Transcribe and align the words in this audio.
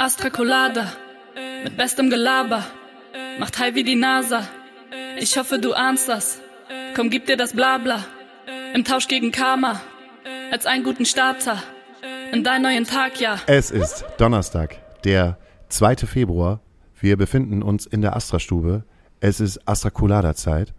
Astra 0.00 0.30
Colada, 0.30 0.90
mit 1.62 1.76
bestem 1.76 2.08
Gelaber, 2.08 2.64
macht 3.38 3.58
high 3.58 3.74
wie 3.74 3.84
die 3.84 3.96
NASA. 3.96 4.48
Ich 5.18 5.36
hoffe, 5.36 5.58
du 5.58 5.74
ahnst 5.74 6.08
das. 6.08 6.40
Komm, 6.96 7.10
gib 7.10 7.26
dir 7.26 7.36
das 7.36 7.52
Blabla. 7.52 8.06
Im 8.72 8.82
Tausch 8.86 9.08
gegen 9.08 9.30
Karma, 9.30 9.78
als 10.50 10.64
einen 10.64 10.84
guten 10.84 11.04
Starter. 11.04 11.62
In 12.32 12.42
deinen 12.42 12.62
neuen 12.62 12.86
Tag, 12.86 13.20
ja. 13.20 13.40
Es 13.46 13.70
ist 13.70 14.06
Donnerstag, 14.16 14.78
der 15.04 15.36
2. 15.68 15.96
Februar. 15.96 16.60
Wir 16.98 17.18
befinden 17.18 17.62
uns 17.62 17.84
in 17.84 18.00
der 18.00 18.16
Astra-Stube. 18.16 18.84
Es 19.20 19.38
ist 19.38 19.68
Astra 19.68 19.90
Colada-Zeit. 19.90 20.72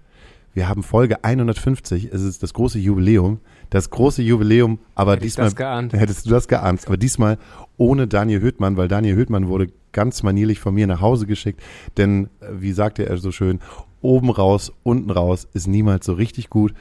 Wir 0.56 0.68
haben 0.68 0.82
Folge 0.82 1.24
150. 1.24 2.06
Es 2.06 2.24
ist 2.24 2.42
das 2.42 2.56
große 2.56 2.80
Jubiläum. 2.80 3.40
Das 3.72 3.90
große 3.90 4.22
Jubiläum, 4.22 4.80
aber 4.96 5.14
Hätte 5.14 5.26
ich 5.26 5.36
diesmal. 5.36 5.90
Hättest 5.94 6.26
du 6.26 6.30
das 6.30 6.48
geahnt. 6.48 6.86
Aber 6.88 6.98
diesmal 6.98 7.38
ohne 7.78 8.06
Daniel 8.06 8.42
Höhtmann, 8.42 8.76
weil 8.78 8.88
Daniel 8.90 9.16
Höhtmann 9.16 9.48
wurde 9.48 9.70
ganz 9.94 10.24
manierlich 10.24 10.60
von 10.60 10.74
mir 10.74 10.88
nach 10.88 11.02
Hause 11.02 11.26
geschickt. 11.26 11.62
Denn, 11.98 12.26
äh, 12.42 12.48
wie 12.60 12.74
sagte 12.74 13.08
er 13.08 13.18
so 13.18 13.32
schön, 13.32 13.60
oben 14.02 14.30
raus, 14.30 14.74
unten 14.84 15.10
raus 15.10 15.48
ist 15.54 15.68
niemals 15.68 16.06
so 16.06 16.14
richtig 16.14 16.50
gut. 16.50 16.74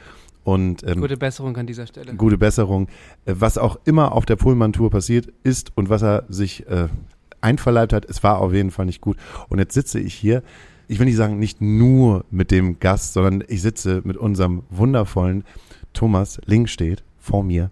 Und 0.42 0.82
ähm, 0.84 1.00
Gute 1.00 1.16
Besserung 1.16 1.56
an 1.56 1.66
dieser 1.66 1.86
Stelle. 1.86 2.14
gute 2.14 2.38
Besserung. 2.38 2.88
Äh, 3.24 3.34
Was 3.38 3.56
auch 3.56 3.78
immer 3.84 4.12
auf 4.12 4.26
der 4.26 4.36
Pullman-Tour 4.36 4.90
passiert 4.90 5.28
ist 5.45 5.70
und 5.76 5.90
was 5.90 6.02
er 6.02 6.24
sich 6.28 6.66
äh, 6.66 6.88
einverleibt 7.40 7.92
hat, 7.92 8.04
es 8.04 8.22
war 8.24 8.40
auf 8.40 8.52
jeden 8.52 8.72
Fall 8.72 8.86
nicht 8.86 9.00
gut. 9.00 9.16
Und 9.48 9.60
jetzt 9.60 9.74
sitze 9.74 10.00
ich 10.00 10.14
hier, 10.14 10.42
ich 10.88 10.98
will 10.98 11.06
nicht 11.06 11.16
sagen, 11.16 11.38
nicht 11.38 11.60
nur 11.60 12.24
mit 12.32 12.50
dem 12.50 12.80
Gast, 12.80 13.12
sondern 13.12 13.45
ich 13.46 13.62
sitze 13.62 14.02
mit 14.04 14.16
unserem 14.16 14.64
wundervollen 14.70 15.45
Thomas 15.92 16.40
Lingstedt 16.46 17.02
vor 17.18 17.42
mir, 17.42 17.70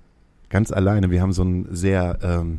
ganz 0.48 0.72
alleine. 0.72 1.10
Wir 1.10 1.22
haben 1.22 1.32
so 1.32 1.42
ein 1.42 1.66
sehr, 1.70 2.18
ähm, 2.22 2.58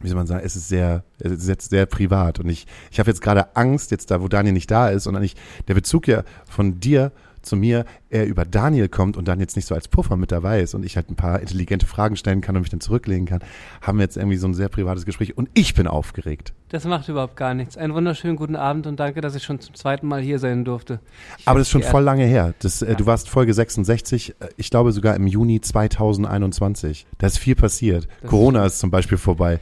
wie 0.00 0.08
soll 0.08 0.16
man 0.16 0.26
sagen, 0.26 0.44
es 0.44 0.56
ist 0.56 0.68
sehr, 0.68 1.04
es 1.18 1.32
ist 1.32 1.48
jetzt 1.48 1.70
sehr 1.70 1.86
privat. 1.86 2.40
Und 2.40 2.48
ich, 2.48 2.66
ich 2.90 2.98
habe 2.98 3.10
jetzt 3.10 3.20
gerade 3.20 3.56
Angst, 3.56 3.90
jetzt 3.90 4.10
da, 4.10 4.20
wo 4.20 4.28
Daniel 4.28 4.52
nicht 4.52 4.70
da 4.70 4.88
ist, 4.88 5.06
und 5.06 5.16
eigentlich 5.16 5.36
der 5.68 5.74
Bezug 5.74 6.08
ja 6.08 6.24
von 6.48 6.80
dir 6.80 7.12
zu 7.44 7.56
mir 7.56 7.84
eher 8.10 8.26
über 8.26 8.44
Daniel 8.44 8.88
kommt 8.88 9.16
und 9.16 9.28
dann 9.28 9.38
jetzt 9.40 9.56
nicht 9.56 9.66
so 9.66 9.74
als 9.74 9.88
Puffer 9.88 10.16
mit 10.16 10.32
dabei 10.32 10.60
ist 10.60 10.74
und 10.74 10.84
ich 10.84 10.96
halt 10.96 11.10
ein 11.10 11.16
paar 11.16 11.40
intelligente 11.40 11.86
Fragen 11.86 12.16
stellen 12.16 12.40
kann 12.40 12.56
und 12.56 12.62
mich 12.62 12.70
dann 12.70 12.80
zurücklegen 12.80 13.26
kann, 13.26 13.40
haben 13.82 13.98
wir 13.98 14.02
jetzt 14.04 14.16
irgendwie 14.16 14.36
so 14.36 14.46
ein 14.48 14.54
sehr 14.54 14.68
privates 14.68 15.04
Gespräch 15.06 15.36
und 15.36 15.48
ich 15.54 15.74
bin 15.74 15.86
aufgeregt. 15.86 16.52
Das 16.70 16.84
macht 16.84 17.08
überhaupt 17.08 17.36
gar 17.36 17.54
nichts. 17.54 17.76
Einen 17.76 17.94
wunderschönen 17.94 18.36
guten 18.36 18.56
Abend 18.56 18.86
und 18.86 18.98
danke, 18.98 19.20
dass 19.20 19.34
ich 19.36 19.44
schon 19.44 19.60
zum 19.60 19.74
zweiten 19.74 20.08
Mal 20.08 20.20
hier 20.20 20.38
sein 20.40 20.64
durfte. 20.64 20.98
Ich 21.38 21.46
Aber 21.46 21.58
das 21.60 21.68
ist 21.68 21.72
schon 21.72 21.82
voll 21.82 22.02
lange 22.02 22.24
her. 22.24 22.54
Das, 22.58 22.82
äh, 22.82 22.94
Du 22.96 23.06
warst 23.06 23.28
Folge 23.28 23.54
66, 23.54 24.30
äh, 24.40 24.48
ich 24.56 24.70
glaube 24.70 24.90
sogar 24.92 25.14
im 25.14 25.26
Juni 25.26 25.60
2021. 25.60 27.06
Da 27.18 27.26
ist 27.26 27.38
viel 27.38 27.54
passiert. 27.54 28.08
Das 28.22 28.30
Corona 28.30 28.64
ist 28.66 28.78
zum 28.78 28.90
Beispiel 28.90 29.18
vorbei. 29.18 29.60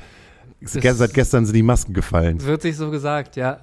Das- 0.61 0.73
Seit 0.97 1.13
gestern 1.15 1.45
sind 1.45 1.55
die 1.57 1.63
Masken 1.63 1.93
gefallen. 1.93 2.41
Wird 2.45 2.63
sich 2.63 2.77
so 2.77 2.91
gesagt, 2.91 3.37
ja. 3.37 3.61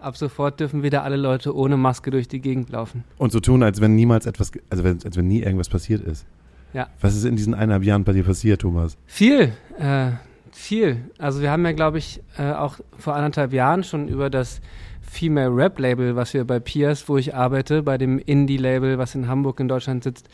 Ab 0.00 0.16
sofort 0.16 0.60
dürfen 0.60 0.82
wieder 0.82 1.02
alle 1.02 1.16
Leute 1.16 1.54
ohne 1.56 1.76
Maske 1.76 2.10
durch 2.10 2.28
die 2.28 2.40
Gegend 2.40 2.70
laufen. 2.70 3.04
Und 3.16 3.32
so 3.32 3.40
tun, 3.40 3.62
als 3.62 3.80
wenn 3.80 3.94
niemals 3.94 4.26
etwas, 4.26 4.52
also 4.70 4.84
als 4.84 5.16
wenn 5.16 5.28
nie 5.28 5.42
irgendwas 5.42 5.68
passiert 5.68 6.02
ist. 6.02 6.26
Ja. 6.72 6.88
Was 7.00 7.16
ist 7.16 7.24
in 7.24 7.36
diesen 7.36 7.54
eineinhalb 7.54 7.82
Jahren 7.82 8.04
bei 8.04 8.12
dir 8.12 8.24
passiert, 8.24 8.60
Thomas? 8.60 8.96
Viel, 9.06 9.52
äh, 9.78 10.10
viel. 10.52 10.98
Also 11.18 11.40
wir 11.40 11.50
haben 11.50 11.64
ja, 11.64 11.72
glaube 11.72 11.98
ich, 11.98 12.20
äh, 12.36 12.52
auch 12.52 12.76
vor 12.98 13.14
anderthalb 13.14 13.52
Jahren 13.52 13.84
schon 13.84 14.08
über 14.08 14.30
das 14.30 14.60
Female 15.00 15.54
Rap 15.54 15.78
Label, 15.78 16.16
was 16.16 16.34
wir 16.34 16.44
bei 16.44 16.60
Piers, 16.60 17.08
wo 17.08 17.16
ich 17.16 17.34
arbeite, 17.34 17.82
bei 17.82 17.96
dem 17.96 18.18
Indie-Label, 18.18 18.98
was 18.98 19.14
in 19.14 19.26
Hamburg 19.26 19.58
in 19.58 19.68
Deutschland 19.68 20.04
sitzt, 20.04 20.28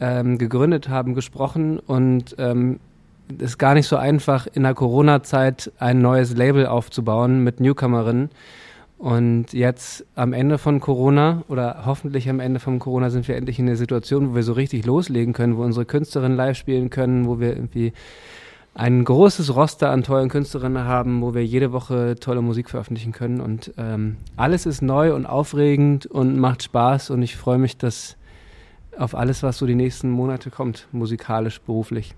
ähm, 0.00 0.38
gegründet 0.38 0.88
haben, 0.88 1.14
gesprochen. 1.14 1.78
Und 1.78 2.34
ähm, 2.38 2.80
es 3.38 3.50
ist 3.50 3.58
gar 3.58 3.74
nicht 3.74 3.86
so 3.86 3.96
einfach, 3.96 4.48
in 4.52 4.64
der 4.64 4.74
Corona-Zeit 4.74 5.70
ein 5.78 6.00
neues 6.00 6.36
Label 6.36 6.66
aufzubauen 6.66 7.44
mit 7.44 7.60
Newcomerinnen. 7.60 8.30
Und 8.98 9.52
jetzt 9.52 10.04
am 10.16 10.32
Ende 10.32 10.58
von 10.58 10.80
Corona 10.80 11.44
oder 11.48 11.82
hoffentlich 11.86 12.28
am 12.28 12.40
Ende 12.40 12.58
von 12.58 12.80
Corona 12.80 13.10
sind 13.10 13.28
wir 13.28 13.36
endlich 13.36 13.60
in 13.60 13.66
der 13.66 13.76
Situation, 13.76 14.30
wo 14.30 14.34
wir 14.34 14.42
so 14.42 14.52
richtig 14.52 14.84
loslegen 14.84 15.32
können, 15.32 15.56
wo 15.56 15.62
unsere 15.62 15.86
Künstlerinnen 15.86 16.36
live 16.36 16.56
spielen 16.56 16.90
können, 16.90 17.26
wo 17.28 17.38
wir 17.38 17.54
irgendwie 17.54 17.92
ein 18.74 19.04
großes 19.04 19.54
Roster 19.54 19.90
an 19.90 20.02
tollen 20.02 20.28
Künstlerinnen 20.28 20.84
haben, 20.84 21.22
wo 21.22 21.34
wir 21.34 21.44
jede 21.44 21.72
Woche 21.72 22.16
tolle 22.18 22.42
Musik 22.42 22.70
veröffentlichen 22.70 23.12
können. 23.12 23.40
Und 23.40 23.72
ähm, 23.78 24.16
alles 24.36 24.66
ist 24.66 24.82
neu 24.82 25.14
und 25.14 25.26
aufregend 25.26 26.06
und 26.06 26.38
macht 26.38 26.64
Spaß. 26.64 27.10
Und 27.10 27.22
ich 27.22 27.36
freue 27.36 27.58
mich, 27.58 27.76
dass 27.76 28.16
auf 28.96 29.14
alles, 29.14 29.42
was 29.42 29.58
so 29.58 29.66
die 29.66 29.74
nächsten 29.74 30.10
Monate 30.10 30.50
kommt, 30.50 30.88
musikalisch, 30.92 31.60
beruflich. 31.60 32.14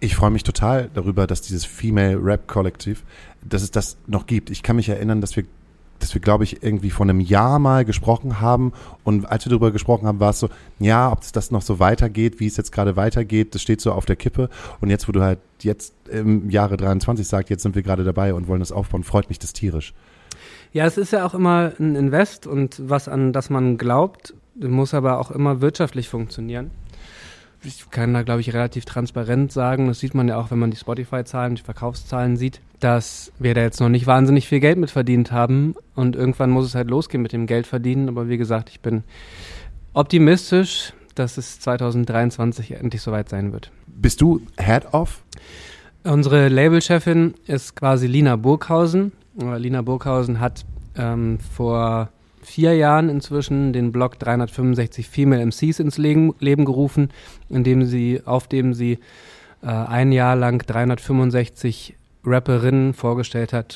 Ich 0.00 0.16
freue 0.16 0.30
mich 0.30 0.42
total 0.42 0.90
darüber, 0.92 1.26
dass 1.26 1.42
dieses 1.42 1.64
Female 1.64 2.18
Rap 2.22 2.46
Kollektiv, 2.46 3.04
dass 3.42 3.62
es 3.62 3.70
das 3.70 3.96
noch 4.06 4.26
gibt. 4.26 4.50
Ich 4.50 4.62
kann 4.62 4.76
mich 4.76 4.88
erinnern, 4.88 5.20
dass 5.20 5.36
wir, 5.36 5.44
dass 5.98 6.14
wir, 6.14 6.20
glaube 6.20 6.44
ich, 6.44 6.62
irgendwie 6.62 6.90
vor 6.90 7.06
einem 7.06 7.20
Jahr 7.20 7.58
mal 7.58 7.84
gesprochen 7.84 8.40
haben. 8.40 8.72
Und 9.04 9.26
als 9.26 9.46
wir 9.46 9.50
darüber 9.50 9.72
gesprochen 9.72 10.06
haben, 10.06 10.20
war 10.20 10.30
es 10.30 10.40
so, 10.40 10.48
ja, 10.78 11.10
ob 11.10 11.20
das 11.32 11.50
noch 11.50 11.62
so 11.62 11.78
weitergeht, 11.78 12.40
wie 12.40 12.46
es 12.46 12.56
jetzt 12.56 12.72
gerade 12.72 12.96
weitergeht, 12.96 13.54
das 13.54 13.62
steht 13.62 13.80
so 13.80 13.92
auf 13.92 14.04
der 14.04 14.16
Kippe. 14.16 14.48
Und 14.80 14.90
jetzt, 14.90 15.08
wo 15.08 15.12
du 15.12 15.22
halt 15.22 15.38
jetzt 15.60 15.94
im 16.10 16.50
Jahre 16.50 16.76
23 16.76 17.26
sagst, 17.26 17.50
jetzt 17.50 17.62
sind 17.62 17.74
wir 17.74 17.82
gerade 17.82 18.04
dabei 18.04 18.34
und 18.34 18.48
wollen 18.48 18.60
das 18.60 18.72
aufbauen, 18.72 19.04
freut 19.04 19.28
mich 19.28 19.38
das 19.38 19.52
tierisch. 19.52 19.94
Ja, 20.72 20.86
es 20.86 20.98
ist 20.98 21.12
ja 21.12 21.24
auch 21.24 21.34
immer 21.34 21.72
ein 21.78 21.94
Invest 21.94 22.46
und 22.46 22.82
was 22.88 23.08
an 23.08 23.32
das 23.32 23.48
man 23.48 23.78
glaubt, 23.78 24.34
muss 24.56 24.92
aber 24.92 25.20
auch 25.20 25.30
immer 25.30 25.60
wirtschaftlich 25.60 26.08
funktionieren. 26.08 26.70
Ich 27.62 27.90
kann 27.90 28.12
da, 28.12 28.22
glaube 28.22 28.40
ich, 28.40 28.52
relativ 28.52 28.84
transparent 28.84 29.52
sagen, 29.52 29.86
das 29.86 30.00
sieht 30.00 30.14
man 30.14 30.28
ja 30.28 30.36
auch, 30.36 30.50
wenn 30.50 30.58
man 30.58 30.70
die 30.70 30.76
Spotify-Zahlen, 30.76 31.54
die 31.54 31.62
Verkaufszahlen 31.62 32.36
sieht, 32.36 32.60
dass 32.84 33.32
wir 33.38 33.54
da 33.54 33.62
jetzt 33.62 33.80
noch 33.80 33.88
nicht 33.88 34.06
wahnsinnig 34.06 34.46
viel 34.46 34.60
Geld 34.60 34.76
mit 34.76 34.90
verdient 34.90 35.32
haben 35.32 35.74
und 35.94 36.16
irgendwann 36.16 36.50
muss 36.50 36.66
es 36.66 36.74
halt 36.74 36.90
losgehen 36.90 37.22
mit 37.22 37.32
dem 37.32 37.46
Geld 37.46 37.66
verdienen. 37.66 38.10
Aber 38.10 38.28
wie 38.28 38.36
gesagt, 38.36 38.68
ich 38.68 38.80
bin 38.80 39.04
optimistisch, 39.94 40.92
dass 41.14 41.38
es 41.38 41.60
2023 41.60 42.72
endlich 42.72 43.00
soweit 43.00 43.30
sein 43.30 43.54
wird. 43.54 43.70
Bist 43.86 44.20
du 44.20 44.42
Head 44.58 44.92
of? 44.92 45.22
Unsere 46.02 46.48
Labelchefin 46.48 47.32
ist 47.46 47.74
quasi 47.74 48.06
Lina 48.06 48.36
Burghausen. 48.36 49.12
Äh, 49.40 49.56
Lina 49.56 49.80
Burghausen 49.80 50.38
hat 50.38 50.66
ähm, 50.94 51.38
vor 51.38 52.10
vier 52.42 52.74
Jahren 52.74 53.08
inzwischen 53.08 53.72
den 53.72 53.92
Blog 53.92 54.18
365 54.18 55.08
Female 55.08 55.46
MCs 55.46 55.80
ins 55.80 55.96
Leben, 55.96 56.34
Leben 56.38 56.66
gerufen, 56.66 57.08
in 57.48 57.64
dem 57.64 57.86
sie, 57.86 58.20
auf 58.26 58.46
dem 58.46 58.74
sie 58.74 58.98
äh, 59.62 59.68
ein 59.68 60.12
Jahr 60.12 60.36
lang 60.36 60.66
365 60.66 61.94
Rapperinnen 62.24 62.94
vorgestellt 62.94 63.52
hat, 63.52 63.74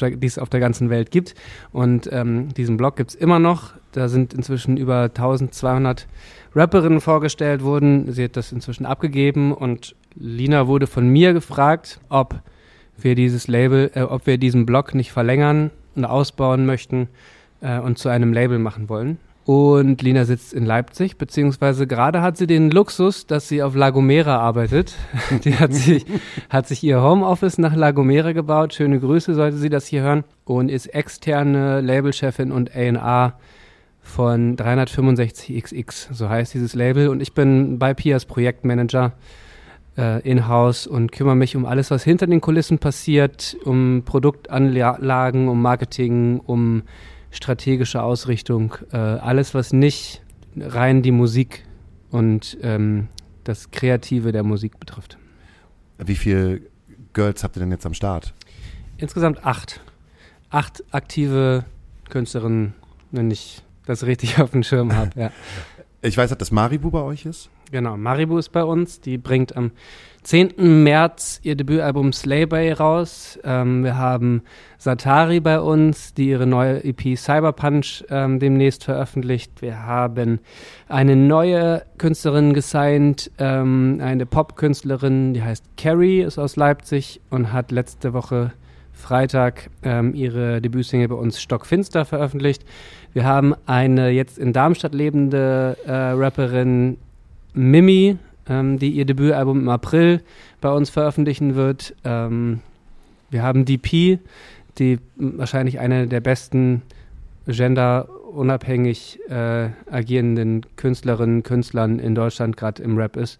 der, 0.00 0.10
die 0.10 0.26
es 0.26 0.38
auf 0.38 0.48
der 0.48 0.60
ganzen 0.60 0.90
Welt 0.90 1.10
gibt. 1.10 1.34
Und 1.72 2.08
ähm, 2.12 2.52
diesen 2.54 2.76
Blog 2.76 2.96
gibt 2.96 3.10
es 3.10 3.16
immer 3.16 3.38
noch. 3.38 3.72
Da 3.92 4.08
sind 4.08 4.34
inzwischen 4.34 4.76
über 4.76 5.04
1200 5.04 6.06
Rapperinnen 6.54 7.00
vorgestellt 7.00 7.62
worden. 7.62 8.12
Sie 8.12 8.24
hat 8.24 8.36
das 8.36 8.52
inzwischen 8.52 8.86
abgegeben 8.86 9.52
und 9.52 9.94
Lina 10.14 10.66
wurde 10.66 10.86
von 10.86 11.08
mir 11.08 11.32
gefragt, 11.32 12.00
ob 12.08 12.40
wir 12.98 13.14
dieses 13.14 13.48
Label, 13.48 13.90
äh, 13.94 14.02
ob 14.02 14.26
wir 14.26 14.38
diesen 14.38 14.66
Blog 14.66 14.94
nicht 14.94 15.12
verlängern 15.12 15.70
und 15.94 16.04
ausbauen 16.04 16.66
möchten 16.66 17.08
äh, 17.60 17.78
und 17.78 17.98
zu 17.98 18.08
einem 18.08 18.32
Label 18.32 18.58
machen 18.58 18.88
wollen. 18.88 19.18
Und 19.46 20.02
Lina 20.02 20.26
sitzt 20.26 20.52
in 20.52 20.66
Leipzig, 20.66 21.16
beziehungsweise 21.16 21.86
gerade 21.86 22.20
hat 22.20 22.36
sie 22.36 22.46
den 22.46 22.70
Luxus, 22.70 23.26
dass 23.26 23.48
sie 23.48 23.62
auf 23.62 23.74
La 23.74 23.90
Gomera 23.90 24.38
arbeitet. 24.38 24.94
Die 25.44 25.54
hat 25.54 25.72
sich, 25.72 26.04
hat 26.50 26.68
sich 26.68 26.84
ihr 26.84 27.02
Homeoffice 27.02 27.58
nach 27.58 27.74
La 27.74 27.90
Gomera 27.90 28.32
gebaut. 28.32 28.74
Schöne 28.74 29.00
Grüße, 29.00 29.34
sollte 29.34 29.56
sie 29.56 29.70
das 29.70 29.86
hier 29.86 30.02
hören. 30.02 30.24
Und 30.44 30.70
ist 30.70 30.86
externe 30.86 31.80
Labelchefin 31.80 32.52
und 32.52 32.74
A&R 32.76 33.34
von 34.02 34.56
365XX, 34.56 36.12
so 36.12 36.28
heißt 36.28 36.54
dieses 36.54 36.74
Label. 36.74 37.08
Und 37.08 37.22
ich 37.22 37.32
bin 37.32 37.78
bei 37.78 37.94
Pias 37.94 38.26
Projektmanager 38.26 39.12
äh, 39.96 40.20
in-house 40.28 40.86
und 40.86 41.12
kümmere 41.12 41.36
mich 41.36 41.56
um 41.56 41.66
alles, 41.66 41.90
was 41.90 42.04
hinter 42.04 42.26
den 42.26 42.40
Kulissen 42.40 42.78
passiert, 42.78 43.56
um 43.64 44.02
Produktanlagen, 44.04 45.48
um 45.48 45.62
Marketing, 45.62 46.40
um 46.44 46.82
strategische 47.30 48.02
Ausrichtung, 48.02 48.74
äh, 48.92 48.96
alles, 48.96 49.54
was 49.54 49.72
nicht 49.72 50.22
rein 50.56 51.02
die 51.02 51.12
Musik 51.12 51.64
und 52.10 52.58
ähm, 52.62 53.08
das 53.44 53.70
Kreative 53.70 54.32
der 54.32 54.42
Musik 54.42 54.78
betrifft. 54.80 55.18
Wie 55.98 56.16
viele 56.16 56.62
Girls 57.12 57.44
habt 57.44 57.56
ihr 57.56 57.60
denn 57.60 57.70
jetzt 57.70 57.86
am 57.86 57.94
Start? 57.94 58.34
Insgesamt 58.96 59.44
acht. 59.44 59.80
Acht 60.50 60.82
aktive 60.90 61.64
Künstlerinnen, 62.08 62.74
wenn 63.12 63.30
ich 63.30 63.62
das 63.86 64.04
richtig 64.04 64.38
auf 64.40 64.50
dem 64.50 64.62
Schirm 64.62 64.94
habe. 64.94 65.10
Ja. 65.18 65.30
Ich 66.02 66.16
weiß, 66.16 66.36
dass 66.36 66.50
Maribu 66.50 66.90
bei 66.90 67.02
euch 67.02 67.26
ist. 67.26 67.50
Genau, 67.70 67.96
Maribu 67.96 68.38
ist 68.38 68.50
bei 68.50 68.64
uns. 68.64 69.00
Die 69.00 69.18
bringt 69.18 69.56
am 69.56 69.70
10. 70.22 70.82
März 70.82 71.40
ihr 71.42 71.56
Debütalbum 71.56 72.12
Slaybay 72.12 72.72
raus. 72.72 73.38
Ähm, 73.42 73.82
wir 73.84 73.96
haben 73.96 74.42
Satari 74.76 75.40
bei 75.40 75.60
uns, 75.60 76.12
die 76.12 76.28
ihre 76.28 76.46
neue 76.46 76.84
EP 76.84 77.16
Cyberpunch 77.16 78.04
ähm, 78.10 78.38
demnächst 78.38 78.84
veröffentlicht. 78.84 79.62
Wir 79.62 79.82
haben 79.82 80.40
eine 80.88 81.16
neue 81.16 81.82
Künstlerin 81.96 82.52
gesigned, 82.52 83.30
ähm, 83.38 83.98
eine 84.02 84.26
Pop-Künstlerin, 84.26 85.32
die 85.32 85.42
heißt 85.42 85.64
Carrie, 85.78 86.20
ist 86.20 86.38
aus 86.38 86.56
Leipzig 86.56 87.20
und 87.30 87.52
hat 87.52 87.70
letzte 87.70 88.12
Woche 88.12 88.52
Freitag 88.92 89.70
ähm, 89.82 90.14
ihre 90.14 90.60
Debütsingle 90.60 91.08
bei 91.08 91.14
uns 91.14 91.40
Stockfinster 91.40 92.04
veröffentlicht. 92.04 92.64
Wir 93.14 93.24
haben 93.24 93.54
eine 93.64 94.10
jetzt 94.10 94.38
in 94.38 94.52
Darmstadt 94.52 94.94
lebende 94.94 95.78
äh, 95.86 95.92
Rapperin 95.92 96.98
Mimi, 97.54 98.18
ähm, 98.50 98.78
die 98.78 98.90
ihr 98.90 99.06
Debütalbum 99.06 99.60
im 99.60 99.68
April 99.68 100.20
bei 100.60 100.70
uns 100.70 100.90
veröffentlichen 100.90 101.54
wird. 101.54 101.94
Ähm, 102.04 102.60
wir 103.30 103.42
haben 103.42 103.64
DP, 103.64 104.18
die 104.78 104.98
wahrscheinlich 105.16 105.78
eine 105.78 106.08
der 106.08 106.20
besten 106.20 106.82
genderunabhängig 107.46 109.20
äh, 109.28 109.70
agierenden 109.90 110.66
Künstlerinnen, 110.76 111.42
Künstlern 111.42 111.98
in 111.98 112.14
Deutschland 112.14 112.56
gerade 112.56 112.82
im 112.82 112.98
Rap 112.98 113.16
ist. 113.16 113.38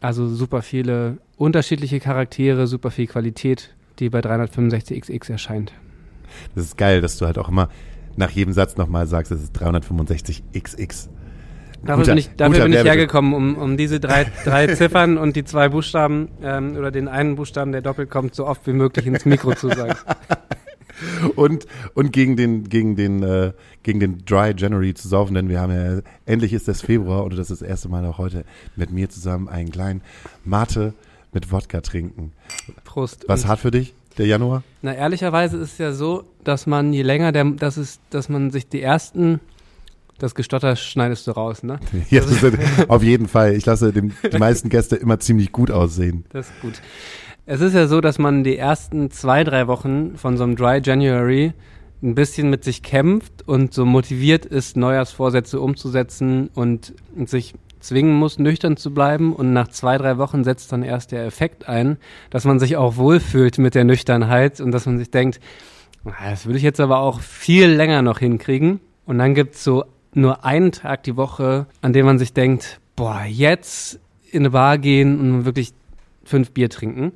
Also 0.00 0.28
super 0.28 0.62
viele 0.62 1.18
unterschiedliche 1.36 1.98
Charaktere, 2.00 2.66
super 2.66 2.90
viel 2.90 3.06
Qualität, 3.06 3.74
die 3.98 4.10
bei 4.10 4.20
365XX 4.20 5.30
erscheint. 5.30 5.72
Das 6.54 6.64
ist 6.64 6.76
geil, 6.76 7.00
dass 7.00 7.16
du 7.18 7.26
halt 7.26 7.38
auch 7.38 7.48
immer 7.48 7.68
nach 8.16 8.30
jedem 8.30 8.52
Satz 8.52 8.76
nochmal 8.76 9.06
sagst, 9.06 9.32
es 9.32 9.42
ist 9.42 9.56
365XX. 9.56 11.08
Dafür 11.84 11.96
guter, 11.96 12.12
bin 12.12 12.18
ich, 12.18 12.30
dafür 12.36 12.62
bin 12.64 12.72
ich 12.72 12.84
hergekommen, 12.84 13.34
um, 13.34 13.56
um 13.56 13.76
diese 13.76 13.98
drei, 13.98 14.26
drei 14.44 14.66
Ziffern 14.74 15.18
und 15.18 15.34
die 15.34 15.44
zwei 15.44 15.68
Buchstaben 15.68 16.28
ähm, 16.42 16.76
oder 16.76 16.90
den 16.90 17.08
einen 17.08 17.34
Buchstaben, 17.34 17.72
der 17.72 17.82
doppelt 17.82 18.08
kommt, 18.08 18.34
so 18.34 18.46
oft 18.46 18.66
wie 18.66 18.72
möglich 18.72 19.06
ins 19.06 19.24
Mikro 19.24 19.54
zu 19.54 19.68
sagen. 19.68 19.94
und, 21.36 21.66
und 21.94 22.12
gegen 22.12 22.36
den, 22.36 22.68
gegen 22.68 22.94
den, 22.94 23.22
äh, 23.22 23.52
gegen 23.82 23.98
den 23.98 24.24
Dry 24.24 24.54
January 24.56 24.94
zu 24.94 25.08
saufen, 25.08 25.34
denn 25.34 25.48
wir 25.48 25.60
haben 25.60 25.72
ja, 25.72 26.02
endlich 26.24 26.52
ist 26.52 26.68
das 26.68 26.82
Februar 26.82 27.24
und 27.24 27.32
das 27.32 27.50
ist 27.50 27.62
das 27.62 27.68
erste 27.68 27.88
Mal 27.88 28.04
auch 28.06 28.18
heute 28.18 28.44
mit 28.76 28.90
mir 28.90 29.08
zusammen 29.08 29.48
einen 29.48 29.70
kleinen 29.70 30.02
Mate 30.44 30.94
mit 31.32 31.50
Wodka 31.50 31.80
trinken. 31.80 32.32
Prost. 32.84 33.24
Was 33.26 33.46
hart 33.46 33.60
für 33.60 33.70
dich? 33.70 33.94
Der 34.18 34.26
Januar? 34.26 34.62
Na, 34.82 34.94
ehrlicherweise 34.94 35.56
ist 35.56 35.72
es 35.72 35.78
ja 35.78 35.92
so, 35.92 36.24
dass 36.44 36.66
man 36.66 36.92
je 36.92 37.02
länger 37.02 37.32
der, 37.32 37.44
das 37.44 37.78
ist, 37.78 38.00
dass 38.10 38.28
man 38.28 38.50
sich 38.50 38.68
die 38.68 38.82
ersten 38.82 39.40
das 40.22 40.34
Gestotter 40.34 40.76
schneidest 40.76 41.26
du 41.26 41.32
raus, 41.32 41.62
ne? 41.62 41.80
Ja, 42.10 42.22
auf 42.88 43.02
jeden 43.02 43.28
Fall. 43.28 43.54
Ich 43.54 43.66
lasse 43.66 43.92
dem, 43.92 44.12
die 44.30 44.38
meisten 44.38 44.68
Gäste 44.68 44.96
immer 44.96 45.18
ziemlich 45.18 45.52
gut 45.52 45.70
aussehen. 45.70 46.24
Das 46.32 46.48
ist 46.48 46.60
gut. 46.60 46.80
Es 47.44 47.60
ist 47.60 47.74
ja 47.74 47.88
so, 47.88 48.00
dass 48.00 48.18
man 48.18 48.44
die 48.44 48.56
ersten 48.56 49.10
zwei, 49.10 49.42
drei 49.42 49.66
Wochen 49.66 50.16
von 50.16 50.36
so 50.36 50.44
einem 50.44 50.54
Dry 50.54 50.80
January 50.82 51.52
ein 52.02 52.14
bisschen 52.14 52.50
mit 52.50 52.62
sich 52.64 52.82
kämpft 52.82 53.46
und 53.46 53.74
so 53.74 53.84
motiviert 53.84 54.46
ist, 54.46 54.76
Neujahrsvorsätze 54.76 55.60
umzusetzen 55.60 56.50
und 56.54 56.94
sich 57.26 57.54
zwingen 57.80 58.14
muss, 58.14 58.38
nüchtern 58.38 58.76
zu 58.76 58.94
bleiben. 58.94 59.34
Und 59.34 59.52
nach 59.52 59.68
zwei, 59.68 59.98
drei 59.98 60.18
Wochen 60.18 60.44
setzt 60.44 60.72
dann 60.72 60.82
erst 60.82 61.12
der 61.12 61.26
Effekt 61.26 61.68
ein, 61.68 61.98
dass 62.30 62.44
man 62.44 62.60
sich 62.60 62.76
auch 62.76 62.96
wohlfühlt 62.96 63.58
mit 63.58 63.74
der 63.74 63.84
Nüchternheit 63.84 64.60
und 64.60 64.70
dass 64.70 64.86
man 64.86 64.98
sich 64.98 65.10
denkt, 65.10 65.40
das 66.20 66.46
würde 66.46 66.58
ich 66.58 66.64
jetzt 66.64 66.80
aber 66.80 66.98
auch 66.98 67.20
viel 67.20 67.68
länger 67.68 68.02
noch 68.02 68.18
hinkriegen. 68.20 68.80
Und 69.04 69.18
dann 69.18 69.34
gibt's 69.34 69.64
so 69.64 69.84
nur 70.14 70.44
einen 70.44 70.72
Tag 70.72 71.02
die 71.04 71.16
Woche, 71.16 71.66
an 71.80 71.92
dem 71.92 72.06
man 72.06 72.18
sich 72.18 72.32
denkt, 72.32 72.80
boah, 72.96 73.24
jetzt 73.26 73.98
in 74.30 74.42
eine 74.42 74.50
Bar 74.50 74.78
gehen 74.78 75.20
und 75.20 75.44
wirklich 75.44 75.72
fünf 76.24 76.52
Bier 76.52 76.70
trinken. 76.70 77.12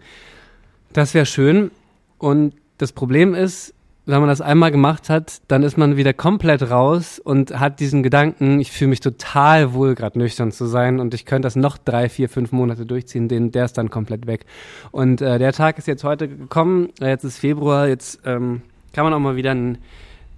Das 0.92 1.14
wäre 1.14 1.26
schön. 1.26 1.70
Und 2.18 2.54
das 2.78 2.92
Problem 2.92 3.34
ist, 3.34 3.74
wenn 4.06 4.20
man 4.20 4.28
das 4.28 4.40
einmal 4.40 4.70
gemacht 4.70 5.10
hat, 5.10 5.40
dann 5.48 5.64
ist 5.64 5.76
man 5.76 5.96
wieder 5.96 6.12
komplett 6.14 6.70
raus 6.70 7.18
und 7.18 7.58
hat 7.58 7.80
diesen 7.80 8.04
Gedanken, 8.04 8.60
ich 8.60 8.70
fühle 8.70 8.90
mich 8.90 9.00
total 9.00 9.74
wohl, 9.74 9.96
gerade 9.96 10.18
nüchtern 10.18 10.52
zu 10.52 10.66
sein 10.66 11.00
und 11.00 11.12
ich 11.12 11.26
könnte 11.26 11.46
das 11.46 11.56
noch 11.56 11.76
drei, 11.76 12.08
vier, 12.08 12.28
fünf 12.28 12.52
Monate 12.52 12.86
durchziehen, 12.86 13.28
den, 13.28 13.50
der 13.50 13.64
ist 13.64 13.76
dann 13.76 13.90
komplett 13.90 14.28
weg. 14.28 14.46
Und 14.92 15.20
äh, 15.20 15.38
der 15.38 15.52
Tag 15.52 15.78
ist 15.78 15.88
jetzt 15.88 16.04
heute 16.04 16.28
gekommen, 16.28 16.90
jetzt 17.00 17.24
ist 17.24 17.38
Februar, 17.38 17.88
jetzt 17.88 18.20
ähm, 18.24 18.62
kann 18.92 19.04
man 19.04 19.12
auch 19.12 19.18
mal 19.18 19.34
wieder 19.34 19.50
einen, 19.50 19.78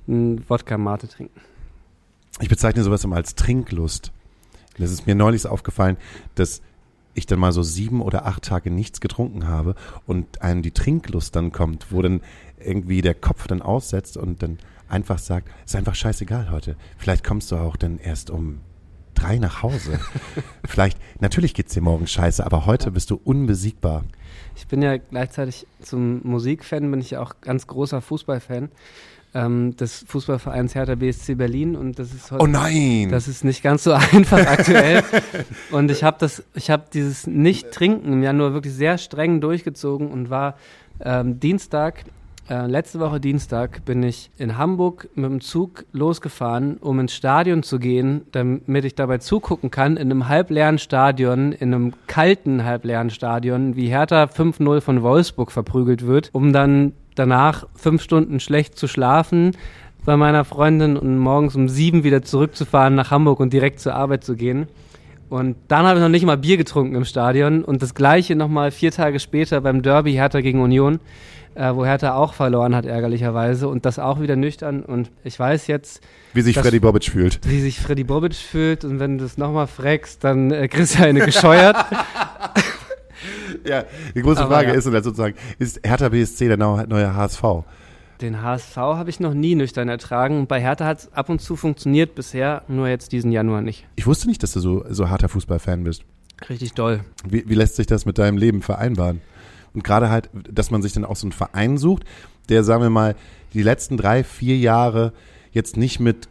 einen 0.08 0.48
Wodka-Mate 0.48 1.08
trinken. 1.08 1.47
Ich 2.40 2.48
bezeichne 2.48 2.84
sowas 2.84 3.04
immer 3.04 3.16
als 3.16 3.34
Trinklust. 3.34 4.12
Das 4.78 4.92
ist 4.92 5.06
mir 5.06 5.14
neulich 5.14 5.46
aufgefallen, 5.46 5.96
dass 6.34 6.62
ich 7.14 7.26
dann 7.26 7.40
mal 7.40 7.52
so 7.52 7.62
sieben 7.62 8.00
oder 8.00 8.26
acht 8.26 8.44
Tage 8.44 8.70
nichts 8.70 9.00
getrunken 9.00 9.48
habe 9.48 9.74
und 10.06 10.40
einem 10.40 10.62
die 10.62 10.70
Trinklust 10.70 11.34
dann 11.34 11.50
kommt, 11.50 11.90
wo 11.90 12.00
dann 12.00 12.20
irgendwie 12.58 13.02
der 13.02 13.14
Kopf 13.14 13.46
dann 13.48 13.60
aussetzt 13.60 14.16
und 14.16 14.42
dann 14.42 14.58
einfach 14.88 15.18
sagt, 15.18 15.48
ist 15.64 15.74
einfach 15.74 15.96
scheißegal 15.96 16.50
heute. 16.50 16.76
Vielleicht 16.96 17.24
kommst 17.24 17.50
du 17.50 17.56
auch 17.56 17.76
dann 17.76 17.98
erst 17.98 18.30
um 18.30 18.60
drei 19.14 19.38
nach 19.38 19.62
Hause. 19.62 19.98
Vielleicht, 20.64 20.98
natürlich 21.20 21.54
geht's 21.54 21.74
dir 21.74 21.82
morgen 21.82 22.06
scheiße, 22.06 22.44
aber 22.44 22.66
heute 22.66 22.92
bist 22.92 23.10
du 23.10 23.20
unbesiegbar. 23.22 24.04
Ich 24.54 24.68
bin 24.68 24.80
ja 24.80 24.96
gleichzeitig 24.96 25.66
zum 25.80 26.20
Musikfan, 26.22 26.90
bin 26.90 27.00
ich 27.00 27.10
ja 27.10 27.20
auch 27.20 27.40
ganz 27.40 27.66
großer 27.66 28.00
Fußballfan 28.00 28.70
ähm, 29.34 29.76
des 29.76 30.04
Fußballvereins 30.08 30.74
Hertha 30.74 30.94
BSC 30.94 31.34
Berlin 31.34 31.76
und 31.76 31.98
das 31.98 32.12
ist 32.12 32.30
heute, 32.30 32.42
oh 32.42 32.46
nein, 32.46 33.08
das 33.10 33.28
ist 33.28 33.44
nicht 33.44 33.62
ganz 33.62 33.84
so 33.84 33.92
einfach 34.12 34.46
aktuell. 34.46 35.02
Und 35.70 35.90
ich 35.90 36.02
habe 36.02 36.16
das, 36.20 36.42
ich 36.54 36.70
habe 36.70 36.84
dieses 36.92 37.26
Nicht-Trinken 37.26 38.12
im 38.12 38.22
Januar 38.22 38.54
wirklich 38.54 38.74
sehr 38.74 38.98
streng 38.98 39.40
durchgezogen 39.40 40.10
und 40.10 40.30
war 40.30 40.56
ähm, 41.00 41.40
Dienstag 41.40 42.04
äh, 42.50 42.66
letzte 42.66 42.98
Woche 42.98 43.20
Dienstag 43.20 43.84
bin 43.84 44.02
ich 44.02 44.30
in 44.38 44.56
Hamburg 44.56 45.10
mit 45.14 45.26
dem 45.26 45.40
Zug 45.42 45.84
losgefahren, 45.92 46.78
um 46.78 46.98
ins 46.98 47.12
Stadion 47.12 47.62
zu 47.62 47.78
gehen, 47.78 48.22
damit 48.32 48.86
ich 48.86 48.94
dabei 48.94 49.18
zugucken 49.18 49.70
kann, 49.70 49.98
in 49.98 50.10
einem 50.10 50.28
halbleeren 50.28 50.78
Stadion, 50.78 51.52
in 51.52 51.74
einem 51.74 51.92
kalten 52.06 52.64
halbleeren 52.64 53.10
Stadion, 53.10 53.76
wie 53.76 53.88
Hertha 53.88 54.24
5-0 54.24 54.80
von 54.80 55.02
Wolfsburg 55.02 55.52
verprügelt 55.52 56.06
wird, 56.06 56.30
um 56.32 56.54
dann 56.54 56.92
danach 57.18 57.66
fünf 57.74 58.02
Stunden 58.02 58.40
schlecht 58.40 58.78
zu 58.78 58.88
schlafen 58.88 59.52
bei 60.04 60.16
meiner 60.16 60.44
Freundin 60.44 60.96
und 60.96 61.18
morgens 61.18 61.54
um 61.54 61.68
sieben 61.68 62.04
wieder 62.04 62.22
zurückzufahren 62.22 62.94
nach 62.94 63.10
Hamburg 63.10 63.40
und 63.40 63.52
direkt 63.52 63.80
zur 63.80 63.94
Arbeit 63.94 64.24
zu 64.24 64.36
gehen. 64.36 64.68
Und 65.28 65.56
dann 65.68 65.84
habe 65.84 65.98
ich 65.98 66.02
noch 66.02 66.08
nicht 66.08 66.24
mal 66.24 66.38
Bier 66.38 66.56
getrunken 66.56 66.94
im 66.94 67.04
Stadion 67.04 67.62
und 67.62 67.82
das 67.82 67.94
gleiche 67.94 68.34
nochmal 68.34 68.70
vier 68.70 68.90
Tage 68.90 69.20
später 69.20 69.60
beim 69.60 69.82
Derby 69.82 70.12
Hertha 70.12 70.40
gegen 70.40 70.62
Union, 70.62 71.00
äh, 71.54 71.74
wo 71.74 71.84
Hertha 71.84 72.14
auch 72.14 72.32
verloren 72.32 72.74
hat, 72.74 72.86
ärgerlicherweise 72.86 73.68
und 73.68 73.84
das 73.84 73.98
auch 73.98 74.20
wieder 74.20 74.36
nüchtern. 74.36 74.82
Und 74.82 75.10
ich 75.24 75.38
weiß 75.38 75.66
jetzt, 75.66 76.02
wie 76.32 76.40
sich 76.40 76.58
Freddy 76.58 76.80
Bobic 76.80 77.04
fühlt. 77.04 77.40
Wie 77.44 77.60
sich 77.60 77.78
Freddy 77.78 78.04
Bobic 78.04 78.34
fühlt 78.34 78.84
und 78.84 79.00
wenn 79.00 79.18
du 79.18 79.26
es 79.26 79.36
nochmal 79.36 79.66
fragst, 79.66 80.24
dann 80.24 80.50
äh, 80.50 80.68
kriegst 80.68 80.98
du 80.98 81.04
eine 81.04 81.20
gescheuert. 81.26 81.76
Ja, 83.64 83.84
die 84.14 84.22
große 84.22 84.40
Aber 84.40 84.54
Frage 84.54 84.68
ja. 84.68 84.74
ist 84.74 84.86
und 84.86 84.92
sozusagen, 84.92 85.34
ist 85.58 85.80
Hertha 85.84 86.08
BSC 86.08 86.48
der 86.48 86.56
neue 86.56 87.14
HSV? 87.14 87.42
Den 88.20 88.42
HSV 88.42 88.76
habe 88.76 89.10
ich 89.10 89.20
noch 89.20 89.34
nie 89.34 89.54
nüchtern 89.54 89.88
ertragen. 89.88 90.46
Bei 90.46 90.60
Hertha 90.60 90.84
hat 90.84 90.98
es 90.98 91.12
ab 91.12 91.28
und 91.28 91.40
zu 91.40 91.54
funktioniert, 91.54 92.14
bisher 92.14 92.62
nur 92.66 92.88
jetzt 92.88 93.12
diesen 93.12 93.30
Januar 93.30 93.62
nicht. 93.62 93.86
Ich 93.96 94.06
wusste 94.06 94.26
nicht, 94.26 94.42
dass 94.42 94.52
du 94.52 94.60
so, 94.60 94.84
so 94.88 95.08
harter 95.08 95.28
Fußballfan 95.28 95.84
bist. 95.84 96.04
Richtig 96.48 96.72
doll. 96.72 97.00
Wie, 97.28 97.48
wie 97.48 97.54
lässt 97.54 97.76
sich 97.76 97.86
das 97.86 98.06
mit 98.06 98.18
deinem 98.18 98.36
Leben 98.36 98.62
vereinbaren? 98.62 99.20
Und 99.74 99.84
gerade 99.84 100.10
halt, 100.10 100.30
dass 100.32 100.70
man 100.70 100.82
sich 100.82 100.92
dann 100.92 101.04
auch 101.04 101.16
so 101.16 101.26
einen 101.26 101.32
Verein 101.32 101.78
sucht, 101.78 102.04
der, 102.48 102.64
sagen 102.64 102.82
wir 102.82 102.90
mal, 102.90 103.14
die 103.52 103.62
letzten 103.62 103.96
drei, 103.96 104.24
vier 104.24 104.56
Jahre 104.56 105.12
jetzt 105.52 105.76
nicht 105.76 106.00
mit 106.00 106.28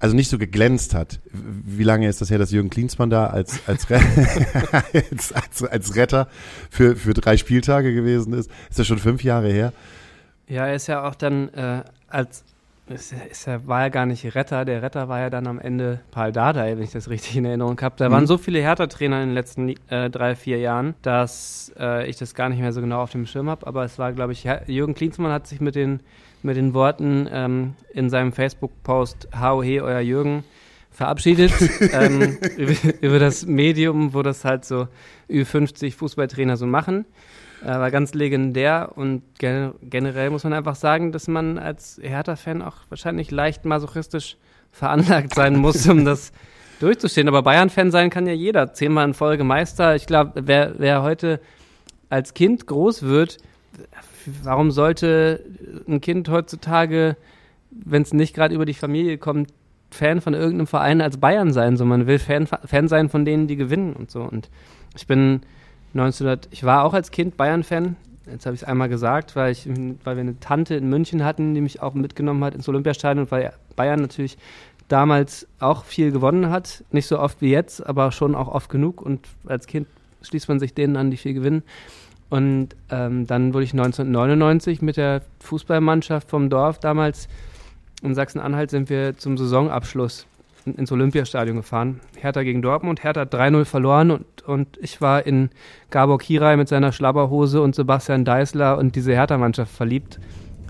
also 0.00 0.16
nicht 0.16 0.30
so 0.30 0.38
geglänzt 0.38 0.94
hat. 0.94 1.20
Wie 1.32 1.84
lange 1.84 2.08
ist 2.08 2.20
das 2.20 2.30
her, 2.30 2.38
dass 2.38 2.50
Jürgen 2.50 2.70
Klinsmann 2.70 3.10
da 3.10 3.26
als, 3.26 3.60
als, 3.68 3.86
als, 4.92 5.32
als, 5.32 5.62
als 5.62 5.94
Retter 5.94 6.28
für, 6.70 6.96
für 6.96 7.14
drei 7.14 7.36
Spieltage 7.36 7.94
gewesen 7.94 8.32
ist? 8.32 8.50
Ist 8.68 8.78
das 8.78 8.86
schon 8.86 8.98
fünf 8.98 9.22
Jahre 9.22 9.52
her? 9.52 9.72
Ja, 10.48 10.66
er 10.66 10.74
ist 10.74 10.88
ja 10.88 11.06
auch 11.06 11.14
dann 11.14 11.50
äh, 11.50 11.84
als 12.08 12.44
ist, 12.88 13.12
ist, 13.12 13.46
er 13.46 13.66
war 13.68 13.82
ja 13.82 13.88
gar 13.88 14.04
nicht 14.06 14.34
Retter. 14.34 14.64
Der 14.64 14.82
Retter 14.82 15.08
war 15.08 15.20
ja 15.20 15.30
dann 15.30 15.46
am 15.46 15.60
Ende 15.60 16.00
Paul 16.10 16.32
Dardai, 16.32 16.76
wenn 16.76 16.82
ich 16.82 16.90
das 16.90 17.08
richtig 17.08 17.36
in 17.36 17.44
Erinnerung 17.44 17.80
habe. 17.80 17.94
Da 17.96 18.08
mhm. 18.08 18.12
waren 18.12 18.26
so 18.26 18.36
viele 18.36 18.60
Hertha-Trainer 18.60 19.22
in 19.22 19.28
den 19.28 19.34
letzten 19.34 19.74
äh, 19.88 20.10
drei, 20.10 20.34
vier 20.34 20.58
Jahren, 20.58 20.94
dass 21.02 21.72
äh, 21.78 22.08
ich 22.08 22.16
das 22.16 22.34
gar 22.34 22.48
nicht 22.48 22.60
mehr 22.60 22.72
so 22.72 22.80
genau 22.80 23.00
auf 23.02 23.12
dem 23.12 23.26
Schirm 23.26 23.48
habe. 23.48 23.66
Aber 23.66 23.84
es 23.84 23.98
war, 23.98 24.12
glaube 24.12 24.32
ich, 24.32 24.48
Jürgen 24.66 24.94
Klinsmann 24.94 25.30
hat 25.30 25.46
sich 25.46 25.60
mit 25.60 25.76
den 25.76 26.00
mit 26.42 26.56
den 26.56 26.74
Worten 26.74 27.28
ähm, 27.30 27.74
in 27.92 28.10
seinem 28.10 28.32
Facebook-Post 28.32 29.28
he, 29.62 29.80
euer 29.80 30.00
Jürgen 30.00 30.44
verabschiedet 30.90 31.52
ähm, 31.92 32.38
über, 32.56 32.74
über, 33.00 33.18
das 33.18 33.46
Medium, 33.46 34.12
wo 34.14 34.22
das 34.22 34.44
halt 34.44 34.64
so 34.64 34.88
Ü50 35.28 35.94
Fußballtrainer 35.94 36.56
so 36.56 36.66
machen. 36.66 37.06
Äh, 37.62 37.66
war 37.66 37.90
ganz 37.90 38.14
legendär 38.14 38.92
und 38.94 39.22
gen 39.38 39.72
generell 39.82 40.30
muss 40.30 40.44
man 40.44 40.52
einfach 40.52 40.74
sagen, 40.74 41.12
dass 41.12 41.28
man 41.28 41.58
als 41.58 42.00
Hertha-Fan 42.02 42.62
auch 42.62 42.76
wahrscheinlich 42.88 43.30
leicht 43.30 43.64
masochistisch 43.64 44.36
veranlagt 44.72 45.34
sein 45.34 45.56
muss, 45.56 45.86
um 45.88 46.04
das 46.06 46.32
durchzustehen. 46.80 47.28
Aber 47.28 47.42
Bayern-Fan 47.42 47.90
sein 47.90 48.10
kann 48.10 48.26
ja 48.26 48.32
jeder. 48.32 48.72
Zehnmal 48.72 49.06
in 49.06 49.14
Folge 49.14 49.44
Meister. 49.44 49.94
Ich 49.94 50.06
glaube, 50.06 50.42
wer, 50.46 50.74
wer 50.78 51.02
heute 51.02 51.40
als 52.08 52.34
Kind 52.34 52.66
groß 52.66 53.02
wird, 53.02 53.38
warum 54.42 54.70
sollte 54.70 55.44
ein 55.88 56.00
Kind 56.00 56.28
heutzutage, 56.28 57.16
wenn 57.70 58.02
es 58.02 58.12
nicht 58.12 58.34
gerade 58.34 58.54
über 58.54 58.64
die 58.64 58.74
Familie 58.74 59.18
kommt, 59.18 59.52
Fan 59.90 60.20
von 60.20 60.34
irgendeinem 60.34 60.66
Verein 60.66 61.00
als 61.00 61.16
Bayern 61.18 61.52
sein, 61.52 61.76
sondern 61.76 62.00
man 62.00 62.06
will 62.06 62.18
Fan, 62.18 62.46
Fan 62.46 62.88
sein 62.88 63.08
von 63.08 63.24
denen, 63.24 63.48
die 63.48 63.56
gewinnen 63.56 63.92
und 63.94 64.10
so. 64.10 64.22
Und 64.22 64.48
ich 64.96 65.06
bin 65.06 65.40
1900, 65.94 66.48
ich 66.52 66.62
war 66.64 66.84
auch 66.84 66.94
als 66.94 67.10
Kind 67.10 67.36
Bayern-Fan, 67.36 67.96
Jetzt 68.30 68.46
habe 68.46 68.54
ich 68.54 68.62
es 68.62 68.68
einmal 68.68 68.88
gesagt, 68.88 69.34
weil, 69.34 69.52
ich, 69.52 69.66
weil 70.04 70.16
wir 70.16 70.20
eine 70.20 70.38
Tante 70.38 70.74
in 70.74 70.88
München 70.88 71.24
hatten, 71.24 71.54
die 71.54 71.60
mich 71.60 71.82
auch 71.82 71.94
mitgenommen 71.94 72.44
hat 72.44 72.54
ins 72.54 72.68
Olympiastadion 72.68 73.24
und 73.24 73.30
weil 73.30 73.52
Bayern 73.76 74.00
natürlich 74.00 74.38
damals 74.88 75.46
auch 75.58 75.84
viel 75.84 76.12
gewonnen 76.12 76.50
hat. 76.50 76.84
Nicht 76.90 77.06
so 77.06 77.18
oft 77.18 77.40
wie 77.40 77.50
jetzt, 77.50 77.84
aber 77.84 78.12
schon 78.12 78.34
auch 78.34 78.48
oft 78.48 78.68
genug. 78.68 79.02
Und 79.02 79.26
als 79.46 79.66
Kind 79.66 79.86
schließt 80.22 80.48
man 80.48 80.60
sich 80.60 80.74
denen 80.74 80.96
an, 80.96 81.10
die 81.10 81.16
viel 81.16 81.34
gewinnen. 81.34 81.62
Und 82.30 82.68
ähm, 82.90 83.26
dann 83.26 83.52
wurde 83.52 83.64
ich 83.64 83.72
1999 83.72 84.82
mit 84.82 84.96
der 84.96 85.22
Fußballmannschaft 85.40 86.30
vom 86.30 86.48
Dorf 86.48 86.78
damals 86.78 87.28
in 88.02 88.14
Sachsen-Anhalt 88.14 88.70
sind 88.70 88.88
wir 88.88 89.16
zum 89.16 89.36
Saisonabschluss 89.36 90.26
ins 90.64 90.92
Olympiastadion 90.92 91.56
gefahren. 91.56 92.00
Hertha 92.16 92.42
gegen 92.42 92.62
Dortmund. 92.62 93.02
Hertha 93.02 93.22
hat 93.22 93.34
3-0 93.34 93.64
verloren 93.64 94.10
und, 94.10 94.42
und 94.42 94.78
ich 94.80 95.00
war 95.00 95.26
in 95.26 95.50
Gabor 95.90 96.18
Kirai 96.18 96.56
mit 96.56 96.68
seiner 96.68 96.92
Schlabberhose 96.92 97.60
und 97.60 97.74
Sebastian 97.74 98.24
Deißler 98.24 98.78
und 98.78 98.96
diese 98.96 99.12
Hertha-Mannschaft 99.12 99.74
verliebt. 99.74 100.18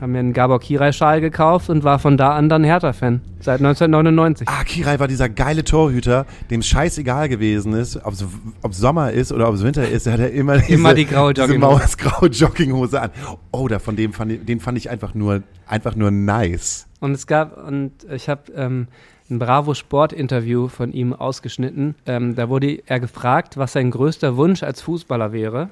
Haben 0.00 0.12
mir 0.12 0.20
einen 0.20 0.32
Gabor 0.32 0.60
Kirai-Schal 0.60 1.20
gekauft 1.20 1.68
und 1.68 1.84
war 1.84 1.98
von 1.98 2.16
da 2.16 2.34
an 2.34 2.48
dann 2.48 2.64
Hertha-Fan. 2.64 3.20
Seit 3.40 3.60
1999. 3.60 4.48
Ah, 4.48 4.64
Kirai 4.64 4.98
war 4.98 5.08
dieser 5.08 5.28
geile 5.28 5.62
Torhüter, 5.62 6.24
dem 6.50 6.62
scheißegal 6.62 7.28
gewesen 7.28 7.74
ist, 7.74 8.02
ob 8.04 8.14
es 8.14 8.78
Sommer 8.78 9.12
ist 9.12 9.30
oder 9.30 9.48
ob 9.48 9.56
es 9.56 9.62
Winter 9.62 9.86
ist, 9.86 10.06
hat 10.06 10.20
er 10.20 10.30
immer, 10.32 10.56
diese, 10.58 10.72
immer 10.74 10.94
die 10.94 11.04
graue 11.04 11.32
Jogginghose. 11.32 11.82
Diese 11.84 11.96
graue 11.98 12.28
Jogginghose 12.30 13.00
an. 13.02 13.10
Oh, 13.50 13.68
da 13.68 13.78
von 13.78 13.94
dem 13.96 14.14
fand 14.14 14.32
ich, 14.32 14.44
den 14.44 14.60
fand 14.60 14.78
ich 14.78 14.88
einfach 14.88 15.14
nur, 15.14 15.42
einfach 15.66 15.94
nur 15.94 16.10
nice. 16.10 16.86
Und 17.00 17.12
es 17.12 17.26
gab, 17.26 17.56
und 17.66 17.92
ich 18.10 18.30
habe 18.30 18.52
ähm, 18.54 18.88
ein 19.30 19.38
Bravo 19.38 19.74
Sport 19.74 20.12
Interview 20.12 20.68
von 20.68 20.92
ihm 20.92 21.12
ausgeschnitten. 21.12 21.94
Ähm, 22.06 22.34
da 22.34 22.48
wurde 22.48 22.82
er 22.86 23.00
gefragt, 23.00 23.56
was 23.56 23.72
sein 23.74 23.90
größter 23.90 24.36
Wunsch 24.36 24.62
als 24.62 24.80
Fußballer 24.82 25.32
wäre. 25.32 25.68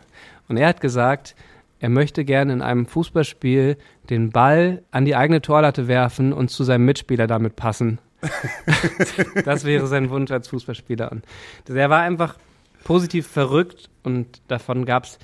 Und 0.49 0.57
er 0.59 0.69
hat 0.69 0.81
gesagt, 0.81 1.35
er 1.81 1.89
möchte 1.89 2.25
gerne 2.25 2.53
in 2.53 2.63
einem 2.63 2.87
Fußballspiel 2.87 3.77
den 4.11 4.31
Ball 4.31 4.83
an 4.91 5.05
die 5.05 5.17
eigene 5.17 5.43
Torlatte 5.43 5.89
werfen 5.89 6.33
und 6.33 6.51
zu 6.51 6.65
seinem 6.65 6.85
Mitspieler 6.85 7.27
damit 7.27 7.57
passen. 7.57 7.99
das 9.45 9.65
wäre 9.65 9.87
sein 9.87 10.11
Wunsch 10.11 10.31
als 10.31 10.49
Fußballspieler. 10.49 11.13
Und 11.13 11.25
er 11.69 11.91
war 11.91 12.03
einfach 12.03 12.37
positiv 12.85 13.27
verrückt 13.27 13.91
und 14.03 14.43
davon 14.49 14.85
gab 14.85 15.05
es 15.05 15.19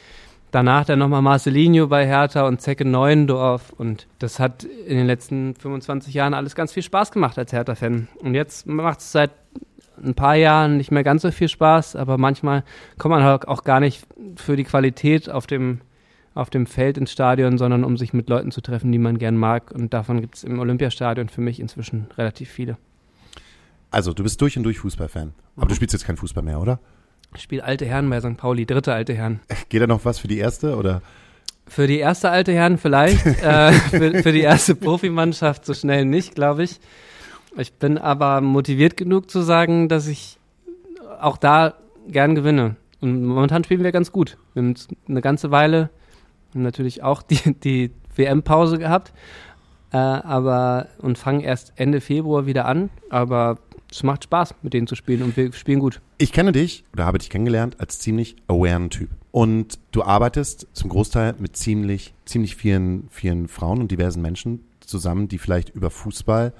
Danach 0.54 0.84
dann 0.84 1.00
nochmal 1.00 1.20
Marcelinho 1.20 1.88
bei 1.88 2.06
Hertha 2.06 2.46
und 2.46 2.60
Zecke 2.60 2.84
Neuendorf. 2.84 3.72
Und 3.76 4.06
das 4.20 4.38
hat 4.38 4.62
in 4.62 4.96
den 4.96 5.06
letzten 5.08 5.56
25 5.56 6.14
Jahren 6.14 6.32
alles 6.32 6.54
ganz 6.54 6.72
viel 6.72 6.84
Spaß 6.84 7.10
gemacht 7.10 7.36
als 7.38 7.52
Hertha-Fan. 7.52 8.06
Und 8.20 8.34
jetzt 8.34 8.64
macht 8.68 9.00
es 9.00 9.10
seit 9.10 9.32
ein 10.00 10.14
paar 10.14 10.36
Jahren 10.36 10.76
nicht 10.76 10.92
mehr 10.92 11.02
ganz 11.02 11.22
so 11.22 11.32
viel 11.32 11.48
Spaß, 11.48 11.96
aber 11.96 12.18
manchmal 12.18 12.62
kommt 12.98 13.16
man 13.16 13.24
halt 13.24 13.48
auch 13.48 13.64
gar 13.64 13.80
nicht 13.80 14.06
für 14.36 14.54
die 14.54 14.62
Qualität 14.62 15.28
auf 15.28 15.48
dem, 15.48 15.80
auf 16.34 16.50
dem 16.50 16.66
Feld 16.66 16.98
ins 16.98 17.12
Stadion, 17.12 17.58
sondern 17.58 17.84
um 17.84 17.96
sich 17.96 18.12
mit 18.12 18.28
Leuten 18.28 18.50
zu 18.50 18.60
treffen, 18.60 18.90
die 18.90 18.98
man 18.98 19.18
gern 19.18 19.36
mag. 19.36 19.70
Und 19.70 19.94
davon 19.94 20.20
gibt 20.20 20.36
es 20.36 20.44
im 20.44 20.58
Olympiastadion 20.58 21.28
für 21.28 21.40
mich 21.40 21.60
inzwischen 21.60 22.08
relativ 22.18 22.50
viele. 22.50 22.76
Also, 23.90 24.12
du 24.12 24.24
bist 24.24 24.40
durch 24.40 24.56
und 24.56 24.64
durch 24.64 24.80
Fußballfan. 24.80 25.32
Aber 25.56 25.66
du 25.66 25.74
spielst 25.74 25.92
jetzt 25.92 26.04
keinen 26.04 26.16
Fußball 26.16 26.42
mehr, 26.42 26.60
oder? 26.60 26.80
Spielt 27.36 27.62
alte 27.62 27.86
Herren 27.86 28.10
bei 28.10 28.20
St. 28.20 28.36
Pauli, 28.36 28.66
dritte 28.66 28.92
alte 28.92 29.14
Herren. 29.14 29.40
Geht 29.68 29.82
da 29.82 29.86
noch 29.86 30.04
was 30.04 30.18
für 30.18 30.28
die 30.28 30.38
erste 30.38 30.76
oder? 30.76 31.02
Für 31.66 31.86
die 31.86 31.98
erste 31.98 32.30
alte 32.30 32.52
Herren 32.52 32.78
vielleicht, 32.78 33.24
äh, 33.42 33.72
für, 33.72 34.22
für 34.22 34.32
die 34.32 34.40
erste 34.40 34.74
Profimannschaft 34.74 35.64
so 35.64 35.74
schnell 35.74 36.04
nicht, 36.04 36.34
glaube 36.34 36.64
ich. 36.64 36.80
Ich 37.56 37.72
bin 37.74 37.98
aber 37.98 38.40
motiviert 38.40 38.96
genug 38.96 39.30
zu 39.30 39.42
sagen, 39.42 39.88
dass 39.88 40.08
ich 40.08 40.38
auch 41.20 41.36
da 41.36 41.74
gern 42.08 42.34
gewinne. 42.34 42.76
Und 43.00 43.24
momentan 43.24 43.62
spielen 43.62 43.84
wir 43.84 43.92
ganz 43.92 44.10
gut. 44.10 44.36
Wir 44.54 44.62
haben 44.62 44.74
eine 45.08 45.20
ganze 45.20 45.50
Weile 45.50 45.90
natürlich 46.62 47.02
auch 47.02 47.22
die, 47.22 47.54
die 47.54 47.90
WM-Pause 48.16 48.78
gehabt, 48.78 49.12
äh, 49.92 49.96
aber 49.96 50.88
und 50.98 51.18
fangen 51.18 51.40
erst 51.40 51.72
Ende 51.76 52.00
Februar 52.00 52.46
wieder 52.46 52.66
an. 52.66 52.90
Aber 53.10 53.58
es 53.90 54.02
macht 54.02 54.24
Spaß, 54.24 54.54
mit 54.62 54.74
denen 54.74 54.86
zu 54.86 54.96
spielen 54.96 55.22
und 55.22 55.36
wir 55.36 55.52
spielen 55.52 55.78
gut. 55.78 56.00
Ich 56.18 56.32
kenne 56.32 56.52
dich 56.52 56.84
oder 56.92 57.06
habe 57.06 57.18
dich 57.18 57.30
kennengelernt 57.30 57.78
als 57.78 57.98
ziemlich 57.98 58.36
awaren 58.48 58.90
Typ. 58.90 59.10
Und 59.30 59.78
du 59.92 60.02
arbeitest 60.02 60.68
zum 60.72 60.90
Großteil 60.90 61.34
mit 61.38 61.56
ziemlich, 61.56 62.14
ziemlich 62.24 62.56
vielen, 62.56 63.08
vielen 63.10 63.48
Frauen 63.48 63.80
und 63.80 63.90
diversen 63.90 64.22
Menschen 64.22 64.64
zusammen, 64.80 65.28
die 65.28 65.38
vielleicht 65.38 65.70
über 65.70 65.90
Fußball 65.90 66.52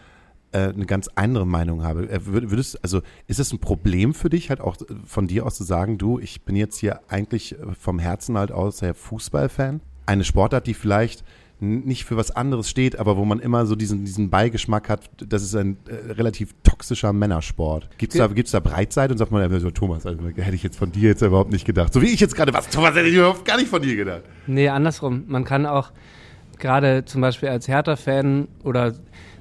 eine 0.58 0.87
ganz 0.87 1.08
andere 1.14 1.46
Meinung 1.46 1.82
haben. 1.82 2.08
Äh, 2.08 2.20
würdest, 2.25 2.82
also 2.82 3.02
ist 3.26 3.40
es 3.40 3.52
ein 3.52 3.58
Problem 3.58 4.14
für 4.14 4.30
dich, 4.30 4.50
halt 4.50 4.61
auch 4.61 4.76
von 5.06 5.26
dir 5.26 5.46
aus 5.46 5.56
zu 5.56 5.64
sagen, 5.64 5.99
du, 5.99 6.18
ich 6.18 6.42
bin 6.42 6.56
jetzt 6.56 6.78
hier 6.78 7.00
eigentlich 7.08 7.56
vom 7.78 7.99
Herzen 7.99 8.38
halt 8.38 8.52
aus 8.52 8.78
sehr 8.78 8.94
Fußballfan? 8.94 9.80
Eine 10.06 10.25
Sportart, 10.25 10.66
die 10.66 10.75
vielleicht 10.75 11.25
nicht 11.61 12.04
für 12.04 12.16
was 12.16 12.30
anderes 12.30 12.68
steht, 12.68 12.99
aber 12.99 13.16
wo 13.16 13.25
man 13.25 13.38
immer 13.38 13.66
so 13.66 13.76
diesen, 13.76 14.04
diesen 14.04 14.28
Beigeschmack 14.30 14.88
hat, 14.88 15.11
das 15.26 15.42
ist 15.42 15.54
ein 15.54 15.76
äh, 15.88 16.12
relativ 16.12 16.54
toxischer 16.62 17.12
Männersport. 17.12 17.88
Gibt 17.96 18.12
es 18.12 18.18
da, 18.18 18.26
gibt's 18.26 18.52
da 18.52 18.61
Breitseite 18.61 19.12
und 19.12 19.18
sagt 19.18 19.30
man, 19.30 19.50
ja, 19.50 19.61
so, 19.61 19.70
Thomas, 19.70 20.04
also, 20.04 20.20
hätte 20.28 20.54
ich 20.54 20.62
jetzt 20.62 20.76
von 20.76 20.92
dir 20.92 21.11
jetzt 21.11 21.23
überhaupt 21.23 21.52
nicht 21.52 21.64
gedacht. 21.64 21.92
So 21.92 22.02
wie 22.02 22.12
ich 22.12 22.20
jetzt 22.20 22.34
gerade, 22.37 22.52
was, 22.52 22.68
Thomas, 22.68 22.94
hätte 22.94 23.08
ich 23.08 23.14
überhaupt 23.14 23.44
gar 23.44 23.56
nicht 23.56 23.68
von 23.68 23.82
dir 23.82 23.96
gedacht. 23.96 24.23
Nee, 24.46 24.68
andersrum. 24.68 25.25
Man 25.26 25.44
kann 25.44 25.64
auch 25.66 25.92
gerade 26.58 27.04
zum 27.04 27.20
Beispiel 27.20 27.49
als 27.49 27.68
Hertha-Fan 27.68 28.49
oder 28.62 28.94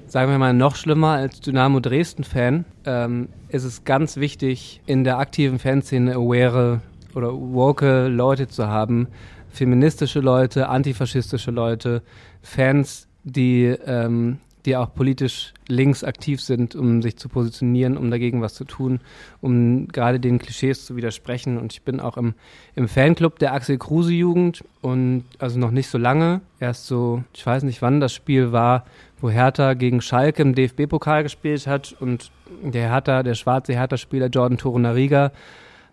sagen 0.06 0.30
wir 0.30 0.38
mal 0.38 0.54
noch 0.54 0.76
schlimmer 0.76 1.10
als 1.10 1.40
Dynamo 1.40 1.80
Dresden-Fan, 1.80 2.64
ähm, 2.84 3.28
ist 3.48 3.64
es 3.64 3.84
ganz 3.84 4.16
wichtig, 4.16 4.80
in 4.86 5.04
der 5.04 5.18
aktiven 5.18 5.58
Fanszene 5.58 6.14
aware 6.14 6.80
oder 7.14 7.32
woke 7.32 8.08
Leute 8.08 8.48
zu 8.48 8.66
haben, 8.66 9.08
feministische 9.50 10.20
Leute, 10.20 10.68
antifaschistische 10.68 11.50
Leute, 11.50 12.02
Fans, 12.42 13.08
die, 13.22 13.64
ähm, 13.86 14.38
die 14.66 14.76
auch 14.76 14.94
politisch 14.94 15.52
links 15.68 16.04
aktiv 16.04 16.40
sind, 16.40 16.74
um 16.74 17.02
sich 17.02 17.16
zu 17.16 17.28
positionieren, 17.28 17.96
um 17.96 18.10
dagegen 18.10 18.40
was 18.40 18.54
zu 18.54 18.64
tun, 18.64 19.00
um 19.40 19.88
gerade 19.88 20.20
den 20.20 20.38
Klischees 20.38 20.84
zu 20.84 20.96
widersprechen. 20.96 21.58
Und 21.58 21.72
ich 21.72 21.82
bin 21.82 22.00
auch 22.00 22.16
im, 22.16 22.34
im 22.74 22.88
Fanclub 22.88 23.38
der 23.38 23.52
Axel 23.52 23.78
Kruse 23.78 24.12
Jugend 24.12 24.64
und 24.80 25.24
also 25.38 25.58
noch 25.58 25.70
nicht 25.70 25.88
so 25.88 25.98
lange, 25.98 26.40
erst 26.60 26.86
so, 26.86 27.22
ich 27.34 27.44
weiß 27.44 27.62
nicht 27.62 27.82
wann 27.82 28.00
das 28.00 28.12
Spiel 28.12 28.52
war, 28.52 28.84
wo 29.24 29.30
Hertha 29.30 29.72
gegen 29.72 30.02
Schalke 30.02 30.42
im 30.42 30.54
DFB-Pokal 30.54 31.22
gespielt 31.22 31.66
hat 31.66 31.96
und 31.98 32.30
der 32.62 32.90
Hertha, 32.90 33.22
der 33.22 33.32
schwarze 33.32 33.72
Hertha-Spieler 33.72 34.26
Jordan 34.26 34.58
Torunariga 34.58 35.32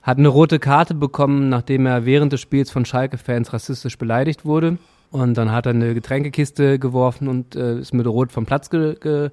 hat 0.02 0.18
eine 0.18 0.28
rote 0.28 0.60
Karte 0.60 0.96
bekommen, 0.96 1.48
nachdem 1.48 1.86
er 1.86 2.06
während 2.06 2.34
des 2.34 2.42
Spiels 2.42 2.72
von 2.72 2.84
Schalke-Fans 2.84 3.54
rassistisch 3.54 3.98
beleidigt 3.98 4.44
wurde. 4.44 4.80
Und 5.12 5.38
dann 5.38 5.52
hat 5.54 5.66
er 5.66 5.70
eine 5.70 5.94
Getränkekiste 5.94 6.78
geworfen 6.78 7.30
und 7.30 7.56
äh, 7.56 7.80
ist 7.80 7.94
mit 7.94 8.06
Rot 8.06 8.34
vom 8.34 8.46
Platz 8.46 8.70
ge 8.70 8.96
ge 9.00 9.30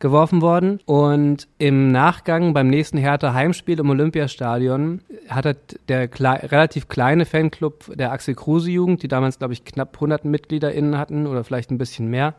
geworfen 0.00 0.42
worden. 0.42 0.80
Und 0.84 1.46
im 1.58 1.92
Nachgang 1.92 2.52
beim 2.52 2.68
nächsten 2.68 2.98
Hertha 2.98 3.32
Heimspiel 3.32 3.78
im 3.78 3.90
Olympiastadion 3.90 5.02
hat 5.28 5.46
er 5.46 5.56
der 5.86 6.08
kle 6.08 6.50
relativ 6.50 6.88
kleine 6.88 7.24
Fanclub 7.24 7.96
der 7.96 8.10
Axel 8.10 8.34
Kruse 8.34 8.72
Jugend, 8.72 9.04
die 9.04 9.08
damals, 9.08 9.38
glaube 9.38 9.52
ich, 9.52 9.64
knapp 9.64 9.94
100 9.94 10.24
MitgliederInnen 10.24 10.98
hatten 10.98 11.28
oder 11.28 11.44
vielleicht 11.44 11.70
ein 11.70 11.78
bisschen 11.78 12.08
mehr, 12.08 12.34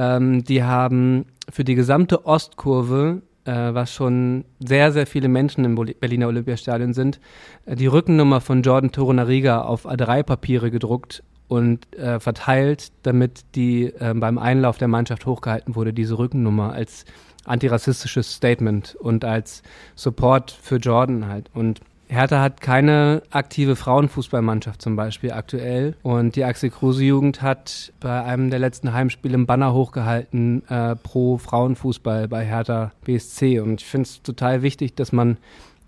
ähm, 0.00 0.44
die 0.44 0.62
haben 0.64 1.26
für 1.50 1.64
die 1.64 1.74
gesamte 1.74 2.24
Ostkurve 2.24 3.20
äh, 3.44 3.74
was 3.74 3.92
schon 3.92 4.44
sehr, 4.58 4.92
sehr 4.92 5.06
viele 5.06 5.28
Menschen 5.28 5.64
im 5.64 5.74
Berliner 5.74 6.28
Olympiastadion 6.28 6.94
sind, 6.94 7.20
äh, 7.66 7.76
die 7.76 7.86
Rückennummer 7.86 8.40
von 8.40 8.62
Jordan 8.62 8.92
Torunariga 8.92 9.62
auf 9.62 9.86
A3-Papiere 9.86 10.70
gedruckt 10.70 11.22
und 11.48 11.92
äh, 11.96 12.20
verteilt, 12.20 12.92
damit 13.02 13.44
die 13.54 13.86
äh, 13.86 14.14
beim 14.14 14.38
Einlauf 14.38 14.78
der 14.78 14.88
Mannschaft 14.88 15.26
hochgehalten 15.26 15.74
wurde, 15.74 15.92
diese 15.92 16.18
Rückennummer 16.18 16.72
als 16.72 17.04
antirassistisches 17.44 18.34
Statement 18.34 18.94
und 18.94 19.24
als 19.24 19.62
Support 19.96 20.50
für 20.50 20.76
Jordan 20.76 21.26
halt. 21.26 21.50
Und 21.54 21.80
Hertha 22.10 22.40
hat 22.40 22.60
keine 22.60 23.22
aktive 23.30 23.76
Frauenfußballmannschaft 23.76 24.82
zum 24.82 24.96
Beispiel 24.96 25.30
aktuell. 25.30 25.94
Und 26.02 26.34
die 26.34 26.42
Axel 26.42 26.70
Kruse 26.70 27.04
Jugend 27.04 27.40
hat 27.40 27.92
bei 28.00 28.24
einem 28.24 28.50
der 28.50 28.58
letzten 28.58 28.92
Heimspiele 28.92 29.34
im 29.34 29.46
Banner 29.46 29.72
hochgehalten 29.72 30.68
äh, 30.68 30.96
pro 30.96 31.38
Frauenfußball 31.38 32.26
bei 32.26 32.44
Hertha 32.44 32.90
BSC. 33.04 33.60
Und 33.60 33.80
ich 33.80 33.86
finde 33.86 34.08
es 34.08 34.22
total 34.22 34.62
wichtig, 34.62 34.96
dass 34.96 35.12
man 35.12 35.36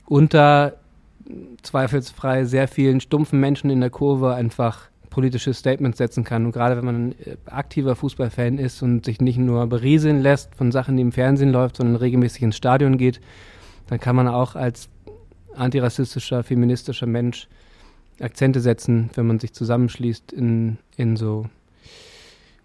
unter 0.06 0.74
zweifelsfrei 1.62 2.44
sehr 2.44 2.68
vielen 2.68 3.00
stumpfen 3.00 3.40
Menschen 3.40 3.68
in 3.68 3.80
der 3.80 3.90
Kurve 3.90 4.34
einfach 4.34 4.90
politische 5.10 5.52
Statements 5.54 5.98
setzen 5.98 6.22
kann. 6.22 6.46
Und 6.46 6.52
gerade 6.52 6.76
wenn 6.76 6.84
man 6.84 7.08
ein 7.08 7.12
äh, 7.18 7.36
aktiver 7.46 7.96
Fußballfan 7.96 8.58
ist 8.58 8.80
und 8.80 9.06
sich 9.06 9.20
nicht 9.20 9.38
nur 9.38 9.66
berieseln 9.66 10.20
lässt 10.20 10.54
von 10.54 10.70
Sachen, 10.70 10.96
die 10.96 11.02
im 11.02 11.10
Fernsehen 11.10 11.50
läuft, 11.50 11.78
sondern 11.78 11.96
regelmäßig 11.96 12.42
ins 12.42 12.56
Stadion 12.56 12.96
geht, 12.96 13.20
dann 13.88 13.98
kann 13.98 14.14
man 14.14 14.28
auch 14.28 14.54
als 14.54 14.88
antirassistischer, 15.56 16.42
feministischer 16.42 17.06
Mensch 17.06 17.48
Akzente 18.20 18.60
setzen, 18.60 19.10
wenn 19.14 19.26
man 19.26 19.38
sich 19.40 19.52
zusammenschließt 19.52 20.32
in, 20.32 20.78
in 20.96 21.16
so 21.16 21.46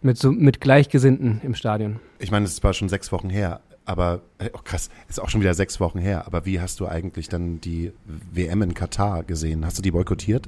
mit, 0.02 0.18
so 0.18 0.32
mit 0.32 0.62
Gleichgesinnten 0.62 1.42
im 1.44 1.56
Stadion. 1.56 2.00
Ich 2.20 2.32
meine, 2.32 2.46
es 2.46 2.52
ist 2.52 2.58
zwar 2.58 2.74
schon 2.74 2.90
sechs 2.90 3.12
Wochen 3.12 3.30
her, 3.30 3.62
aber 3.86 4.22
oh 4.54 4.60
krass, 4.64 4.90
ist 5.10 5.20
auch 5.20 5.30
schon 5.30 5.42
wieder 5.42 5.54
sechs 5.54 5.80
Wochen 5.80 6.00
her. 6.00 6.28
Aber 6.28 6.46
wie 6.46 6.60
hast 6.60 6.80
du 6.80 6.88
eigentlich 6.88 7.30
dann 7.30 7.62
die 7.62 7.92
WM 8.06 8.62
in 8.62 8.74
Katar 8.74 9.24
gesehen? 9.24 9.66
Hast 9.66 9.78
du 9.78 9.82
die 9.82 9.92
boykottiert? 9.92 10.48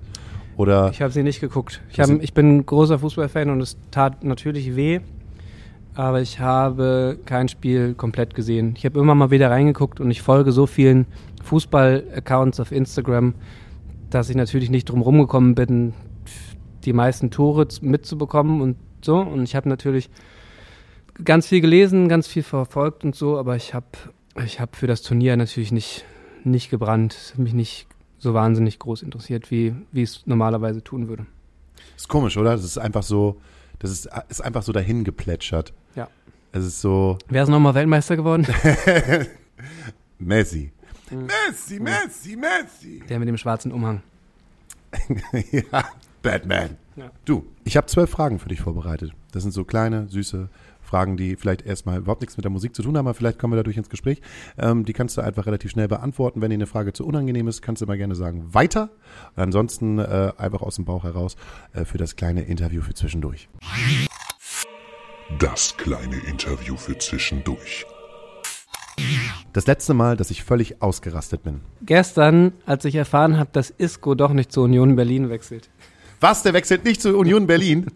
Oder 0.58 0.92
Ich 0.92 1.02
habe 1.02 1.14
sie 1.14 1.24
nicht 1.24 1.40
geguckt. 1.40 1.82
Ich, 1.90 1.96
Das 1.96 2.12
hab, 2.12 2.22
ich 2.22 2.34
bin 2.34 2.58
ein 2.58 2.66
großer 2.66 3.00
Fußballfan 3.00 3.50
und 3.50 3.62
es 3.62 3.78
tat 3.92 4.26
natürlich 4.26 4.76
weh, 4.76 5.00
aber 5.96 6.22
ich 6.22 6.40
habe 6.40 7.18
kein 7.26 7.48
Spiel 7.48 7.94
komplett 7.94 8.36
gesehen. 8.36 8.74
Ich 8.78 8.86
habe 8.86 9.00
immer 9.00 9.16
mal 9.16 9.32
wieder 9.32 9.50
reingeguckt 9.50 10.02
und 10.02 10.12
ich 10.12 10.22
folge 10.22 10.52
so 10.52 10.68
vielen 10.68 11.06
Fußball-Accounts 11.44 12.60
auf 12.60 12.72
Instagram, 12.72 13.36
dass 14.10 14.30
ich 14.30 14.36
natürlich 14.36 14.70
nicht 14.70 14.90
drum 14.90 15.02
rumgekommen 15.02 15.56
bin, 15.56 15.94
die 16.86 16.94
meisten 16.94 17.32
Tore 17.32 17.68
mitzubekommen 17.82 18.62
und 18.62 18.78
so. 19.02 19.20
Und 19.20 19.44
ich 19.44 19.56
habe 19.56 19.70
natürlich 19.70 20.10
ganz 21.24 21.48
viel 21.48 21.62
gelesen, 21.62 22.08
ganz 22.08 22.28
viel 22.28 22.44
verfolgt 22.44 23.04
und 23.04 23.16
so, 23.16 23.38
aber 23.38 23.56
ich 23.56 23.74
habe 23.74 23.88
ich 24.46 24.60
hab 24.60 24.76
für 24.76 24.88
das 24.88 25.02
Turnier 25.02 25.36
natürlich 25.38 25.72
nicht, 25.72 26.06
nicht 26.44 26.70
gebrannt. 26.70 27.14
Es 27.14 27.32
hat 27.32 27.40
mich 27.40 27.54
nicht 27.54 27.88
so 28.18 28.34
wahnsinnig 28.34 28.80
groß 28.80 29.02
interessiert, 29.02 29.52
wie, 29.52 29.74
wie 29.92 30.04
es 30.04 30.24
normalerweise 30.26 30.84
tun 30.84 31.08
würde. 31.08 31.26
ist 31.96 32.08
komisch, 32.08 32.38
oder? 32.38 32.52
Das 32.52 32.64
ist 32.64 32.78
einfach 32.78 33.04
so, 33.04 33.42
das 33.80 33.92
ist, 33.92 34.10
ist 34.30 34.42
einfach 34.42 34.64
so 34.64 34.72
dahin 34.72 35.04
geplätschert. 35.04 35.74
Ja. 35.96 36.08
Es 36.52 36.66
ist 36.66 36.82
so 36.82 37.18
Wer 37.28 37.44
ist 37.44 37.50
nochmal 37.50 37.76
Weltmeister 37.76 38.16
geworden? 38.16 38.48
Messi. 40.20 40.72
Mhm. 41.12 41.28
Messi, 41.28 41.80
Messi, 41.80 42.36
Messi. 42.36 43.04
Der 43.08 43.20
mit 43.20 43.28
dem 43.28 43.38
schwarzen 43.38 43.72
Umhang. 43.72 44.02
ja, 45.52 45.86
Batman. 46.22 46.78
Ja. 46.96 47.12
Du, 47.26 47.46
ich 47.64 47.78
habe 47.78 47.88
zwölf 47.88 48.10
Fragen 48.10 48.40
für 48.40 48.50
dich 48.50 48.62
vorbereitet. 48.62 49.14
Das 49.32 49.44
sind 49.44 49.52
so 49.52 49.64
kleine, 49.64 50.08
süße 50.08 50.50
Fragen, 50.82 51.18
die 51.18 51.36
vielleicht 51.36 51.62
erstmal 51.62 52.00
überhaupt 52.00 52.22
nichts 52.22 52.36
mit 52.36 52.44
der 52.44 52.52
Musik 52.52 52.76
zu 52.76 52.82
tun 52.82 52.98
haben, 52.98 53.06
aber 53.08 53.14
vielleicht 53.14 53.38
kommen 53.38 53.54
wir 53.54 53.58
dadurch 53.58 53.78
ins 53.78 53.90
Gespräch. 53.90 54.22
Ähm, 54.58 54.86
die 54.86 54.94
kannst 54.94 55.18
du 55.18 55.22
einfach 55.22 55.46
relativ 55.46 55.72
schnell 55.72 55.88
beantworten. 55.88 56.42
Wenn 56.42 56.50
dir 56.50 56.56
eine 56.56 56.66
Frage 56.66 56.94
zu 56.94 57.06
unangenehm 57.06 57.48
ist, 57.48 57.62
kannst 57.62 57.82
du 57.82 57.86
immer 57.86 57.96
gerne 57.96 58.16
sagen, 58.16 58.54
weiter. 58.54 58.90
Und 59.36 59.44
ansonsten 59.44 60.00
äh, 60.00 60.34
einfach 60.38 60.62
aus 60.62 60.76
dem 60.76 60.86
Bauch 60.86 61.04
heraus 61.04 61.38
äh, 61.74 61.86
für 61.86 62.00
das 62.00 62.16
kleine 62.16 62.42
Interview 62.42 62.82
für 62.82 62.96
zwischendurch. 62.96 63.50
Das 65.38 65.78
kleine 65.78 66.18
Interview 66.28 66.76
für 66.76 66.98
zwischendurch. 66.98 67.86
Das 69.54 69.68
letzte 69.68 69.94
Mal, 69.94 70.16
dass 70.16 70.32
ich 70.32 70.44
völlig 70.44 70.82
ausgerastet 70.82 71.44
bin. 71.44 71.62
Gestern, 71.82 72.54
als 72.66 72.86
ich 72.86 72.96
erfahren 72.96 73.38
habe, 73.38 73.50
dass 73.52 73.70
Isco 73.70 74.16
doch 74.16 74.32
nicht 74.32 74.52
zur 74.52 74.66
Union 74.66 74.96
Berlin 74.96 75.30
wechselt. 75.30 75.70
Was? 76.22 76.44
Der 76.44 76.54
wechselt 76.54 76.84
nicht 76.84 77.02
zur 77.02 77.18
Union 77.18 77.48
Berlin? 77.48 77.88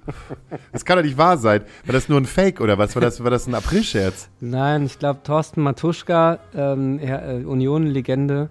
Das 0.72 0.86
kann 0.86 0.98
doch 0.98 1.04
nicht 1.04 1.18
wahr 1.18 1.38
sein. 1.38 1.62
War 1.86 1.94
das 1.94 2.08
nur 2.08 2.20
ein 2.20 2.26
Fake 2.26 2.62
oder 2.62 2.78
was? 2.78 2.96
War 2.96 3.02
das, 3.02 3.22
war 3.22 3.30
das 3.30 3.48
ein 3.48 3.56
Aprilscherz? 3.56 4.30
Nein, 4.40 4.86
ich 4.86 4.98
glaube, 4.98 5.22
Thorsten 5.24 5.62
Matuschka, 5.62 6.40
ähm, 6.56 7.00
äh, 7.00 7.44
Union-Legende, 7.44 8.50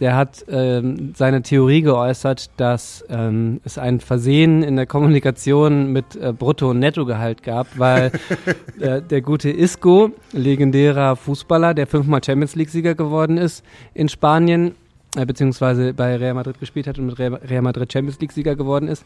der 0.00 0.16
hat 0.16 0.44
ähm, 0.48 1.12
seine 1.14 1.42
Theorie 1.42 1.82
geäußert, 1.82 2.50
dass 2.56 3.04
ähm, 3.08 3.60
es 3.64 3.78
ein 3.78 4.00
Versehen 4.00 4.62
in 4.62 4.76
der 4.76 4.86
Kommunikation 4.86 5.92
mit 5.92 6.16
äh, 6.16 6.32
Brutto- 6.32 6.70
und 6.70 6.80
Nettogehalt 6.80 7.42
gab, 7.42 7.78
weil 7.78 8.10
äh, 8.80 9.00
der 9.02 9.20
gute 9.22 9.50
Isco, 9.50 10.10
legendärer 10.32 11.16
Fußballer, 11.16 11.74
der 11.74 11.86
fünfmal 11.86 12.22
Champions 12.24 12.56
League-Sieger 12.56 12.94
geworden 12.94 13.36
ist 13.38 13.64
in 13.94 14.08
Spanien, 14.08 14.74
äh, 15.16 15.24
beziehungsweise 15.24 15.94
bei 15.94 16.16
Real 16.16 16.34
Madrid 16.34 16.58
gespielt 16.58 16.86
hat 16.88 16.98
und 16.98 17.06
mit 17.06 17.18
Real 17.18 17.34
Real 17.34 17.62
Madrid 17.62 17.92
Champions 17.92 18.20
League-Sieger 18.20 18.56
geworden 18.56 18.88
ist, 18.88 19.04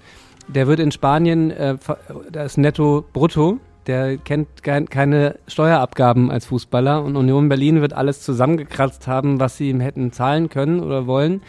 der 0.49 0.67
wird 0.67 0.81
in 0.81 0.91
Spanien, 0.91 1.51
äh, 1.51 1.77
ver- 1.79 1.99
da 2.33 2.45
ist 2.45 2.57
Netto 2.57 3.05
Brutto, 3.13 3.59
der 3.87 4.19
kennt 4.19 4.63
kein, 4.63 4.89
keine 4.89 5.39
Steuerabgaben 5.47 6.31
als 6.31 6.47
Fußballer 6.47 7.03
und 7.03 7.17
Union 7.17 7.49
Berlin 7.49 7.81
wird 7.81 7.93
alles 7.95 8.23
zusammengekratzt 8.23 9.07
haben, 9.07 9.41
was 9.41 9.57
sie 9.57 9.71
ihm 9.71 9.81
hätten 9.81 10.13
zahlen 10.13 10.49
können 10.49 10.81
oder 10.81 11.07
wollen. 11.07 11.43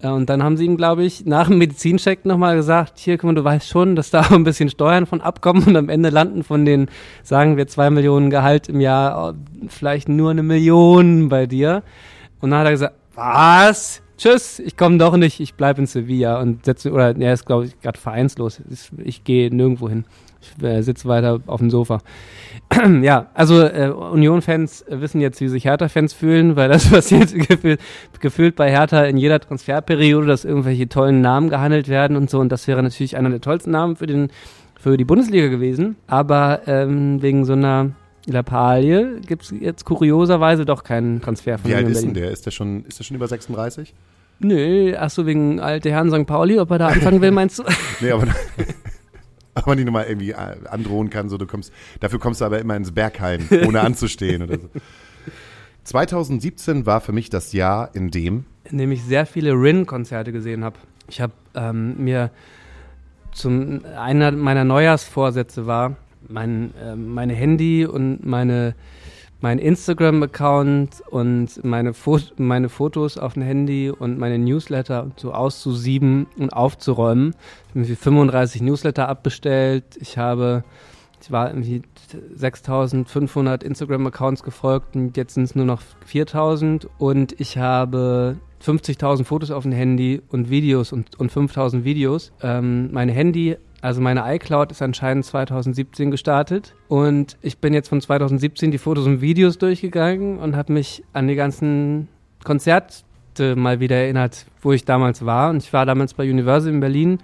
Äh, 0.00 0.08
Und 0.08 0.28
dann 0.28 0.42
haben 0.42 0.56
sie 0.56 0.66
ihm, 0.66 0.76
glaube 0.76 1.04
ich, 1.04 1.24
nach 1.26 1.48
dem 1.48 1.58
Medizincheck 1.58 2.24
nochmal 2.24 2.56
gesagt, 2.56 2.98
hier, 2.98 3.16
guck 3.16 3.28
mal, 3.28 3.34
du 3.34 3.44
weißt 3.44 3.68
schon, 3.68 3.96
dass 3.96 4.10
da 4.10 4.20
ein 4.30 4.44
bisschen 4.44 4.70
Steuern 4.70 5.06
von 5.06 5.20
abkommen 5.20 5.64
und 5.64 5.76
am 5.76 5.88
Ende 5.88 6.10
landen 6.10 6.42
von 6.44 6.64
den, 6.64 6.88
sagen 7.22 7.56
wir, 7.56 7.66
zwei 7.66 7.90
Millionen 7.90 8.30
Gehalt 8.30 8.68
im 8.68 8.80
Jahr 8.80 9.30
äh, 9.30 9.34
vielleicht 9.68 10.08
nur 10.08 10.30
eine 10.30 10.42
Million 10.42 11.28
bei 11.28 11.46
dir. 11.46 11.82
Und 12.40 12.50
dann 12.50 12.60
hat 12.60 12.66
er 12.66 12.72
gesagt, 12.72 12.94
was? 13.14 14.02
Tschüss, 14.16 14.58
ich 14.58 14.76
komme 14.76 14.98
doch 14.98 15.16
nicht, 15.16 15.38
ich 15.38 15.54
bleibe 15.54 15.80
in 15.80 15.86
Sevilla 15.86 16.40
und 16.40 16.64
setze, 16.64 16.90
oder 16.90 17.16
er 17.16 17.32
ist, 17.32 17.46
glaube 17.46 17.66
ich, 17.66 17.80
gerade 17.80 17.98
vereinslos. 17.98 18.60
Ich 18.98 19.22
gehe 19.22 19.54
nirgendwo 19.54 19.88
hin. 19.88 20.04
Ich 20.40 20.62
äh, 20.62 20.82
sitze 20.82 21.08
weiter 21.08 21.40
auf 21.46 21.60
dem 21.60 21.70
Sofa. 21.70 22.00
ja, 23.02 23.26
also 23.34 23.62
äh, 23.62 23.88
Union-Fans 23.88 24.82
äh, 24.82 25.00
wissen 25.00 25.20
jetzt, 25.20 25.40
wie 25.40 25.48
sich 25.48 25.64
Hertha-Fans 25.64 26.12
fühlen, 26.12 26.56
weil 26.56 26.68
das 26.68 26.90
passiert 26.90 27.34
gefühlt, 27.48 27.80
gefühlt 28.20 28.56
bei 28.56 28.70
Hertha 28.70 29.04
in 29.04 29.16
jeder 29.16 29.40
Transferperiode, 29.40 30.26
dass 30.26 30.44
irgendwelche 30.44 30.88
tollen 30.88 31.20
Namen 31.20 31.50
gehandelt 31.50 31.88
werden 31.88 32.16
und 32.16 32.30
so. 32.30 32.38
Und 32.38 32.50
das 32.50 32.68
wäre 32.68 32.82
natürlich 32.82 33.16
einer 33.16 33.30
der 33.30 33.40
tollsten 33.40 33.70
Namen 33.70 33.96
für, 33.96 34.06
den, 34.06 34.28
für 34.78 34.96
die 34.96 35.04
Bundesliga 35.04 35.48
gewesen. 35.48 35.96
Aber 36.06 36.60
ähm, 36.66 37.22
wegen 37.22 37.44
so 37.44 37.54
einer 37.54 37.92
Lappalie 38.26 39.20
gibt 39.26 39.44
es 39.44 39.54
jetzt 39.58 39.84
kurioserweise 39.84 40.64
doch 40.64 40.84
keinen 40.84 41.20
Transfer 41.20 41.58
von 41.58 41.70
Wie 41.70 41.74
alt 41.74 41.88
ist 41.88 42.02
denn 42.02 42.14
der? 42.14 42.30
Ist 42.30 42.46
der 42.46 42.50
schon, 42.50 42.84
ist 42.84 42.98
der 42.98 43.04
schon 43.04 43.16
über 43.16 43.26
36? 43.26 43.94
Nö, 44.40 44.94
ach 44.96 45.10
so, 45.10 45.26
wegen 45.26 45.58
alte 45.58 45.90
Herren 45.90 46.10
St. 46.10 46.26
Pauli, 46.26 46.60
ob 46.60 46.70
er 46.70 46.78
da 46.78 46.86
anfangen 46.88 47.20
will, 47.20 47.32
meinst 47.32 47.58
du? 47.58 47.64
Nee, 48.00 48.12
aber 48.12 48.28
ob 49.58 49.66
man 49.66 49.78
die 49.78 49.84
nochmal 49.84 50.06
irgendwie 50.06 50.30
äh, 50.30 50.56
androhen 50.68 51.10
kann, 51.10 51.28
so 51.28 51.38
du 51.38 51.46
kommst, 51.46 51.72
dafür 52.00 52.18
kommst 52.18 52.40
du 52.40 52.44
aber 52.44 52.58
immer 52.58 52.76
ins 52.76 52.92
Berghain, 52.92 53.48
ohne 53.66 53.80
anzustehen 53.80 54.42
oder 54.42 54.58
so. 54.58 54.68
2017 55.84 56.86
war 56.86 57.00
für 57.00 57.12
mich 57.12 57.30
das 57.30 57.52
Jahr, 57.52 57.94
in 57.94 58.10
dem 58.10 58.44
in 58.70 58.78
dem 58.78 58.92
ich 58.92 59.02
sehr 59.02 59.26
viele 59.26 59.52
Rin-Konzerte 59.52 60.32
gesehen 60.32 60.64
habe. 60.64 60.76
Ich 61.08 61.20
habe 61.20 61.32
ähm, 61.54 62.04
mir 62.04 62.30
zum 63.32 63.82
einer 63.96 64.32
meiner 64.32 64.64
Neujahrsvorsätze 64.64 65.66
war, 65.66 65.96
mein 66.28 66.72
ähm, 66.82 67.14
meine 67.14 67.34
Handy 67.34 67.86
und 67.86 68.26
meine 68.26 68.74
mein 69.40 69.58
Instagram-Account 69.58 71.02
und 71.10 71.64
meine, 71.64 71.94
Fo 71.94 72.18
meine 72.36 72.68
Fotos 72.68 73.18
auf 73.18 73.34
dem 73.34 73.42
Handy 73.42 73.90
und 73.90 74.18
meine 74.18 74.38
Newsletter 74.38 75.10
so 75.16 75.32
auszusieben 75.32 76.26
und 76.38 76.52
aufzuräumen. 76.52 77.30
Ich 77.30 77.70
habe 77.70 77.80
irgendwie 77.80 77.96
35 77.96 78.62
Newsletter 78.62 79.08
abbestellt. 79.08 79.84
Ich 80.00 80.18
habe, 80.18 80.64
ich 81.22 81.30
war 81.30 81.48
irgendwie 81.50 81.82
6500 82.34 83.62
Instagram-Accounts 83.62 84.42
gefolgt 84.42 84.96
und 84.96 85.16
jetzt 85.16 85.34
sind 85.34 85.44
es 85.44 85.54
nur 85.54 85.66
noch 85.66 85.82
4000 86.06 86.88
und 86.98 87.40
ich 87.40 87.58
habe 87.58 88.38
50.000 88.64 89.24
Fotos 89.24 89.50
auf 89.52 89.62
dem 89.62 89.72
Handy 89.72 90.20
und 90.28 90.50
Videos 90.50 90.92
und, 90.92 91.18
und 91.20 91.30
5.000 91.30 91.84
Videos. 91.84 92.32
Ähm, 92.42 92.92
mein 92.92 93.08
Handy, 93.08 93.56
also 93.80 94.00
meine 94.00 94.24
iCloud 94.34 94.72
ist 94.72 94.82
anscheinend 94.82 95.24
2017 95.24 96.10
gestartet 96.10 96.74
und 96.88 97.36
ich 97.42 97.58
bin 97.58 97.74
jetzt 97.74 97.88
von 97.88 98.00
2017 98.00 98.70
die 98.70 98.78
Fotos 98.78 99.06
und 99.06 99.20
Videos 99.20 99.58
durchgegangen 99.58 100.38
und 100.38 100.56
habe 100.56 100.72
mich 100.72 101.04
an 101.12 101.28
die 101.28 101.36
ganzen 101.36 102.08
Konzerte 102.42 103.04
mal 103.54 103.78
wieder 103.78 103.96
erinnert, 103.96 104.46
wo 104.62 104.72
ich 104.72 104.84
damals 104.84 105.24
war. 105.24 105.50
Und 105.50 105.62
ich 105.62 105.72
war 105.72 105.86
damals 105.86 106.14
bei 106.14 106.28
Universal 106.28 106.72
in 106.72 106.80
Berlin 106.80 107.18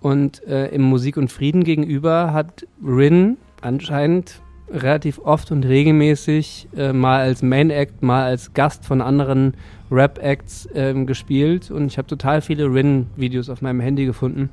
und 0.00 0.46
äh, 0.46 0.68
im 0.68 0.82
Musik 0.82 1.16
und 1.16 1.32
Frieden 1.32 1.64
gegenüber 1.64 2.32
hat 2.32 2.66
Rin 2.84 3.36
anscheinend 3.60 4.40
relativ 4.70 5.18
oft 5.18 5.50
und 5.50 5.64
regelmäßig 5.64 6.68
äh, 6.76 6.92
mal 6.92 7.20
als 7.20 7.42
Main 7.42 7.70
Act, 7.70 8.02
mal 8.02 8.24
als 8.24 8.52
Gast 8.52 8.84
von 8.84 9.00
anderen 9.00 9.54
Rap-Acts 9.90 10.68
ähm, 10.74 11.06
gespielt. 11.06 11.70
Und 11.70 11.86
ich 11.86 11.98
habe 11.98 12.06
total 12.06 12.40
viele 12.40 12.66
Rin-Videos 12.66 13.48
auf 13.48 13.62
meinem 13.62 13.80
Handy 13.80 14.04
gefunden, 14.04 14.50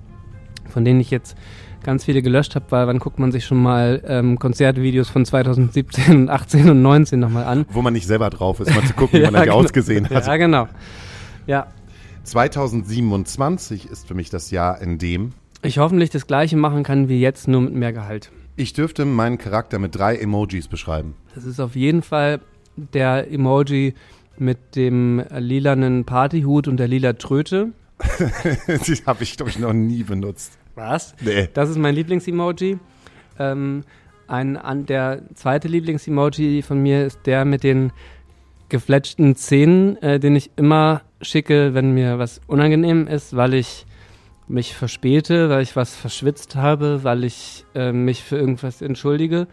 von 0.69 0.85
denen 0.85 0.99
ich 0.99 1.11
jetzt 1.11 1.37
ganz 1.83 2.05
viele 2.05 2.21
gelöscht 2.21 2.55
habe, 2.55 2.65
weil 2.69 2.87
wann 2.87 2.99
guckt 2.99 3.19
man 3.19 3.31
sich 3.31 3.45
schon 3.45 3.61
mal 3.61 4.01
ähm, 4.07 4.39
Konzertvideos 4.39 5.09
von 5.09 5.23
2017, 5.25 6.29
18 6.29 6.69
und 6.69 6.81
19 6.81 7.19
nochmal 7.19 7.43
an. 7.45 7.65
wo 7.71 7.81
man 7.81 7.93
nicht 7.93 8.07
selber 8.07 8.29
drauf 8.29 8.59
ist, 8.59 8.73
mal 8.73 8.83
zu 8.83 8.93
gucken, 8.93 9.19
wie 9.21 9.31
man 9.31 9.43
genau. 9.43 9.57
ausgesehen 9.57 10.09
hat. 10.09 10.25
Ja, 10.25 10.37
genau. 10.37 10.67
Ja, 11.45 11.67
2027 12.23 13.89
ist 13.89 14.07
für 14.07 14.15
mich 14.15 14.29
das 14.29 14.51
Jahr, 14.51 14.81
in 14.81 14.97
dem 14.97 15.33
ich 15.61 15.79
hoffentlich 15.79 16.11
das 16.11 16.27
gleiche 16.27 16.57
machen 16.57 16.83
kann 16.83 17.09
wie 17.09 17.19
jetzt, 17.19 17.47
nur 17.47 17.61
mit 17.61 17.73
mehr 17.73 17.93
Gehalt. 17.93 18.31
ich 18.55 18.73
dürfte 18.73 19.03
meinen 19.05 19.37
Charakter 19.37 19.79
mit 19.79 19.95
drei 19.95 20.15
Emojis 20.15 20.67
beschreiben. 20.67 21.15
Das 21.33 21.43
ist 21.45 21.59
auf 21.59 21.75
jeden 21.75 22.01
Fall 22.01 22.39
der 22.75 23.31
Emoji 23.31 23.93
mit 24.37 24.75
dem 24.75 25.23
lilanen 25.31 26.05
Partyhut 26.05 26.67
und 26.67 26.77
der 26.77 26.87
lila 26.87 27.13
Tröte. 27.13 27.71
Die 28.87 28.95
habe 29.05 29.23
ich, 29.23 29.37
glaube 29.37 29.49
ich, 29.49 29.59
noch 29.59 29.73
nie 29.73 30.03
benutzt. 30.03 30.57
Was? 30.75 31.15
Nee. 31.21 31.49
Das 31.53 31.69
ist 31.69 31.77
mein 31.77 31.95
Lieblingsemoji. 31.95 32.77
Ähm, 33.39 33.83
ein, 34.27 34.57
an, 34.57 34.85
der 34.85 35.21
zweite 35.35 35.67
Lieblingsemoji 35.67 36.61
von 36.61 36.81
mir 36.81 37.05
ist 37.05 37.19
der 37.25 37.45
mit 37.45 37.63
den 37.63 37.91
gefletschten 38.69 39.35
Zähnen, 39.35 39.97
äh, 40.01 40.19
den 40.19 40.35
ich 40.35 40.51
immer 40.55 41.01
schicke, 41.21 41.73
wenn 41.73 41.93
mir 41.93 42.19
was 42.19 42.41
unangenehm 42.47 43.07
ist, 43.07 43.35
weil 43.35 43.53
ich 43.53 43.85
mich 44.47 44.75
verspäte, 44.75 45.49
weil 45.49 45.63
ich 45.63 45.75
was 45.75 45.95
verschwitzt 45.95 46.55
habe, 46.55 47.03
weil 47.03 47.23
ich 47.23 47.65
äh, 47.73 47.91
mich 47.91 48.23
für 48.23 48.37
irgendwas 48.37 48.81
entschuldige. 48.81 49.47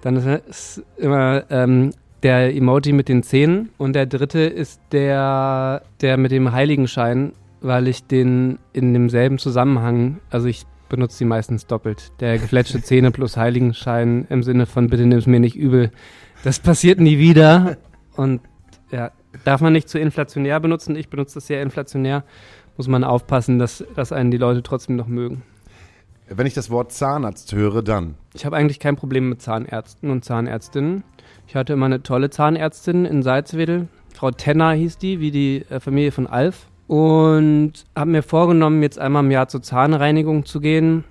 Dann 0.00 0.16
ist 0.16 0.26
es 0.48 0.82
immer 0.96 1.44
ähm, 1.50 1.92
der 2.22 2.54
Emoji 2.54 2.92
mit 2.92 3.08
den 3.08 3.22
Zähnen 3.22 3.70
und 3.78 3.94
der 3.94 4.06
dritte 4.06 4.40
ist 4.40 4.80
der, 4.92 5.82
der 6.00 6.16
mit 6.16 6.32
dem 6.32 6.52
Heiligenschein 6.52 7.32
weil 7.60 7.88
ich 7.88 8.04
den 8.04 8.58
in 8.72 8.92
demselben 8.92 9.38
Zusammenhang, 9.38 10.20
also 10.30 10.46
ich 10.46 10.66
benutze 10.88 11.18
die 11.18 11.24
meistens 11.24 11.66
doppelt. 11.66 12.12
Der 12.20 12.38
gefletschte 12.38 12.82
Zähne 12.82 13.10
plus 13.10 13.36
Heiligenschein 13.36 14.26
im 14.30 14.42
Sinne 14.42 14.66
von 14.66 14.88
bitte 14.88 15.06
nimm's 15.06 15.26
mir 15.26 15.40
nicht 15.40 15.56
übel. 15.56 15.90
Das 16.44 16.58
passiert 16.60 17.00
nie 17.00 17.18
wieder. 17.18 17.76
Und 18.16 18.40
ja, 18.90 19.10
darf 19.44 19.60
man 19.60 19.72
nicht 19.72 19.88
zu 19.88 19.98
inflationär 19.98 20.60
benutzen. 20.60 20.96
Ich 20.96 21.08
benutze 21.08 21.34
das 21.34 21.46
sehr 21.46 21.62
inflationär. 21.62 22.24
Muss 22.76 22.88
man 22.88 23.04
aufpassen, 23.04 23.58
dass, 23.58 23.84
dass 23.96 24.12
einen 24.12 24.30
die 24.30 24.38
Leute 24.38 24.62
trotzdem 24.62 24.96
noch 24.96 25.08
mögen. 25.08 25.42
Wenn 26.28 26.46
ich 26.46 26.54
das 26.54 26.70
Wort 26.70 26.92
Zahnarzt 26.92 27.52
höre, 27.52 27.82
dann. 27.82 28.14
Ich 28.34 28.44
habe 28.44 28.56
eigentlich 28.56 28.80
kein 28.80 28.96
Problem 28.96 29.30
mit 29.30 29.40
Zahnärzten 29.40 30.10
und 30.10 30.24
Zahnärztinnen. 30.24 31.02
Ich 31.46 31.56
hatte 31.56 31.72
immer 31.72 31.86
eine 31.86 32.02
tolle 32.02 32.28
Zahnärztin 32.28 33.06
in 33.06 33.22
Salzwedel. 33.22 33.88
Frau 34.14 34.30
Tenner 34.30 34.72
hieß 34.72 34.98
die, 34.98 35.20
wie 35.20 35.30
die 35.30 35.64
äh, 35.70 35.80
Familie 35.80 36.12
von 36.12 36.26
Alf. 36.26 36.68
Und 36.88 37.72
habe 37.94 38.10
mir 38.10 38.22
vorgenommen, 38.22 38.82
jetzt 38.82 38.98
einmal 38.98 39.24
im 39.24 39.30
Jahr 39.30 39.46
zur 39.46 39.62
Zahnreinigung 39.62 40.44
zu 40.46 40.58
gehen, 40.58 41.04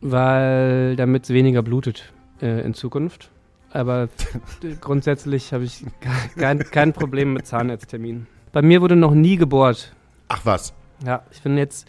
weil 0.00 0.96
damit 0.96 1.24
es 1.24 1.30
weniger 1.30 1.62
blutet 1.62 2.12
äh, 2.42 2.60
in 2.62 2.74
Zukunft. 2.74 3.30
Aber 3.70 4.08
grundsätzlich 4.80 5.52
habe 5.52 5.64
ich 5.64 5.84
kein, 6.36 6.58
kein 6.58 6.92
Problem 6.92 7.32
mit 7.32 7.46
Zahnarztterminen. 7.46 8.26
Bei 8.52 8.60
mir 8.60 8.82
wurde 8.82 8.96
noch 8.96 9.14
nie 9.14 9.36
gebohrt. 9.36 9.94
Ach 10.28 10.40
was. 10.44 10.74
Ja, 11.06 11.22
ich 11.32 11.42
bin 11.42 11.56
jetzt 11.56 11.88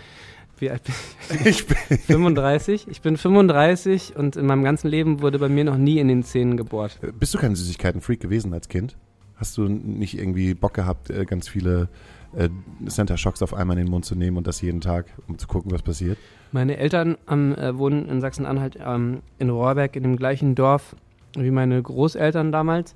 wie 0.57 0.69
alt 0.69 0.83
bin 0.83 0.95
ich? 1.41 1.45
ich 1.45 1.67
bin 1.67 1.77
35. 1.97 2.87
Ich 2.87 3.01
bin 3.01 3.17
35 3.17 4.15
und 4.15 4.35
in 4.35 4.45
meinem 4.45 4.63
ganzen 4.63 4.87
Leben 4.87 5.21
wurde 5.21 5.39
bei 5.39 5.49
mir 5.49 5.63
noch 5.63 5.77
nie 5.77 5.99
in 5.99 6.07
den 6.07 6.23
Zähnen 6.23 6.57
gebohrt. 6.57 6.99
Bist 7.19 7.33
du 7.33 7.37
kein 7.37 7.55
Süßigkeiten-Freak 7.55 8.19
gewesen 8.19 8.53
als 8.53 8.69
Kind? 8.69 8.95
Hast 9.35 9.57
du 9.57 9.67
nicht 9.67 10.17
irgendwie 10.17 10.53
Bock 10.53 10.73
gehabt, 10.73 11.09
äh, 11.09 11.25
ganz 11.25 11.47
viele 11.47 11.89
äh, 12.35 12.49
Center 12.87 13.17
Shocks 13.17 13.41
auf 13.41 13.53
einmal 13.53 13.77
in 13.77 13.85
den 13.85 13.91
Mund 13.91 14.05
zu 14.05 14.15
nehmen 14.15 14.37
und 14.37 14.47
das 14.47 14.61
jeden 14.61 14.81
Tag, 14.81 15.07
um 15.27 15.37
zu 15.37 15.47
gucken, 15.47 15.71
was 15.71 15.81
passiert? 15.81 16.17
Meine 16.51 16.77
Eltern 16.77 17.17
ähm, 17.29 17.53
äh, 17.55 17.77
wohnen 17.77 18.07
in 18.07 18.21
Sachsen-Anhalt 18.21 18.77
ähm, 18.85 19.21
in 19.39 19.49
Rohrberg 19.49 19.95
in 19.95 20.03
dem 20.03 20.15
gleichen 20.15 20.55
Dorf 20.55 20.95
wie 21.37 21.51
meine 21.51 21.81
Großeltern 21.81 22.51
damals. 22.51 22.95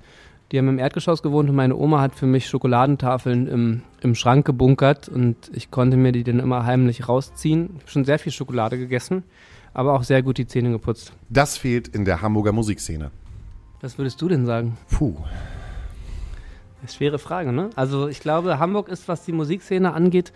Die 0.50 0.58
haben 0.58 0.68
im 0.68 0.78
Erdgeschoss 0.78 1.22
gewohnt 1.22 1.48
und 1.48 1.54
meine 1.54 1.76
Oma 1.76 2.00
hat 2.00 2.14
für 2.14 2.26
mich 2.26 2.48
Schokoladentafeln 2.48 3.46
im, 3.46 3.82
im 4.00 4.14
Schrank 4.16 4.44
gebunkert 4.44 5.08
und 5.08 5.36
ich 5.54 5.70
konnte 5.70 5.96
mir 5.96 6.10
die 6.10 6.24
dann 6.24 6.40
immer 6.40 6.64
heimlich 6.64 7.08
rausziehen. 7.08 7.70
Ich 7.76 7.82
habe 7.82 7.90
schon 7.90 8.04
sehr 8.04 8.18
viel 8.18 8.32
Schokolade 8.32 8.76
gegessen, 8.76 9.22
aber 9.74 9.92
auch 9.92 10.02
sehr 10.02 10.22
gut 10.22 10.38
die 10.38 10.46
Zähne 10.46 10.70
geputzt. 10.72 11.12
Das 11.28 11.56
fehlt 11.56 11.86
in 11.88 12.04
der 12.04 12.20
Hamburger 12.20 12.52
Musikszene. 12.52 13.12
Was 13.80 13.96
würdest 13.96 14.20
du 14.20 14.28
denn 14.28 14.44
sagen? 14.44 14.76
Puh. 14.90 15.14
Schwere 16.88 17.18
Frage, 17.18 17.52
ne? 17.52 17.70
Also 17.76 18.08
ich 18.08 18.20
glaube, 18.20 18.58
Hamburg 18.58 18.88
ist, 18.88 19.08
was 19.08 19.24
die 19.24 19.32
Musikszene 19.32 19.92
angeht, 19.92 20.32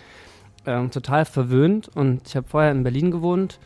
ähm, 0.66 0.90
total 0.90 1.24
verwöhnt 1.24 1.88
und 1.94 2.22
ich 2.26 2.36
habe 2.36 2.48
vorher 2.48 2.72
in 2.72 2.82
Berlin 2.82 3.10
gewohnt 3.10 3.58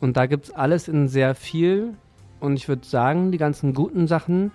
und 0.00 0.16
da 0.16 0.26
gibt 0.26 0.46
es 0.46 0.50
alles 0.50 0.88
in 0.88 1.08
sehr 1.08 1.34
viel 1.34 1.94
und 2.40 2.56
ich 2.56 2.68
würde 2.68 2.86
sagen, 2.86 3.30
die 3.30 3.38
ganzen 3.38 3.74
guten 3.74 4.06
Sachen 4.06 4.50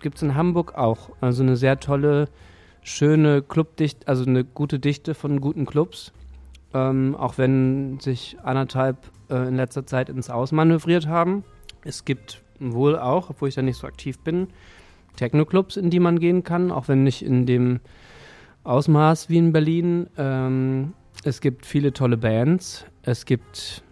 gibt 0.00 0.16
es 0.16 0.22
in 0.22 0.34
Hamburg 0.34 0.74
auch. 0.76 1.10
Also 1.20 1.42
eine 1.42 1.56
sehr 1.56 1.80
tolle, 1.80 2.28
schöne 2.82 3.42
Clubdichte, 3.42 4.06
also 4.08 4.24
eine 4.24 4.44
gute 4.44 4.78
Dichte 4.78 5.14
von 5.14 5.40
guten 5.40 5.66
Clubs. 5.66 6.12
Ähm, 6.74 7.16
auch 7.16 7.38
wenn 7.38 7.98
sich 8.00 8.36
anderthalb 8.42 8.98
äh, 9.30 9.48
in 9.48 9.56
letzter 9.56 9.86
Zeit 9.86 10.08
ins 10.08 10.30
Ausmanövriert 10.30 11.06
haben. 11.06 11.44
Es 11.82 12.04
gibt 12.04 12.42
wohl 12.58 12.98
auch, 12.98 13.30
obwohl 13.30 13.48
ich 13.48 13.54
da 13.54 13.62
nicht 13.62 13.78
so 13.78 13.86
aktiv 13.86 14.18
bin, 14.18 14.48
Techno-Clubs, 15.18 15.76
in 15.76 15.90
die 15.90 16.00
man 16.00 16.18
gehen 16.18 16.44
kann, 16.44 16.70
auch 16.70 16.88
wenn 16.88 17.02
nicht 17.02 17.22
in 17.22 17.44
dem 17.44 17.80
Ausmaß 18.64 19.28
wie 19.28 19.36
in 19.36 19.52
Berlin. 19.52 20.08
Ähm, 20.16 20.94
es 21.24 21.40
gibt 21.40 21.66
viele 21.66 21.92
tolle 21.92 22.16
Bands. 22.16 22.86
Es 23.02 23.26
gibt 23.26 23.82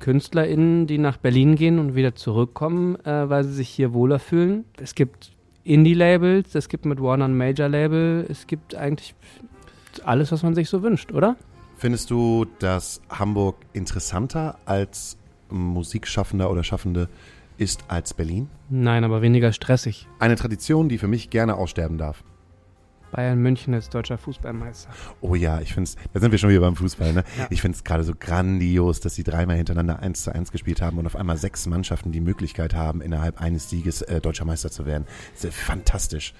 KünstlerInnen, 0.00 0.86
die 0.86 0.98
nach 0.98 1.18
Berlin 1.18 1.54
gehen 1.54 1.78
und 1.78 1.94
wieder 1.94 2.14
zurückkommen, 2.14 2.96
äh, 3.04 3.28
weil 3.28 3.44
sie 3.44 3.52
sich 3.52 3.68
hier 3.68 3.92
wohler 3.92 4.18
fühlen. 4.18 4.64
Es 4.80 4.94
gibt 4.94 5.32
Indie-Labels, 5.62 6.54
es 6.54 6.68
gibt 6.68 6.86
mit 6.86 7.00
Warner 7.00 7.26
ein 7.26 7.36
Major-Label, 7.36 8.26
es 8.28 8.46
gibt 8.46 8.74
eigentlich 8.74 9.14
alles, 10.04 10.32
was 10.32 10.42
man 10.42 10.54
sich 10.54 10.68
so 10.68 10.82
wünscht, 10.82 11.12
oder? 11.12 11.36
Findest 11.76 12.10
du, 12.10 12.46
dass 12.58 13.00
Hamburg 13.10 13.56
interessanter 13.72 14.58
als 14.64 15.18
Musikschaffender 15.50 16.50
oder 16.50 16.62
Schaffende 16.62 17.08
ist 17.60 17.84
als 17.88 18.14
Berlin? 18.14 18.48
Nein, 18.70 19.04
aber 19.04 19.22
weniger 19.22 19.52
stressig. 19.52 20.08
Eine 20.18 20.36
Tradition, 20.36 20.88
die 20.88 20.98
für 20.98 21.08
mich 21.08 21.30
gerne 21.30 21.56
aussterben 21.56 21.98
darf. 21.98 22.24
Bayern 23.10 23.40
München 23.40 23.74
ist 23.74 23.92
deutscher 23.92 24.18
Fußballmeister. 24.18 24.88
Oh 25.20 25.34
ja, 25.34 25.60
ich 25.60 25.74
finde 25.74 25.88
es, 25.88 25.96
da 26.12 26.20
sind 26.20 26.30
wir 26.30 26.38
schon 26.38 26.50
wieder 26.50 26.60
beim 26.60 26.76
Fußball, 26.76 27.12
ne? 27.12 27.24
Ja. 27.38 27.48
Ich 27.50 27.60
finde 27.60 27.76
es 27.76 27.84
gerade 27.84 28.04
so 28.04 28.12
grandios, 28.18 29.00
dass 29.00 29.16
sie 29.16 29.24
dreimal 29.24 29.56
hintereinander 29.56 29.98
1 29.98 30.22
zu 30.22 30.34
1 30.34 30.52
gespielt 30.52 30.80
haben 30.80 30.98
und 30.98 31.06
auf 31.06 31.16
einmal 31.16 31.36
sechs 31.36 31.66
Mannschaften 31.66 32.12
die 32.12 32.20
Möglichkeit 32.20 32.74
haben, 32.74 33.00
innerhalb 33.00 33.40
eines 33.40 33.68
Sieges 33.68 34.02
äh, 34.02 34.20
deutscher 34.20 34.44
Meister 34.44 34.70
zu 34.70 34.86
werden. 34.86 35.06
Das 35.34 35.44
ist 35.44 35.56
fantastisch. 35.56 36.34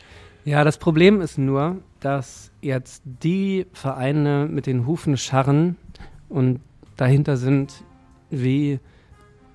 Ja, 0.45 0.65
das 0.65 0.79
Problem 0.79 1.21
ist 1.21 1.39
nur, 1.39 1.79
dass 1.99 2.51
jetzt 2.63 3.03
die 3.05 3.67
Vereine 3.73 4.49
mit 4.51 4.67
den 4.67 4.87
Hufen 4.87 5.17
scharren 5.17 5.77
und 6.29 6.61
dahinter 6.97 7.37
sind 7.37 7.85
wie, 8.31 8.79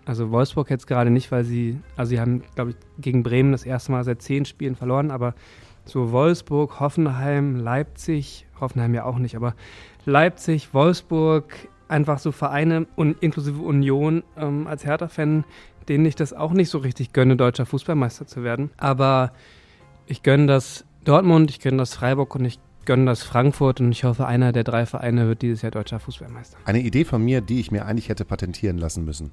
also 0.06 0.32
Wolfsburg 0.32 0.70
jetzt 0.70 0.88
gerade 0.88 1.10
nicht, 1.10 1.32
weil 1.32 1.44
sie, 1.44 1.80
also 1.96 2.10
sie 2.10 2.20
haben, 2.20 2.44
glaube 2.54 2.72
ich, 2.72 2.76
gegen 3.00 3.24
Bremen 3.24 3.52
das 3.52 3.66
erste 3.66 3.92
Mal 3.92 4.04
seit 4.04 4.22
zehn 4.22 4.46
Spielen 4.46 4.76
verloren, 4.76 5.12
aber 5.12 5.34
so 5.86 6.12
Wolfsburg, 6.12 6.80
Hoffenheim, 6.80 7.56
Leipzig, 7.58 8.48
Hoffenheim 8.60 8.94
ja 8.94 9.06
auch 9.06 9.18
nicht, 9.18 9.36
aber 9.36 9.56
Leipzig, 10.06 10.74
Wolfsburg, 10.74 11.54
einfach 11.88 12.20
so 12.20 12.32
Vereine 12.32 12.88
und 12.96 13.22
inklusive 13.22 13.62
Union 13.62 14.24
ähm, 14.38 14.68
als 14.68 14.86
Hertha-Fan, 14.86 15.44
denen 15.88 16.06
ich 16.06 16.16
das 16.16 16.34
auch 16.34 16.54
nicht 16.54 16.70
so 16.70 16.80
richtig 16.80 17.14
gönne, 17.14 17.36
deutscher 17.36 17.66
Fußballmeister 17.66 18.26
zu 18.26 18.44
werden. 18.44 18.72
Aber 18.78 19.32
ich 20.08 20.24
gönne 20.24 20.48
das 20.48 20.86
Dortmund, 21.04 21.52
ich 21.52 21.60
gönne 21.60 21.78
das 21.78 21.94
Freiburg 21.94 22.34
und 22.36 22.46
ich 22.46 22.60
gönne 22.86 23.06
das 23.06 23.24
Frankfurt 23.24 23.82
und 23.82 23.92
ich 23.92 24.04
hoffe, 24.04 24.26
einer 24.26 24.52
der 24.52 24.64
drei 24.64 24.86
Vereine 24.86 25.28
wird 25.28 25.42
dieses 25.42 25.62
Jahr 25.62 25.72
deutscher 25.72 26.00
Fußballmeister. 26.00 26.58
Eine 26.66 26.80
Idee 26.82 27.06
von 27.06 27.24
mir, 27.24 27.42
die 27.42 27.60
ich 27.60 27.72
mir 27.72 27.86
eigentlich 27.86 28.10
hätte 28.10 28.26
patentieren 28.26 28.78
lassen 28.78 29.06
müssen. 29.06 29.32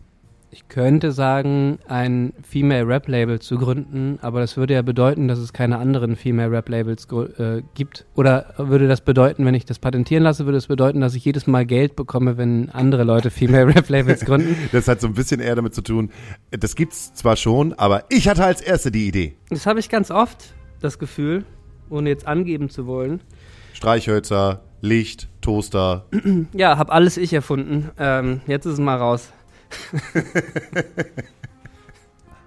Ich 0.54 0.68
könnte 0.68 1.12
sagen, 1.12 1.78
ein 1.88 2.34
Female 2.42 2.86
Rap 2.86 3.08
Label 3.08 3.40
zu 3.40 3.56
gründen, 3.56 4.18
aber 4.20 4.40
das 4.40 4.58
würde 4.58 4.74
ja 4.74 4.82
bedeuten, 4.82 5.26
dass 5.26 5.38
es 5.38 5.54
keine 5.54 5.78
anderen 5.78 6.14
Female 6.14 6.50
Rap 6.50 6.68
Labels 6.68 7.06
äh, 7.38 7.62
gibt. 7.72 8.04
Oder 8.16 8.52
würde 8.58 8.86
das 8.86 9.00
bedeuten, 9.00 9.46
wenn 9.46 9.54
ich 9.54 9.64
das 9.64 9.78
patentieren 9.78 10.22
lasse, 10.24 10.44
würde 10.44 10.58
es 10.58 10.64
das 10.64 10.68
bedeuten, 10.68 11.00
dass 11.00 11.14
ich 11.14 11.24
jedes 11.24 11.46
Mal 11.46 11.64
Geld 11.64 11.96
bekomme, 11.96 12.36
wenn 12.36 12.68
andere 12.68 13.04
Leute 13.04 13.30
Female 13.30 13.74
Rap 13.74 13.88
Labels 13.88 14.26
gründen? 14.26 14.54
das 14.72 14.88
hat 14.88 15.00
so 15.00 15.06
ein 15.06 15.14
bisschen 15.14 15.40
eher 15.40 15.54
damit 15.54 15.74
zu 15.74 15.80
tun. 15.80 16.10
Das 16.50 16.76
gibt's 16.76 17.14
zwar 17.14 17.36
schon, 17.36 17.72
aber 17.72 18.04
ich 18.10 18.28
hatte 18.28 18.44
als 18.44 18.60
Erste 18.60 18.90
die 18.90 19.08
Idee. 19.08 19.36
Das 19.48 19.64
habe 19.64 19.80
ich 19.80 19.88
ganz 19.88 20.10
oft, 20.10 20.52
das 20.82 20.98
Gefühl, 20.98 21.46
ohne 21.88 22.10
jetzt 22.10 22.26
angeben 22.26 22.68
zu 22.68 22.86
wollen. 22.86 23.22
Streichhölzer, 23.72 24.60
Licht, 24.82 25.30
Toaster. 25.40 26.04
ja, 26.52 26.76
habe 26.76 26.92
alles 26.92 27.16
ich 27.16 27.32
erfunden. 27.32 27.88
Ähm, 27.98 28.42
jetzt 28.46 28.66
ist 28.66 28.74
es 28.74 28.80
mal 28.80 28.98
raus. 28.98 29.32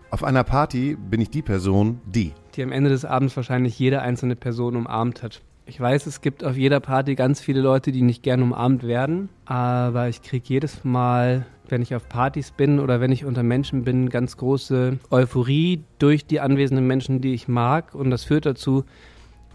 Auf 0.09 0.23
einer 0.23 0.43
Party 0.43 0.95
bin 0.95 1.19
ich 1.19 1.29
die 1.29 1.41
Person, 1.41 1.99
die. 2.05 2.31
Die 2.55 2.63
am 2.63 2.71
Ende 2.71 2.89
des 2.89 3.03
Abends 3.03 3.35
wahrscheinlich 3.35 3.77
jede 3.77 4.01
einzelne 4.01 4.35
Person 4.35 4.75
umarmt 4.77 5.23
hat. 5.23 5.41
Ich 5.65 5.79
weiß, 5.79 6.05
es 6.05 6.21
gibt 6.21 6.43
auf 6.43 6.55
jeder 6.55 6.79
Party 6.79 7.15
ganz 7.15 7.41
viele 7.41 7.59
Leute, 7.59 7.91
die 7.91 8.03
nicht 8.03 8.21
gern 8.21 8.43
umarmt 8.43 8.83
werden, 8.83 9.29
aber 9.45 10.09
ich 10.09 10.21
kriege 10.21 10.45
jedes 10.47 10.83
Mal, 10.83 11.47
wenn 11.67 11.81
ich 11.81 11.95
auf 11.95 12.07
Partys 12.07 12.51
bin 12.51 12.79
oder 12.79 13.01
wenn 13.01 13.11
ich 13.11 13.25
unter 13.25 13.41
Menschen 13.41 13.83
bin, 13.83 14.09
ganz 14.09 14.37
große 14.37 14.99
Euphorie 15.09 15.83
durch 15.97 16.25
die 16.25 16.39
anwesenden 16.39 16.85
Menschen, 16.85 17.19
die 17.19 17.33
ich 17.33 17.47
mag. 17.47 17.95
Und 17.95 18.11
das 18.11 18.23
führt 18.23 18.45
dazu, 18.45 18.85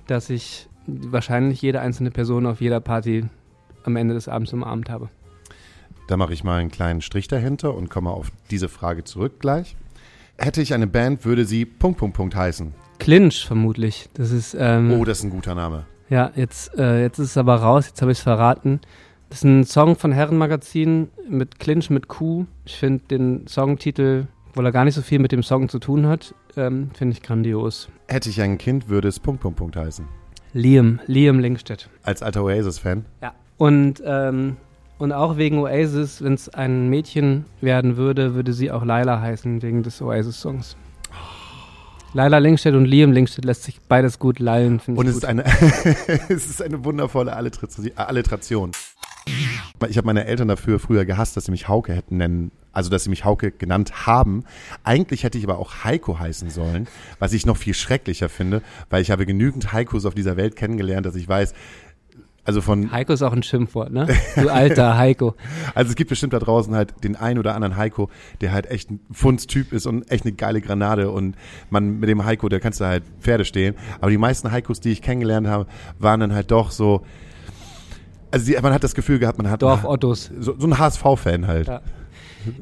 dass 0.09 0.31
ich 0.31 0.69
wahrscheinlich 0.87 1.63
jede 1.63 1.81
einzelne 1.81 2.11
Person 2.11 2.47
auf 2.47 2.61
jeder 2.61 2.81
Party 2.81 3.25
am 3.85 3.97
Ende 3.97 4.15
des 4.15 4.29
Abends 4.29 4.53
umarmt 4.53 4.91
habe. 4.91 5.09
Da 6.11 6.17
mache 6.17 6.33
ich 6.33 6.43
mal 6.43 6.59
einen 6.59 6.73
kleinen 6.73 7.03
Strich 7.03 7.29
dahinter 7.29 7.73
und 7.73 7.89
komme 7.89 8.11
auf 8.11 8.33
diese 8.51 8.69
Frage 8.69 9.05
zurück 9.05 9.39
gleich. 9.39 9.77
Hätte 10.39 10.61
ich 10.61 10.75
eine 10.75 10.89
Band, 10.89 11.25
würde 11.25 11.45
sie 11.45 11.65
Punkt, 11.65 12.01
Punkt, 12.01 12.17
Punkt 12.17 12.35
heißen. 12.35 12.75
Clinch 12.99 13.47
vermutlich. 13.47 14.09
Das 14.15 14.33
ist, 14.33 14.57
ähm, 14.59 14.91
oh, 14.91 15.05
das 15.05 15.19
ist 15.19 15.25
ein 15.25 15.31
guter 15.31 15.55
Name. 15.55 15.87
Ja, 16.09 16.33
jetzt, 16.35 16.77
äh, 16.77 17.03
jetzt 17.03 17.21
ist 17.21 17.29
es 17.29 17.37
aber 17.37 17.55
raus, 17.55 17.87
jetzt 17.87 18.03
habe 18.03 18.11
ich 18.11 18.19
es 18.19 18.25
verraten. 18.25 18.81
Das 19.29 19.39
ist 19.39 19.45
ein 19.45 19.63
Song 19.63 19.95
von 19.95 20.11
Herrenmagazin 20.11 21.11
mit 21.29 21.61
Clinch 21.61 21.91
mit 21.91 22.09
Q. 22.09 22.47
Ich 22.65 22.75
finde 22.75 23.05
den 23.09 23.47
Songtitel, 23.47 24.27
obwohl 24.49 24.67
er 24.67 24.73
gar 24.73 24.85
nicht 24.85 24.97
so 24.97 25.03
viel 25.03 25.21
mit 25.21 25.31
dem 25.31 25.45
Song 25.45 25.69
zu 25.69 25.79
tun 25.79 26.09
hat, 26.09 26.35
ähm, 26.57 26.91
finde 26.93 27.13
ich 27.13 27.23
grandios. 27.23 27.89
Hätte 28.09 28.31
ich 28.31 28.43
ein 28.43 28.59
Kind, 28.59 28.89
würde 28.89 29.07
es 29.07 29.21
Punkt, 29.21 29.43
Punkt, 29.43 29.59
Punkt 29.59 29.77
heißen. 29.77 30.09
Liam, 30.55 30.99
Liam 31.07 31.39
Linkstedt. 31.39 31.89
Als 32.03 32.21
alter 32.21 32.43
Oasis-Fan? 32.43 33.05
Ja. 33.23 33.33
Und 33.59 34.03
ähm, 34.05 34.57
und 35.01 35.13
auch 35.13 35.39
wegen 35.39 35.59
Oasis, 35.59 36.23
wenn 36.23 36.35
es 36.35 36.51
ein 36.51 36.91
Mädchen 36.91 37.47
werden 37.63 37.97
würde, 37.97 38.35
würde 38.35 38.53
sie 38.53 38.71
auch 38.71 38.85
Laila 38.85 39.21
heißen, 39.21 39.63
wegen 39.63 39.83
des 39.83 40.01
Oasis-Songs. 40.03 40.77
Laila 42.13 42.39
Linkstedt 42.39 42.75
und 42.75 42.85
Liam 42.85 43.11
Linkstedt 43.13 43.47
lässt 43.47 43.63
sich 43.63 43.81
beides 43.81 44.19
gut 44.19 44.41
lallen, 44.41 44.79
finde 44.79 45.01
ich. 45.01 45.07
Und 45.07 45.11
es 45.11 45.17
ist, 45.17 45.25
eine, 45.25 45.45
es 46.29 46.51
ist 46.51 46.61
eine 46.63 46.85
wundervolle 46.85 47.35
Alliteration. 47.35 48.73
Ich 49.89 49.97
habe 49.97 50.07
meine 50.07 50.27
Eltern 50.27 50.49
dafür 50.49 50.79
früher 50.79 51.07
gehasst, 51.07 51.37
dass 51.37 51.47
sie 51.47 51.51
mich 51.51 51.69
Hauke 51.69 51.95
hätten 51.95 52.19
nennen, 52.19 52.51
also 52.73 52.91
dass 52.91 53.05
sie 53.05 53.11
mich 53.11 53.25
Hauke 53.25 53.53
genannt 53.53 54.07
haben. 54.07 54.45
Eigentlich 54.85 55.25
hätte 55.25 55.39
ich 55.39 55.45
aber 55.45 55.59
auch 55.59 55.85
Heiko 55.85 56.19
heißen 56.19 56.51
sollen, 56.51 56.89
was 57.19 57.33
ich 57.33 57.47
noch 57.47 57.57
viel 57.57 57.75
schrecklicher 57.75 58.29
finde, 58.29 58.61
weil 58.91 59.01
ich 59.01 59.11
habe 59.11 59.25
genügend 59.25 59.73
Heikos 59.73 60.05
auf 60.05 60.15
dieser 60.15 60.37
Welt 60.37 60.57
kennengelernt, 60.57 61.07
dass 61.07 61.15
ich 61.15 61.27
weiß, 61.27 61.55
also 62.45 62.61
von 62.61 62.91
Heiko 62.91 63.13
ist 63.13 63.23
auch 63.23 63.33
ein 63.33 63.43
Schimpfwort, 63.43 63.93
ne? 63.93 64.07
Du 64.37 64.49
alter 64.49 64.97
Heiko. 64.99 65.35
Also 65.75 65.91
es 65.91 65.97
gibt 65.97 66.11
bestimmt 66.11 66.33
da 66.33 66.39
draußen 66.39 66.75
halt 66.75 66.95
den 67.05 67.15
einen 67.17 67.39
oder 67.39 67.55
anderen 67.55 67.77
Heiko, 67.77 68.09
der 68.41 68.53
halt 68.53 68.71
echt 68.71 68.91
ein 68.91 69.01
Fundstyp 69.13 69.73
ist 69.73 69.87
und 69.87 70.11
echt 70.11 70.25
eine 70.25 70.33
geile 70.33 70.61
Granate 70.61 71.11
und 71.11 71.37
man 71.71 72.01
mit 72.01 72.09
dem 72.09 72.25
Heiko, 72.25 72.49
der 72.49 72.61
kannst 72.61 72.81
du 72.81 72.87
halt 72.87 73.05
Pferde 73.21 73.45
stehen. 73.45 73.75
Aber 74.01 74.11
die 74.11 74.19
meisten 74.19 74.51
Heikos, 74.51 74.81
die 74.81 74.91
ich 74.91 75.03
kennengelernt 75.03 75.47
habe, 75.47 75.67
waren 75.99 76.21
dann 76.21 76.33
halt 76.35 76.51
doch 76.51 76.71
so, 76.71 77.03
also 78.31 78.47
die, 78.47 78.59
man 78.61 78.73
hat 78.73 78.85
das 78.85 78.95
Gefühl 78.95 79.19
gehabt, 79.19 79.39
man 79.39 79.51
hat 79.51 79.63
Dorf 79.63 79.85
Ottos. 79.85 80.31
so, 80.39 80.55
so 80.59 80.67
ein 80.67 80.79
HSV-Fan 80.79 81.47
halt. 81.47 81.69
Ja. 81.69 81.81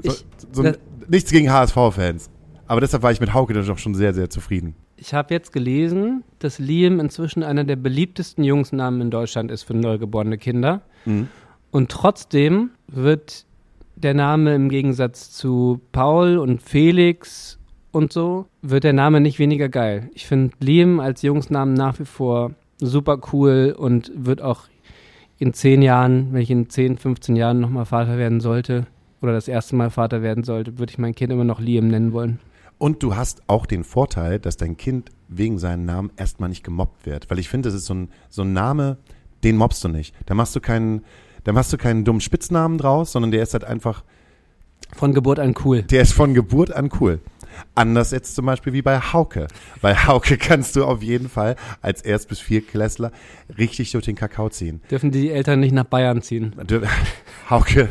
So, 0.02 0.10
Ich- 0.12 0.24
so 0.52 0.62
ein, 0.62 0.76
nichts 1.08 1.30
gegen 1.30 1.50
HSV-Fans. 1.52 2.30
Aber 2.66 2.80
deshalb 2.80 3.02
war 3.02 3.12
ich 3.12 3.20
mit 3.20 3.32
Hauke 3.32 3.54
dann 3.54 3.64
doch 3.64 3.78
schon 3.78 3.94
sehr, 3.94 4.12
sehr 4.12 4.28
zufrieden. 4.28 4.74
Ich 5.00 5.14
habe 5.14 5.32
jetzt 5.32 5.52
gelesen, 5.52 6.24
dass 6.40 6.58
Liam 6.58 7.00
inzwischen 7.00 7.42
einer 7.42 7.64
der 7.64 7.76
beliebtesten 7.76 8.42
Jungsnamen 8.44 9.00
in 9.00 9.10
Deutschland 9.10 9.50
ist 9.50 9.62
für 9.62 9.74
neugeborene 9.74 10.38
Kinder. 10.38 10.82
Mhm. 11.04 11.28
Und 11.70 11.90
trotzdem 11.90 12.70
wird 12.88 13.44
der 13.96 14.14
Name 14.14 14.54
im 14.54 14.68
Gegensatz 14.68 15.30
zu 15.30 15.80
Paul 15.92 16.38
und 16.38 16.62
Felix 16.62 17.58
und 17.92 18.12
so, 18.12 18.46
wird 18.62 18.84
der 18.84 18.92
Name 18.92 19.20
nicht 19.20 19.38
weniger 19.38 19.68
geil. 19.68 20.10
Ich 20.14 20.26
finde 20.26 20.54
Liam 20.60 21.00
als 21.00 21.22
Jungsnamen 21.22 21.74
nach 21.74 21.98
wie 21.98 22.04
vor 22.04 22.52
super 22.80 23.18
cool 23.32 23.74
und 23.76 24.12
wird 24.14 24.42
auch 24.42 24.62
in 25.38 25.52
zehn 25.52 25.82
Jahren, 25.82 26.32
wenn 26.32 26.42
ich 26.42 26.50
in 26.50 26.68
10, 26.68 26.98
15 26.98 27.36
Jahren 27.36 27.60
nochmal 27.60 27.86
Vater 27.86 28.18
werden 28.18 28.40
sollte 28.40 28.86
oder 29.20 29.32
das 29.32 29.48
erste 29.48 29.76
Mal 29.76 29.90
Vater 29.90 30.22
werden 30.22 30.44
sollte, 30.44 30.78
würde 30.78 30.90
ich 30.90 30.98
mein 30.98 31.14
Kind 31.14 31.32
immer 31.32 31.44
noch 31.44 31.60
Liam 31.60 31.88
nennen 31.88 32.12
wollen. 32.12 32.40
Und 32.78 33.02
du 33.02 33.16
hast 33.16 33.42
auch 33.48 33.66
den 33.66 33.82
Vorteil, 33.84 34.38
dass 34.38 34.56
dein 34.56 34.76
Kind 34.76 35.10
wegen 35.28 35.58
seinem 35.58 35.84
Namen 35.84 36.10
erstmal 36.16 36.48
nicht 36.48 36.62
gemobbt 36.64 37.06
wird. 37.06 37.28
Weil 37.30 37.38
ich 37.38 37.48
finde, 37.48 37.68
das 37.68 37.74
ist 37.74 37.86
so 37.86 37.94
ein, 37.94 38.08
so 38.28 38.42
ein 38.42 38.52
Name, 38.52 38.98
den 39.44 39.56
mobbst 39.56 39.82
du 39.84 39.88
nicht. 39.88 40.14
Da 40.26 40.34
machst 40.34 40.54
du 40.54 40.60
keinen, 40.60 41.04
da 41.44 41.52
machst 41.52 41.72
du 41.72 41.76
keinen 41.76 42.04
dummen 42.04 42.20
Spitznamen 42.20 42.78
draus, 42.78 43.12
sondern 43.12 43.30
der 43.32 43.42
ist 43.42 43.52
halt 43.52 43.64
einfach, 43.64 44.04
Von 44.94 45.12
Geburt 45.12 45.38
an 45.40 45.54
cool. 45.64 45.82
der 45.82 46.02
ist 46.02 46.12
von 46.12 46.34
Geburt 46.34 46.72
an 46.72 46.90
cool. 47.00 47.20
Anders 47.74 48.12
jetzt 48.12 48.36
zum 48.36 48.46
Beispiel 48.46 48.72
wie 48.72 48.82
bei 48.82 49.00
Hauke. 49.00 49.48
Bei 49.80 49.96
Hauke 49.96 50.36
kannst 50.38 50.76
du 50.76 50.84
auf 50.84 51.02
jeden 51.02 51.28
Fall 51.28 51.56
als 51.82 52.02
Erst- 52.02 52.28
bis 52.28 52.38
Viertklässler 52.38 53.10
richtig 53.58 53.90
durch 53.90 54.04
den 54.04 54.14
Kakao 54.14 54.48
ziehen. 54.50 54.80
Dürfen 54.88 55.10
die 55.10 55.30
Eltern 55.32 55.58
nicht 55.58 55.72
nach 55.72 55.84
Bayern 55.84 56.22
ziehen? 56.22 56.54
Hauke. 57.50 57.88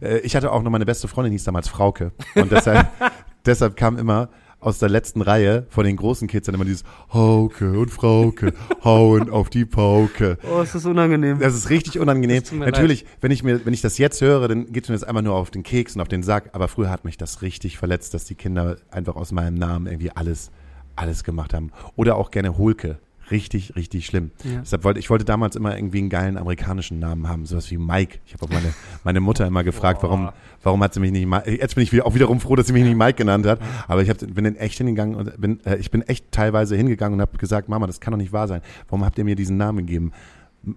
Äh, 0.00 0.18
Ich 0.20 0.34
hatte 0.34 0.50
auch 0.50 0.62
noch 0.64 0.70
meine 0.72 0.86
beste 0.86 1.06
Freundin, 1.06 1.30
die 1.30 1.34
hieß 1.36 1.44
damals 1.44 1.68
Frauke. 1.68 2.10
Und 2.34 2.50
deshalb, 2.50 2.88
deshalb 3.46 3.76
kam 3.76 3.98
immer 3.98 4.28
aus 4.60 4.78
der 4.78 4.90
letzten 4.90 5.22
Reihe 5.22 5.66
von 5.70 5.84
den 5.84 5.96
großen 5.96 6.28
Kids 6.28 6.46
dann 6.46 6.54
immer 6.54 6.64
dieses 6.64 6.84
Hauke 7.12 7.78
und 7.78 7.90
Frauke 7.90 8.52
hauen 8.84 9.30
auf 9.30 9.48
die 9.48 9.64
Pauke. 9.64 10.38
Oh, 10.50 10.60
ist 10.60 10.74
das 10.74 10.84
unangenehm. 10.84 11.38
Das 11.38 11.54
ist 11.54 11.70
richtig 11.70 11.98
unangenehm. 11.98 12.42
Natürlich, 12.52 13.06
wenn 13.20 13.30
ich 13.30 13.42
mir, 13.42 13.64
wenn 13.64 13.72
ich 13.72 13.80
das 13.80 13.98
jetzt 13.98 14.20
höre, 14.20 14.48
dann 14.48 14.70
geht 14.70 14.84
es 14.84 14.88
mir 14.90 14.94
jetzt 14.96 15.08
einfach 15.08 15.22
nur 15.22 15.34
auf 15.34 15.50
den 15.50 15.62
Keks 15.62 15.94
und 15.94 16.02
auf 16.02 16.08
den 16.08 16.22
Sack. 16.22 16.50
Aber 16.52 16.68
früher 16.68 16.90
hat 16.90 17.04
mich 17.04 17.16
das 17.16 17.42
richtig 17.42 17.78
verletzt, 17.78 18.12
dass 18.12 18.26
die 18.26 18.34
Kinder 18.34 18.76
einfach 18.90 19.16
aus 19.16 19.32
meinem 19.32 19.54
Namen 19.54 19.86
irgendwie 19.86 20.10
alles, 20.10 20.50
alles 20.94 21.24
gemacht 21.24 21.54
haben. 21.54 21.72
Oder 21.96 22.16
auch 22.16 22.30
gerne 22.30 22.58
Hulke. 22.58 22.98
Richtig, 23.30 23.76
richtig 23.76 24.06
schlimm. 24.06 24.30
Ja. 24.44 24.60
Deshalb 24.60 24.82
wollte 24.82 24.98
ich 24.98 25.08
wollte 25.08 25.24
damals 25.24 25.54
immer 25.54 25.76
irgendwie 25.76 25.98
einen 25.98 26.08
geilen 26.08 26.36
amerikanischen 26.36 26.98
Namen 26.98 27.28
haben, 27.28 27.46
sowas 27.46 27.70
wie 27.70 27.78
Mike. 27.78 28.18
Ich 28.26 28.34
habe 28.34 28.44
auch 28.44 28.50
meine, 28.50 28.74
meine 29.04 29.20
Mutter 29.20 29.46
immer 29.46 29.62
gefragt, 29.62 30.02
warum, 30.02 30.30
warum 30.62 30.82
hat 30.82 30.94
sie 30.94 31.00
mich 31.00 31.12
nicht 31.12 31.26
Mike. 31.26 31.50
Jetzt 31.50 31.76
bin 31.76 31.84
ich 31.84 31.92
wieder, 31.92 32.06
auch 32.06 32.14
wiederum 32.14 32.40
froh, 32.40 32.56
dass 32.56 32.66
sie 32.66 32.72
mich 32.72 32.82
nicht 32.82 32.96
Mike 32.96 33.14
genannt 33.14 33.46
hat. 33.46 33.60
Aber 33.86 34.02
ich 34.02 34.10
hab, 34.10 34.18
bin 34.18 34.44
dann 34.44 34.56
echt 34.56 34.78
hingegangen 34.78 35.14
und 35.14 35.40
bin, 35.40 35.60
äh, 35.64 35.76
ich 35.76 35.90
bin 35.90 36.02
echt 36.02 36.32
teilweise 36.32 36.76
hingegangen 36.76 37.14
und 37.14 37.20
habe 37.20 37.38
gesagt, 37.38 37.68
Mama, 37.68 37.86
das 37.86 38.00
kann 38.00 38.12
doch 38.12 38.18
nicht 38.18 38.32
wahr 38.32 38.48
sein. 38.48 38.62
Warum 38.88 39.04
habt 39.04 39.16
ihr 39.18 39.24
mir 39.24 39.36
diesen 39.36 39.56
Namen 39.56 39.86
gegeben? 39.86 40.12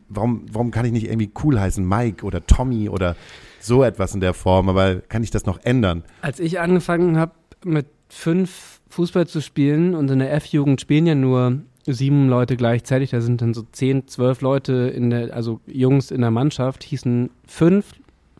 Warum, 0.07 0.45
warum 0.51 0.71
kann 0.71 0.85
ich 0.85 0.91
nicht 0.91 1.07
irgendwie 1.07 1.31
cool 1.43 1.59
heißen, 1.59 1.85
Mike 1.85 2.25
oder 2.25 2.45
Tommy 2.45 2.87
oder 2.87 3.15
so 3.59 3.83
etwas 3.83 4.13
in 4.13 4.21
der 4.21 4.33
Form? 4.33 4.69
Aber 4.69 5.01
kann 5.01 5.23
ich 5.23 5.31
das 5.31 5.45
noch 5.45 5.59
ändern? 5.63 6.03
Als 6.21 6.39
ich 6.39 6.59
angefangen 6.59 7.17
habe, 7.17 7.33
mit 7.65 7.87
fünf 8.09 8.79
Fußball 8.89 9.27
zu 9.27 9.41
spielen 9.41 9.95
und 9.95 10.09
in 10.11 10.19
der 10.19 10.31
F-Jugend 10.33 10.79
spielen 10.79 11.07
ja 11.07 11.15
nur 11.15 11.61
sieben 11.85 12.29
Leute 12.29 12.55
gleichzeitig, 12.55 13.11
da 13.11 13.21
sind 13.21 13.41
dann 13.41 13.53
so 13.53 13.63
zehn, 13.71 14.07
zwölf 14.07 14.41
Leute 14.41 14.73
in 14.73 15.09
der, 15.09 15.33
also 15.33 15.59
Jungs 15.67 16.11
in 16.11 16.21
der 16.21 16.31
Mannschaft, 16.31 16.83
hießen 16.83 17.29
fünf 17.45 17.93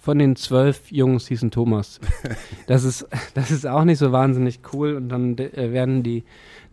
von 0.03 0.19
den 0.19 0.35
zwölf 0.35 0.91
Jungs 0.91 1.27
hießen 1.27 1.49
Thomas. 1.49 1.99
Das 2.67 2.83
ist, 2.83 3.07
das 3.33 3.51
ist 3.51 3.65
auch 3.65 3.83
nicht 3.83 3.99
so 3.99 4.11
wahnsinnig 4.11 4.59
cool 4.73 4.95
und 4.95 5.09
dann 5.09 5.37
äh, 5.37 5.71
werden 5.71 6.03
die, 6.03 6.23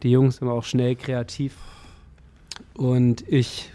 die 0.02 0.10
Jungs 0.10 0.38
immer 0.38 0.52
auch 0.52 0.64
schnell 0.64 0.96
kreativ. 0.96 1.56
Und 2.74 3.24
ich 3.28 3.72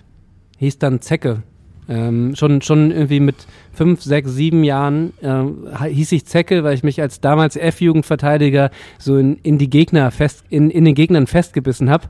hieß 0.58 0.80
dann 0.80 1.02
Zecke. 1.02 1.44
Ähm, 1.88 2.36
schon, 2.36 2.62
schon 2.62 2.92
irgendwie 2.92 3.20
mit 3.20 3.36
fünf, 3.72 4.02
sechs, 4.02 4.32
sieben 4.32 4.64
Jahren 4.64 5.14
ähm, 5.22 5.68
hieß 5.84 6.12
ich 6.14 6.26
Zecke, 6.26 6.64
weil 6.64 6.74
ich 6.74 6.84
mich 6.84 7.02
als 7.02 7.22
damals 7.22 7.56
F-Jugendverteidiger 7.56 8.72
so 8.98 9.18
in, 9.18 9.38
in 9.44 9.58
die 9.58 9.70
Gegner 9.70 10.10
fest, 10.12 10.44
in, 10.50 10.70
in 10.70 10.86
den 10.86 10.96
Gegnern 10.96 11.28
festgebissen 11.28 11.90
habe. 11.90 12.08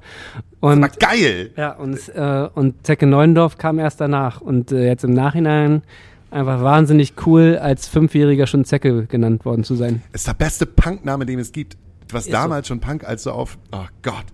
Und 0.61 0.83
Aber 0.83 0.93
geil! 0.97 1.51
ja, 1.57 1.71
und, 1.71 1.97
äh, 2.15 2.47
und 2.53 2.85
Zecke 2.85 3.05
Neuendorf 3.05 3.57
kam 3.57 3.79
erst 3.79 3.99
danach. 4.01 4.41
Und 4.41 4.71
äh, 4.71 4.85
jetzt 4.87 5.03
im 5.03 5.13
Nachhinein 5.13 5.83
einfach 6.31 6.61
wahnsinnig 6.61 7.13
cool, 7.25 7.57
als 7.57 7.87
Fünfjähriger 7.87 8.47
schon 8.47 8.65
Zecke 8.65 9.05
genannt 9.05 9.45
worden 9.45 9.63
zu 9.63 9.75
sein. 9.75 10.01
ist 10.13 10.27
der 10.27 10.33
beste 10.33 10.65
Punkname, 10.65 11.25
den 11.25 11.39
es 11.39 11.51
gibt. 11.51 11.77
Was 12.11 12.25
Ist 12.25 12.33
damals 12.33 12.67
schon 12.67 12.79
Punk 12.79 13.03
als 13.03 13.23
so 13.23 13.31
auf, 13.31 13.57
oh 13.71 13.85
Gott. 14.03 14.25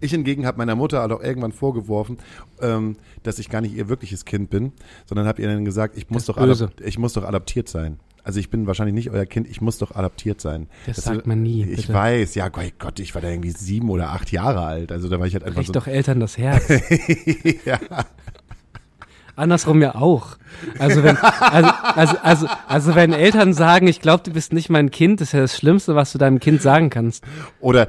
Ich 0.00 0.10
hingegen 0.10 0.46
habe 0.46 0.58
meiner 0.58 0.74
Mutter 0.74 1.04
auch 1.04 1.22
irgendwann 1.22 1.52
vorgeworfen, 1.52 2.18
ähm, 2.60 2.96
dass 3.22 3.38
ich 3.38 3.50
gar 3.50 3.60
nicht 3.60 3.74
ihr 3.74 3.88
wirkliches 3.88 4.24
Kind 4.24 4.50
bin, 4.50 4.72
sondern 5.06 5.26
habe 5.26 5.42
ihr 5.42 5.48
dann 5.48 5.64
gesagt, 5.64 5.96
ich 5.96 6.10
muss, 6.10 6.26
Das 6.26 6.36
doch 6.36 6.70
ich 6.80 6.98
muss 6.98 7.12
doch 7.12 7.24
adaptiert 7.24 7.68
sein. 7.68 7.98
Also 8.24 8.40
ich 8.40 8.50
bin 8.50 8.66
wahrscheinlich 8.66 8.94
nicht 8.94 9.10
euer 9.10 9.24
Kind, 9.24 9.48
ich 9.48 9.62
muss 9.62 9.78
doch 9.78 9.94
adaptiert 9.94 10.40
sein. 10.40 10.68
Das 10.86 10.96
sagt 10.96 11.26
man 11.26 11.42
nie, 11.42 11.64
Ich 11.64 11.86
bitte. 11.86 11.94
weiß, 11.94 12.34
ja 12.34 12.48
Gott, 12.48 13.00
ich 13.00 13.14
war 13.14 13.22
da 13.22 13.28
irgendwie 13.30 13.52
sieben 13.52 13.88
oder 13.88 14.10
acht 14.10 14.30
Jahre 14.32 14.60
alt. 14.60 14.92
Also 14.92 15.08
da 15.08 15.18
war 15.18 15.26
ich 15.26 15.32
halt 15.32 15.44
einfach 15.44 15.56
Bricht 15.56 15.68
so. 15.68 15.72
doch 15.72 15.86
Eltern 15.86 16.20
das 16.20 16.36
Herz. 16.36 16.68
ja. 17.64 17.78
Andersrum 19.34 19.80
ja 19.80 19.94
auch. 19.94 20.36
Also 20.78 21.04
wenn, 21.04 21.16
also, 21.16 21.70
also, 21.94 22.16
also, 22.22 22.46
also 22.66 22.94
wenn 22.96 23.12
Eltern 23.12 23.54
sagen, 23.54 23.86
ich 23.86 24.00
glaube, 24.00 24.24
du 24.24 24.32
bist 24.32 24.52
nicht 24.52 24.68
mein 24.68 24.90
Kind, 24.90 25.20
ist 25.20 25.32
ja 25.32 25.40
das 25.40 25.56
Schlimmste, 25.56 25.94
was 25.94 26.12
du 26.12 26.18
deinem 26.18 26.40
Kind 26.40 26.60
sagen 26.60 26.90
kannst. 26.90 27.24
Oder 27.60 27.86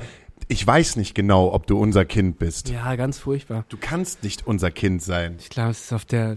ich 0.50 0.66
weiß 0.66 0.96
nicht 0.96 1.14
genau, 1.14 1.54
ob 1.54 1.68
du 1.68 1.80
unser 1.80 2.06
Kind 2.06 2.40
bist. 2.40 2.70
Ja, 2.70 2.96
ganz 2.96 3.20
furchtbar. 3.20 3.66
Du 3.70 3.78
kannst 3.80 4.24
nicht 4.24 4.48
unser 4.48 4.72
Kind 4.72 5.02
sein. 5.02 5.36
Ich 5.40 5.50
glaube, 5.50 5.70
es 5.70 5.82
ist 5.82 5.94
auf 5.94 6.06
der 6.06 6.36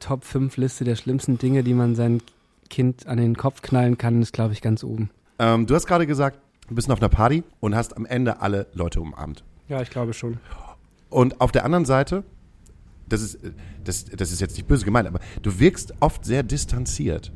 Top 0.00 0.24
5 0.24 0.56
Liste 0.56 0.84
der 0.84 0.96
schlimmsten 0.96 1.36
Dinge, 1.36 1.62
die 1.62 1.74
man 1.74 1.94
seinem 1.94 2.22
Kind 2.70 3.06
an 3.06 3.18
den 3.18 3.36
Kopf 3.36 3.60
knallen 3.60 3.98
kann, 3.98 4.22
ist, 4.22 4.32
glaube 4.32 4.54
ich, 4.54 4.62
ganz 4.62 4.82
oben. 4.82 5.10
Ähm, 5.38 5.66
du 5.66 5.74
hast 5.74 5.86
gerade 5.86 6.06
gesagt, 6.06 6.38
du 6.68 6.74
bist 6.74 6.90
auf 6.90 7.00
einer 7.00 7.10
Party 7.10 7.44
und 7.60 7.76
hast 7.76 7.94
am 7.94 8.06
Ende 8.06 8.40
alle 8.40 8.68
Leute 8.72 9.02
umarmt. 9.02 9.44
Ja, 9.68 9.82
ich 9.82 9.90
glaube 9.90 10.14
schon. 10.14 10.38
Und 11.10 11.42
auf 11.42 11.52
der 11.52 11.66
anderen 11.66 11.84
Seite, 11.84 12.24
das 13.06 13.20
ist, 13.20 13.38
das, 13.84 14.06
das 14.06 14.32
ist 14.32 14.40
jetzt 14.40 14.56
nicht 14.56 14.66
böse 14.66 14.86
gemeint, 14.86 15.06
aber 15.06 15.20
du 15.42 15.58
wirkst 15.58 15.92
oft 16.00 16.24
sehr 16.24 16.42
distanziert. 16.42 17.30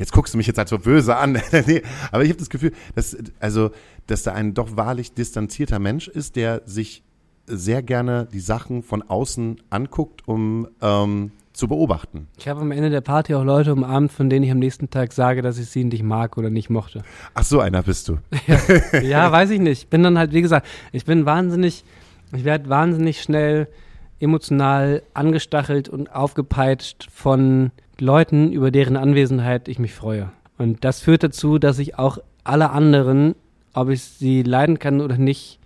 Jetzt 0.00 0.12
guckst 0.12 0.32
du 0.32 0.38
mich 0.38 0.46
jetzt 0.46 0.56
halt 0.56 0.70
so 0.70 0.78
böse 0.78 1.14
an. 1.14 1.32
nee, 1.66 1.82
aber 2.10 2.22
ich 2.24 2.30
habe 2.30 2.38
das 2.38 2.48
Gefühl, 2.48 2.72
dass, 2.94 3.14
also, 3.38 3.70
dass 4.10 4.22
da 4.22 4.32
ein 4.32 4.54
doch 4.54 4.76
wahrlich 4.76 5.14
distanzierter 5.14 5.78
Mensch 5.78 6.08
ist, 6.08 6.36
der 6.36 6.62
sich 6.66 7.02
sehr 7.46 7.82
gerne 7.82 8.28
die 8.32 8.40
Sachen 8.40 8.82
von 8.82 9.02
außen 9.02 9.60
anguckt, 9.70 10.26
um 10.26 10.68
ähm, 10.80 11.32
zu 11.52 11.68
beobachten. 11.68 12.28
Ich 12.38 12.48
habe 12.48 12.60
am 12.60 12.70
Ende 12.70 12.90
der 12.90 13.00
Party 13.00 13.34
auch 13.34 13.44
Leute 13.44 13.72
umarmt, 13.72 14.12
von 14.12 14.30
denen 14.30 14.44
ich 14.44 14.50
am 14.50 14.58
nächsten 14.58 14.88
Tag 14.90 15.12
sage, 15.12 15.42
dass 15.42 15.58
ich 15.58 15.66
sie 15.66 15.84
nicht 15.84 16.02
mag 16.02 16.38
oder 16.38 16.48
nicht 16.48 16.70
mochte. 16.70 17.02
Ach, 17.34 17.42
so 17.42 17.60
einer 17.60 17.82
bist 17.82 18.08
du. 18.08 18.18
ja, 19.02 19.30
weiß 19.30 19.50
ich 19.50 19.60
nicht. 19.60 19.82
Ich 19.82 19.88
bin 19.88 20.02
dann 20.02 20.16
halt, 20.16 20.32
wie 20.32 20.42
gesagt, 20.42 20.66
ich 20.92 21.04
bin 21.04 21.26
wahnsinnig, 21.26 21.84
ich 22.32 22.44
werde 22.44 22.68
wahnsinnig 22.68 23.22
schnell 23.22 23.68
emotional 24.20 25.02
angestachelt 25.12 25.88
und 25.88 26.14
aufgepeitscht 26.14 27.08
von 27.10 27.72
Leuten, 27.98 28.52
über 28.52 28.70
deren 28.70 28.96
Anwesenheit 28.96 29.68
ich 29.68 29.78
mich 29.78 29.92
freue. 29.92 30.30
Und 30.56 30.84
das 30.84 31.00
führt 31.00 31.22
dazu, 31.22 31.58
dass 31.58 31.78
ich 31.78 31.98
auch 31.98 32.18
alle 32.44 32.70
anderen, 32.70 33.34
ob 33.74 33.88
ich 33.88 34.02
sie 34.02 34.42
leiden 34.42 34.78
kann 34.78 35.00
oder 35.00 35.16
nicht, 35.16 35.58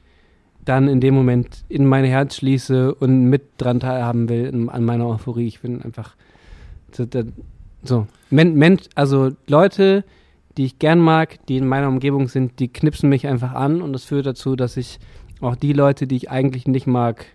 dann 0.65 0.89
in 0.89 1.01
dem 1.01 1.15
Moment 1.15 1.65
in 1.69 1.87
mein 1.87 2.05
Herz 2.05 2.37
schließe 2.37 2.95
und 2.95 3.29
mit 3.29 3.43
dran 3.59 3.81
teilhaben 3.81 4.29
will 4.29 4.69
an 4.69 4.85
meiner 4.85 5.07
Euphorie. 5.07 5.47
Ich 5.47 5.61
bin 5.61 5.83
einfach 5.83 6.17
so, 6.93 7.07
so. 7.83 8.07
Men, 8.31 8.55
Mensch, 8.55 8.85
also 8.95 9.31
Leute, 9.47 10.05
die 10.57 10.65
ich 10.65 10.79
gern 10.79 11.01
mag, 11.01 11.45
die 11.47 11.57
in 11.57 11.67
meiner 11.67 11.89
Umgebung 11.89 12.29
sind, 12.29 12.59
die 12.61 12.69
knipsen 12.69 13.09
mich 13.09 13.27
einfach 13.27 13.53
an 13.53 13.83
und 13.83 13.93
das 13.93 14.05
führt 14.05 14.27
dazu, 14.27 14.57
dass 14.57 14.77
ich 14.77 14.99
auch 15.41 15.57
die 15.57 15.73
Leute, 15.73 16.07
die 16.07 16.17
ich 16.17 16.31
eigentlich 16.31 16.67
nicht 16.67 16.87
mag, 16.87 17.27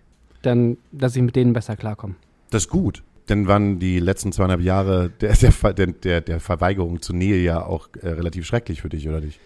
dann, 0.41 0.77
dass 0.91 1.15
ich 1.15 1.21
mit 1.21 1.35
denen 1.35 1.53
besser 1.53 1.75
klarkomme. 1.75 2.15
Das 2.49 2.63
ist 2.63 2.69
gut. 2.69 3.03
Dann 3.27 3.47
waren 3.47 3.77
die 3.77 3.99
letzten 3.99 4.31
zweieinhalb 4.31 4.61
Jahre 4.61 5.11
der, 5.21 5.33
der, 5.35 5.87
der, 5.87 6.21
der, 6.21 6.39
Verweigerung 6.39 7.01
zu 7.01 7.13
Nähe 7.13 7.37
ja 7.43 7.63
auch 7.63 7.89
äh, 8.01 8.09
relativ 8.09 8.45
schrecklich 8.45 8.81
für 8.81 8.89
dich, 8.89 9.07
oder 9.07 9.21
nicht? 9.21 9.39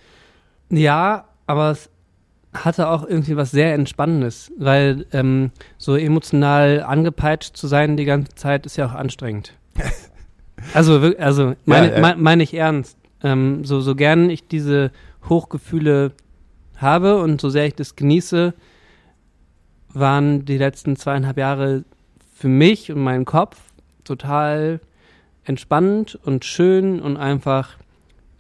Ja, 0.78 1.26
aber 1.48 1.72
es 1.72 1.90
hatte 2.54 2.88
auch 2.88 3.06
irgendwie 3.06 3.36
was 3.36 3.52
sehr 3.52 3.74
Entspannendes, 3.74 4.52
weil 4.58 5.06
ähm, 5.12 5.52
so 5.78 5.96
emotional 5.96 6.84
angepeitscht 6.84 7.58
zu 7.58 7.68
sein 7.68 7.98
die 7.98 8.06
ganze 8.06 8.36
Zeit 8.36 8.66
ist 8.66 8.78
ja 8.78 8.86
auch 8.86 8.94
anstrengend. 8.94 9.54
also, 10.74 11.14
also 11.18 11.56
meine 11.66 11.88
Ja, 11.88 11.94
äh. 11.94 12.02
mein, 12.02 12.22
meine 12.22 12.44
ich 12.44 12.54
ernst. 12.54 12.98
Ähm, 13.24 13.66
so, 13.66 13.82
so 13.82 13.96
gern 13.96 14.30
ich 14.30 14.48
diese 14.48 14.92
Hochgefühle 15.30 16.12
habe 16.78 17.22
und 17.22 17.42
so 17.42 17.50
sehr 17.50 17.66
ich 17.66 17.76
das 17.76 17.96
genieße, 17.96 18.54
waren 19.94 20.46
die 20.46 20.58
letzten 20.58 20.96
zweieinhalb 20.96 21.38
Jahre 21.38 21.84
für 22.36 22.48
mich 22.48 22.92
und 22.92 23.02
meinen 23.02 23.26
Kopf 23.26 23.58
total 24.04 24.80
entspannend 25.46 26.20
und 26.24 26.46
schön 26.46 27.00
und 27.00 27.18
einfach 27.18 27.78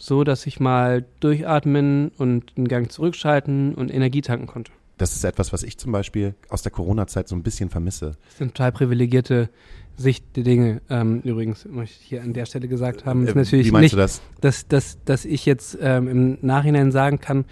so, 0.05 0.23
dass 0.23 0.45
ich 0.45 0.59
mal 0.59 1.05
durchatmen 1.19 2.11
und 2.17 2.53
einen 2.57 2.67
Gang 2.67 2.91
zurückschalten 2.91 3.73
und 3.75 3.93
Energie 3.93 4.21
tanken 4.21 4.47
konnte. 4.47 4.71
Das 4.97 5.15
ist 5.15 5.23
etwas, 5.23 5.53
was 5.53 5.63
ich 5.63 5.77
zum 5.77 5.91
Beispiel 5.91 6.35
aus 6.49 6.61
der 6.61 6.71
Corona-Zeit 6.71 7.27
so 7.27 7.35
ein 7.35 7.43
bisschen 7.43 7.69
vermisse. 7.69 8.17
Das 8.25 8.33
ist 8.35 8.41
eine 8.41 8.51
total 8.51 8.71
privilegierte 8.73 9.49
Sicht 9.95 10.23
der 10.35 10.43
Dinge. 10.43 10.81
Ähm, 10.89 11.21
übrigens, 11.21 11.65
möchte 11.65 11.97
ich 12.01 12.05
hier 12.07 12.21
an 12.21 12.33
der 12.33 12.45
Stelle 12.45 12.67
gesagt 12.67 13.05
haben, 13.05 13.23
ist 13.25 13.33
Äh, 13.35 13.39
natürlich 13.39 13.67
Wie 13.67 13.71
meinst 13.71 13.83
nicht, 13.83 13.93
du 13.93 13.97
das? 13.97 14.21
dass, 14.41 14.67
dass, 14.67 14.97
dass 15.05 15.25
ich 15.25 15.45
jetzt 15.45 15.77
ähm, 15.81 16.07
im 16.07 16.37
Nachhinein 16.41 16.91
sagen 16.91 17.19
kann, 17.19 17.45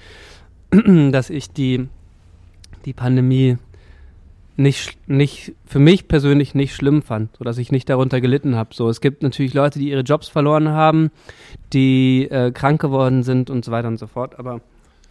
dass 1.11 1.29
ich 1.29 1.51
die, 1.51 1.87
die 2.85 2.93
Pandemie 2.93 3.57
nicht, 4.57 4.97
nicht, 5.07 5.53
für 5.65 5.79
mich 5.79 6.07
persönlich 6.07 6.55
nicht 6.55 6.75
schlimm 6.75 7.01
fand, 7.01 7.35
so 7.37 7.43
dass 7.43 7.57
ich 7.57 7.71
nicht 7.71 7.89
darunter 7.89 8.21
gelitten 8.21 8.55
habe. 8.55 8.73
So, 8.73 8.89
es 8.89 9.01
gibt 9.01 9.23
natürlich 9.23 9.53
Leute, 9.53 9.79
die 9.79 9.89
ihre 9.89 10.01
Jobs 10.01 10.27
verloren 10.27 10.69
haben, 10.69 11.11
die 11.73 12.27
äh, 12.29 12.51
krank 12.51 12.81
geworden 12.81 13.23
sind 13.23 13.49
und 13.49 13.65
so 13.65 13.71
weiter 13.71 13.87
und 13.87 13.97
so 13.97 14.07
fort, 14.07 14.37
aber 14.37 14.61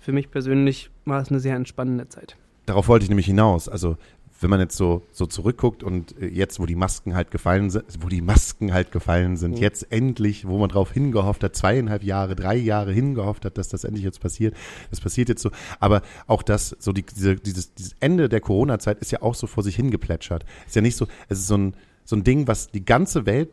für 0.00 0.12
mich 0.12 0.30
persönlich 0.30 0.90
war 1.04 1.20
es 1.20 1.30
eine 1.30 1.40
sehr 1.40 1.56
entspannende 1.56 2.08
Zeit. 2.08 2.36
Darauf 2.66 2.88
wollte 2.88 3.04
ich 3.04 3.08
nämlich 3.08 3.26
hinaus. 3.26 3.68
Also 3.68 3.96
wenn 4.42 4.50
man 4.50 4.60
jetzt 4.60 4.76
so, 4.76 5.06
so 5.12 5.26
zurückguckt 5.26 5.82
und 5.82 6.16
äh, 6.20 6.26
jetzt, 6.26 6.60
wo 6.60 6.66
die 6.66 6.74
Masken 6.76 7.14
halt 7.14 7.30
gefallen 7.30 7.70
sind, 7.70 7.84
wo 8.00 8.08
die 8.08 8.22
Masken 8.22 8.72
halt 8.72 8.90
gefallen 8.92 9.36
sind, 9.36 9.52
Mhm. 9.52 9.56
jetzt 9.58 9.92
endlich, 9.92 10.46
wo 10.46 10.58
man 10.58 10.68
drauf 10.70 10.92
hingehofft 10.92 11.44
hat, 11.44 11.54
zweieinhalb 11.54 12.02
Jahre, 12.02 12.36
drei 12.36 12.56
Jahre 12.56 12.92
hingehofft 12.92 13.44
hat, 13.44 13.58
dass 13.58 13.68
das 13.68 13.84
endlich 13.84 14.04
jetzt 14.04 14.20
passiert. 14.20 14.56
Das 14.90 15.00
passiert 15.00 15.28
jetzt 15.28 15.42
so. 15.42 15.50
Aber 15.78 16.02
auch 16.26 16.42
das, 16.42 16.74
so 16.78 16.92
die, 16.92 17.02
diese, 17.04 17.36
dieses, 17.36 17.74
dieses 17.74 17.94
Ende 18.00 18.28
der 18.28 18.40
Corona-Zeit 18.40 18.98
ist 19.00 19.12
ja 19.12 19.22
auch 19.22 19.34
so 19.34 19.46
vor 19.46 19.62
sich 19.62 19.76
hingeplätschert. 19.76 20.44
Ist 20.66 20.76
ja 20.76 20.82
nicht 20.82 20.96
so, 20.96 21.06
es 21.28 21.38
ist 21.40 21.46
so 21.46 21.56
ein, 21.56 21.74
so 22.04 22.16
ein 22.16 22.24
Ding, 22.24 22.48
was 22.48 22.68
die 22.70 22.84
ganze 22.84 23.26
Welt 23.26 23.50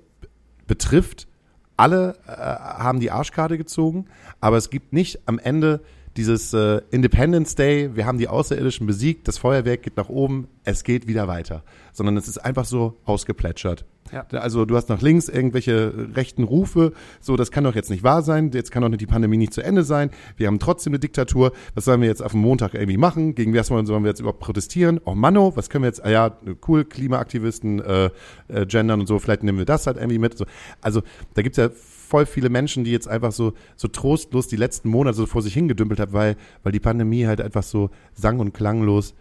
betrifft. 0.67 1.27
Alle 1.75 2.17
äh, 2.27 2.31
haben 2.31 2.99
die 2.99 3.11
Arschkarte 3.11 3.57
gezogen, 3.57 4.05
aber 4.41 4.57
es 4.57 4.69
gibt 4.69 4.93
nicht 4.93 5.19
am 5.27 5.37
Ende 5.37 5.81
dieses 6.17 6.53
äh, 6.53 6.81
Independence 6.89 7.55
Day, 7.55 7.95
wir 7.95 8.05
haben 8.05 8.17
die 8.17 8.27
Außerirdischen 8.27 8.87
besiegt, 8.87 9.27
das 9.27 9.37
Feuerwerk 9.37 9.83
geht 9.83 9.97
nach 9.97 10.09
oben, 10.09 10.47
es 10.63 10.83
geht 10.83 11.07
wieder 11.07 11.27
weiter. 11.27 11.63
Sondern 11.93 12.17
es 12.17 12.27
ist 12.27 12.39
einfach 12.39 12.65
so 12.65 12.97
ausgeplätschert. 13.05 13.85
Ja. 14.11 14.25
Also 14.31 14.65
du 14.65 14.75
hast 14.75 14.89
nach 14.89 15.01
links 15.01 15.27
irgendwelche 15.27 16.09
rechten 16.15 16.43
Rufe, 16.43 16.93
so 17.19 17.35
das 17.35 17.51
kann 17.51 17.65
doch 17.65 17.75
jetzt 17.75 17.89
nicht 17.89 18.03
wahr 18.03 18.21
sein, 18.21 18.51
jetzt 18.53 18.71
kann 18.71 18.81
doch 18.81 18.97
die 18.97 19.05
Pandemie 19.05 19.37
nicht 19.37 19.53
zu 19.53 19.61
Ende 19.61 19.83
sein, 19.83 20.11
wir 20.37 20.47
haben 20.47 20.59
trotzdem 20.59 20.91
eine 20.91 20.99
Diktatur, 20.99 21.51
was 21.75 21.85
sollen 21.85 22.01
wir 22.01 22.07
jetzt 22.07 22.23
auf 22.23 22.31
dem 22.31 22.41
Montag 22.41 22.73
irgendwie 22.73 22.97
machen, 22.97 23.35
gegen 23.35 23.53
was 23.53 23.67
sollen 23.67 24.03
wir 24.03 24.09
jetzt 24.09 24.21
überhaupt 24.21 24.39
protestieren, 24.39 25.01
oh 25.03 25.13
Manno, 25.13 25.55
was 25.55 25.69
können 25.69 25.83
wir 25.83 25.89
jetzt, 25.89 26.05
ah 26.05 26.09
ja, 26.09 26.37
cool, 26.67 26.85
Klimaaktivisten, 26.85 27.81
äh, 27.81 28.09
äh, 28.47 28.65
gendern 28.65 29.01
und 29.01 29.07
so, 29.07 29.19
vielleicht 29.19 29.43
nehmen 29.43 29.57
wir 29.57 29.65
das 29.65 29.87
halt 29.87 29.97
irgendwie 29.97 30.19
mit. 30.19 30.37
So. 30.37 30.45
Also 30.81 31.01
da 31.33 31.41
gibt's 31.41 31.57
ja 31.57 31.69
voll 32.07 32.25
viele 32.25 32.49
Menschen, 32.49 32.83
die 32.83 32.91
jetzt 32.91 33.07
einfach 33.07 33.31
so, 33.31 33.53
so 33.75 33.87
trostlos 33.87 34.47
die 34.47 34.55
letzten 34.55 34.89
Monate 34.89 35.15
so 35.15 35.25
vor 35.25 35.41
sich 35.41 35.53
hingedümpelt 35.53 35.99
haben, 35.99 36.13
weil, 36.13 36.37
weil 36.63 36.71
die 36.71 36.79
Pandemie 36.79 37.27
halt 37.27 37.41
einfach 37.41 37.63
so 37.63 37.89
sang- 38.13 38.39
und 38.39 38.53
klanglos 38.53 39.13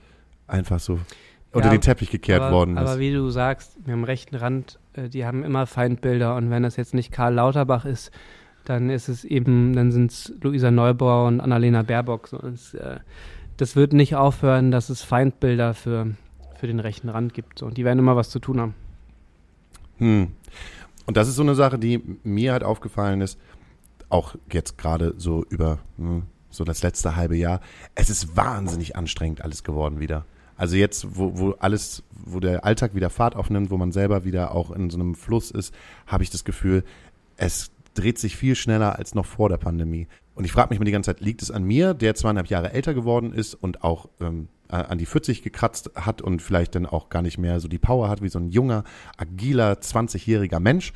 einfach 0.46 0.78
so 0.78 0.98
unter 1.52 1.68
Ja, 1.68 1.74
den 1.74 1.80
Teppich 1.80 2.10
gekehrt 2.10 2.42
aber, 2.42 2.54
worden 2.54 2.76
ist. 2.76 2.82
Aber 2.82 2.98
wie 2.98 3.12
du 3.12 3.28
sagst, 3.30 3.76
wir 3.84 3.94
am 3.94 4.04
rechten 4.04 4.36
Rand, 4.36 4.78
äh, 4.94 5.08
die 5.08 5.24
haben 5.24 5.42
immer 5.42 5.66
Feindbilder 5.66 6.36
und 6.36 6.50
wenn 6.50 6.62
das 6.62 6.76
jetzt 6.76 6.94
nicht 6.94 7.12
Karl 7.12 7.34
Lauterbach 7.34 7.84
ist, 7.84 8.12
dann 8.64 8.90
ist 8.90 9.08
es 9.08 9.24
eben, 9.24 9.74
dann 9.74 9.92
sind 9.92 10.10
es 10.10 10.32
Luisa 10.40 10.70
Neubauer 10.70 11.26
und 11.28 11.40
Annalena 11.40 11.82
Baerbock. 11.82 12.28
So, 12.28 12.38
äh, 12.38 12.98
das 13.56 13.74
wird 13.74 13.92
nicht 13.92 14.14
aufhören, 14.16 14.70
dass 14.70 14.90
es 14.90 15.02
Feindbilder 15.02 15.74
für, 15.74 16.14
für 16.56 16.66
den 16.66 16.80
rechten 16.80 17.08
Rand 17.08 17.32
gibt. 17.32 17.58
So. 17.58 17.66
Und 17.66 17.76
die 17.76 17.84
werden 17.84 17.98
immer 17.98 18.16
was 18.16 18.30
zu 18.30 18.38
tun 18.38 18.60
haben. 18.60 18.74
Hm. 19.98 20.28
Und 21.06 21.16
das 21.16 21.28
ist 21.28 21.36
so 21.36 21.42
eine 21.42 21.54
Sache, 21.54 21.78
die 21.78 22.02
mir 22.24 22.52
halt 22.52 22.64
aufgefallen 22.64 23.20
ist, 23.20 23.38
auch 24.08 24.34
jetzt 24.52 24.76
gerade 24.78 25.14
so 25.16 25.44
über 25.48 25.78
hm, 25.96 26.24
so 26.50 26.64
das 26.64 26.82
letzte 26.82 27.16
halbe 27.16 27.36
Jahr. 27.36 27.60
Es 27.94 28.10
ist 28.10 28.36
wahnsinnig 28.36 28.96
anstrengend 28.96 29.42
alles 29.42 29.64
geworden 29.64 30.00
wieder. 30.00 30.24
Also 30.56 30.76
jetzt, 30.76 31.16
wo, 31.16 31.38
wo 31.38 31.50
alles, 31.58 32.02
wo 32.10 32.40
der 32.40 32.64
Alltag 32.64 32.94
wieder 32.94 33.10
Fahrt 33.10 33.36
aufnimmt, 33.36 33.70
wo 33.70 33.76
man 33.76 33.92
selber 33.92 34.24
wieder 34.24 34.54
auch 34.54 34.70
in 34.70 34.90
so 34.90 34.98
einem 34.98 35.14
Fluss 35.14 35.50
ist, 35.50 35.74
habe 36.06 36.22
ich 36.22 36.30
das 36.30 36.44
Gefühl, 36.44 36.82
es 37.36 37.70
dreht 37.94 38.18
sich 38.18 38.36
viel 38.36 38.54
schneller 38.54 38.98
als 38.98 39.14
noch 39.14 39.26
vor 39.26 39.48
der 39.48 39.58
Pandemie. 39.58 40.06
Und 40.34 40.44
ich 40.44 40.52
frage 40.52 40.70
mich 40.70 40.78
mal 40.78 40.84
die 40.84 40.92
ganze 40.92 41.10
Zeit, 41.10 41.20
liegt 41.20 41.42
es 41.42 41.50
an 41.50 41.64
mir, 41.64 41.94
der 41.94 42.14
zweieinhalb 42.14 42.48
Jahre 42.48 42.72
älter 42.72 42.94
geworden 42.94 43.32
ist 43.32 43.54
und 43.54 43.82
auch 43.84 44.08
ähm, 44.20 44.48
an 44.68 44.98
die 44.98 45.06
40 45.06 45.42
gekratzt 45.42 45.90
hat 45.94 46.22
und 46.22 46.42
vielleicht 46.42 46.74
dann 46.74 46.86
auch 46.86 47.08
gar 47.08 47.22
nicht 47.22 47.38
mehr 47.38 47.60
so 47.60 47.68
die 47.68 47.78
Power 47.78 48.08
hat 48.08 48.22
wie 48.22 48.28
so 48.28 48.38
ein 48.38 48.48
junger, 48.48 48.84
agiler, 49.16 49.74
20-jähriger 49.74 50.60
Mensch? 50.60 50.92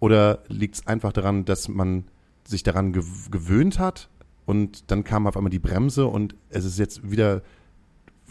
Oder 0.00 0.40
liegt 0.48 0.76
es 0.76 0.86
einfach 0.86 1.12
daran, 1.12 1.44
dass 1.44 1.68
man 1.68 2.04
sich 2.46 2.62
daran 2.62 2.92
gew 2.92 3.04
gewöhnt 3.30 3.78
hat 3.78 4.08
und 4.44 4.90
dann 4.90 5.04
kam 5.04 5.26
auf 5.26 5.36
einmal 5.36 5.50
die 5.50 5.58
Bremse 5.58 6.06
und 6.06 6.34
es 6.50 6.64
ist 6.64 6.78
jetzt 6.78 7.10
wieder 7.10 7.42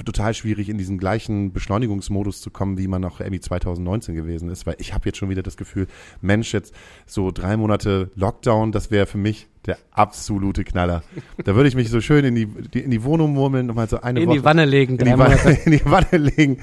total 0.03 0.34
schwierig, 0.34 0.69
in 0.69 0.77
diesen 0.77 0.97
gleichen 0.97 1.53
Beschleunigungsmodus 1.53 2.41
zu 2.41 2.49
kommen, 2.49 2.77
wie 2.77 2.88
man 2.88 3.01
noch 3.01 3.19
irgendwie 3.19 3.39
2019 3.39 4.15
gewesen 4.15 4.49
ist, 4.49 4.65
weil 4.65 4.75
ich 4.79 4.93
habe 4.93 5.05
jetzt 5.05 5.17
schon 5.17 5.29
wieder 5.29 5.43
das 5.43 5.58
Gefühl, 5.58 5.88
Mensch, 6.21 6.53
jetzt 6.53 6.73
so 7.05 7.31
drei 7.31 7.55
Monate 7.58 8.12
Lockdown, 8.15 8.71
das 8.71 8.91
wäre 8.91 9.05
für 9.05 9.17
mich 9.17 9.47
der 9.65 9.77
absolute 9.91 10.63
Knaller. 10.63 11.03
Da 11.43 11.55
würde 11.55 11.67
ich 11.67 11.75
mich 11.75 11.89
so 11.89 12.01
schön 12.01 12.23
in 12.23 12.36
die, 12.36 12.45
die 12.45 12.79
in 12.79 12.91
die 12.91 13.03
Wohnung 13.03 13.34
murmeln, 13.34 13.65
nochmal 13.65 13.89
so 13.89 13.99
eine 13.99 14.19
In 14.19 14.27
Woche 14.27 14.38
die 14.38 14.43
Wanne 14.43 14.65
legen, 14.65 14.97
in, 14.97 15.05
die 15.05 15.17
Wanne, 15.17 15.38
in 15.65 15.71
die 15.71 15.86
Wanne 15.86 16.17
legen. 16.17 16.60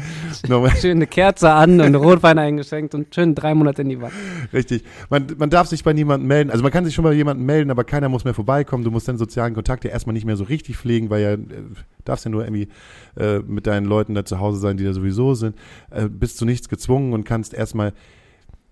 Schön 0.80 0.98
eine 0.98 1.06
Kerze 1.06 1.50
an 1.50 1.80
und 1.80 1.94
Rotwein 1.94 2.38
eingeschenkt 2.38 2.94
und 2.94 3.12
schön 3.14 3.34
drei 3.34 3.54
Monate 3.54 3.82
in 3.82 3.88
die 3.88 4.00
Wanne. 4.00 4.12
richtig. 4.52 4.84
Man, 5.10 5.26
man 5.36 5.50
darf 5.50 5.66
sich 5.66 5.82
bei 5.82 5.92
niemandem 5.92 6.28
melden. 6.28 6.50
Also 6.50 6.62
man 6.62 6.70
kann 6.72 6.84
sich 6.84 6.94
schon 6.94 7.04
bei 7.04 7.12
jemandem 7.12 7.44
melden, 7.44 7.70
aber 7.70 7.84
keiner 7.84 8.08
muss 8.08 8.24
mehr 8.24 8.34
vorbeikommen. 8.34 8.84
Du 8.84 8.90
musst 8.90 9.08
den 9.08 9.18
sozialen 9.18 9.54
Kontakt 9.54 9.84
ja 9.84 9.90
erstmal 9.90 10.14
nicht 10.14 10.24
mehr 10.24 10.36
so 10.36 10.44
richtig 10.44 10.76
pflegen, 10.76 11.10
weil 11.10 11.22
ja, 11.22 11.32
äh, 11.32 11.38
darfst 12.04 12.24
ja 12.24 12.30
nur 12.30 12.44
irgendwie 12.44 12.68
äh, 13.16 13.40
mit 13.40 13.66
deinen 13.66 13.86
Leuten 13.86 14.14
da 14.14 14.24
zu 14.24 14.40
Hause 14.40 14.60
sein, 14.60 14.76
die 14.76 14.84
da 14.84 14.92
sowieso 14.92 15.34
sind. 15.34 15.56
Äh, 15.90 16.08
bist 16.08 16.38
zu 16.38 16.44
nichts 16.44 16.68
gezwungen 16.68 17.12
und 17.12 17.24
kannst 17.24 17.54
erstmal 17.54 17.92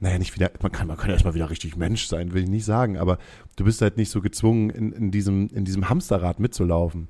naja, 0.01 0.19
nicht 0.19 0.35
wieder, 0.35 0.51
man 0.63 0.73
kann, 0.73 0.87
man 0.87 0.97
kann 0.97 1.11
erstmal 1.11 1.35
wieder 1.35 1.51
richtig 1.51 1.77
Mensch 1.77 2.07
sein, 2.07 2.33
will 2.33 2.43
ich 2.43 2.49
nicht 2.49 2.65
sagen, 2.65 2.97
aber 2.97 3.19
du 3.57 3.65
bist 3.65 3.83
halt 3.83 3.99
nicht 3.99 4.11
so 4.11 4.23
gezwungen, 4.23 4.71
in, 4.71 4.93
in 4.93 5.11
diesem, 5.11 5.49
in 5.49 5.67
diesem 5.67 5.91
Hamsterrad 5.91 6.41
mitzulaufen. 6.41 7.09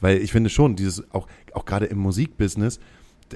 Weil 0.00 0.18
ich 0.18 0.30
finde 0.30 0.48
schon, 0.48 0.76
dieses, 0.76 1.12
auch, 1.12 1.26
auch 1.52 1.64
gerade 1.64 1.86
im 1.86 1.98
Musikbusiness, 1.98 2.78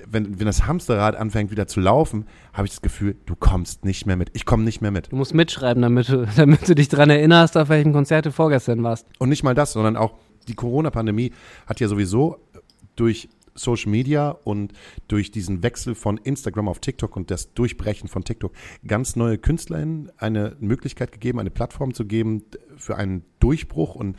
wenn, 0.09 0.39
wenn 0.39 0.47
das 0.47 0.67
Hamsterrad 0.67 1.17
anfängt 1.17 1.51
wieder 1.51 1.67
zu 1.67 1.81
laufen, 1.81 2.27
habe 2.53 2.67
ich 2.67 2.71
das 2.71 2.81
Gefühl, 2.81 3.17
du 3.27 3.35
kommst 3.35 3.85
nicht 3.85 4.07
mehr 4.07 4.17
mit. 4.17 4.31
Ich 4.33 4.47
komme 4.47 4.63
nicht 4.63 4.81
mehr 4.81 4.91
mit. 4.91 5.13
Du 5.13 5.17
musst 5.17 5.35
mitschreiben, 5.35 5.83
damit 5.83 6.09
du, 6.09 6.27
damit 6.37 6.67
du 6.69 6.75
dich 6.75 6.89
dran 6.89 7.11
erinnerst, 7.11 7.57
auf 7.57 7.69
welchem 7.69 7.93
Konzert 7.93 8.27
du 8.27 8.33
vorgestern 8.33 8.83
warst. 8.83 9.07
Und 9.19 9.29
nicht 9.29 9.43
mal 9.43 9.55
das, 9.55 9.73
sondern 9.73 9.97
auch 9.97 10.15
die 10.49 10.55
Corona-Pandemie 10.55 11.33
hat 11.67 11.81
ja 11.81 11.89
sowieso 11.89 12.39
durch 12.97 13.29
Social 13.55 13.91
Media 13.91 14.31
und 14.31 14.73
durch 15.09 15.31
diesen 15.31 15.63
Wechsel 15.63 15.95
von 15.95 16.19
Instagram 16.19 16.69
auf 16.69 16.79
TikTok 16.79 17.17
und 17.17 17.31
das 17.31 17.53
Durchbrechen 17.55 18.09
von 18.09 18.25
TikTok 18.25 18.53
ganz 18.87 19.17
neue 19.17 19.39
KünstlerInnen 19.39 20.11
eine 20.17 20.57
Möglichkeit 20.61 21.13
gegeben, 21.13 21.39
eine 21.39 21.51
Plattform 21.51 21.95
zu 21.95 22.07
geben 22.07 22.45
für 22.77 22.97
einen 22.97 23.25
Durchbruch. 23.41 23.95
Und 23.95 24.17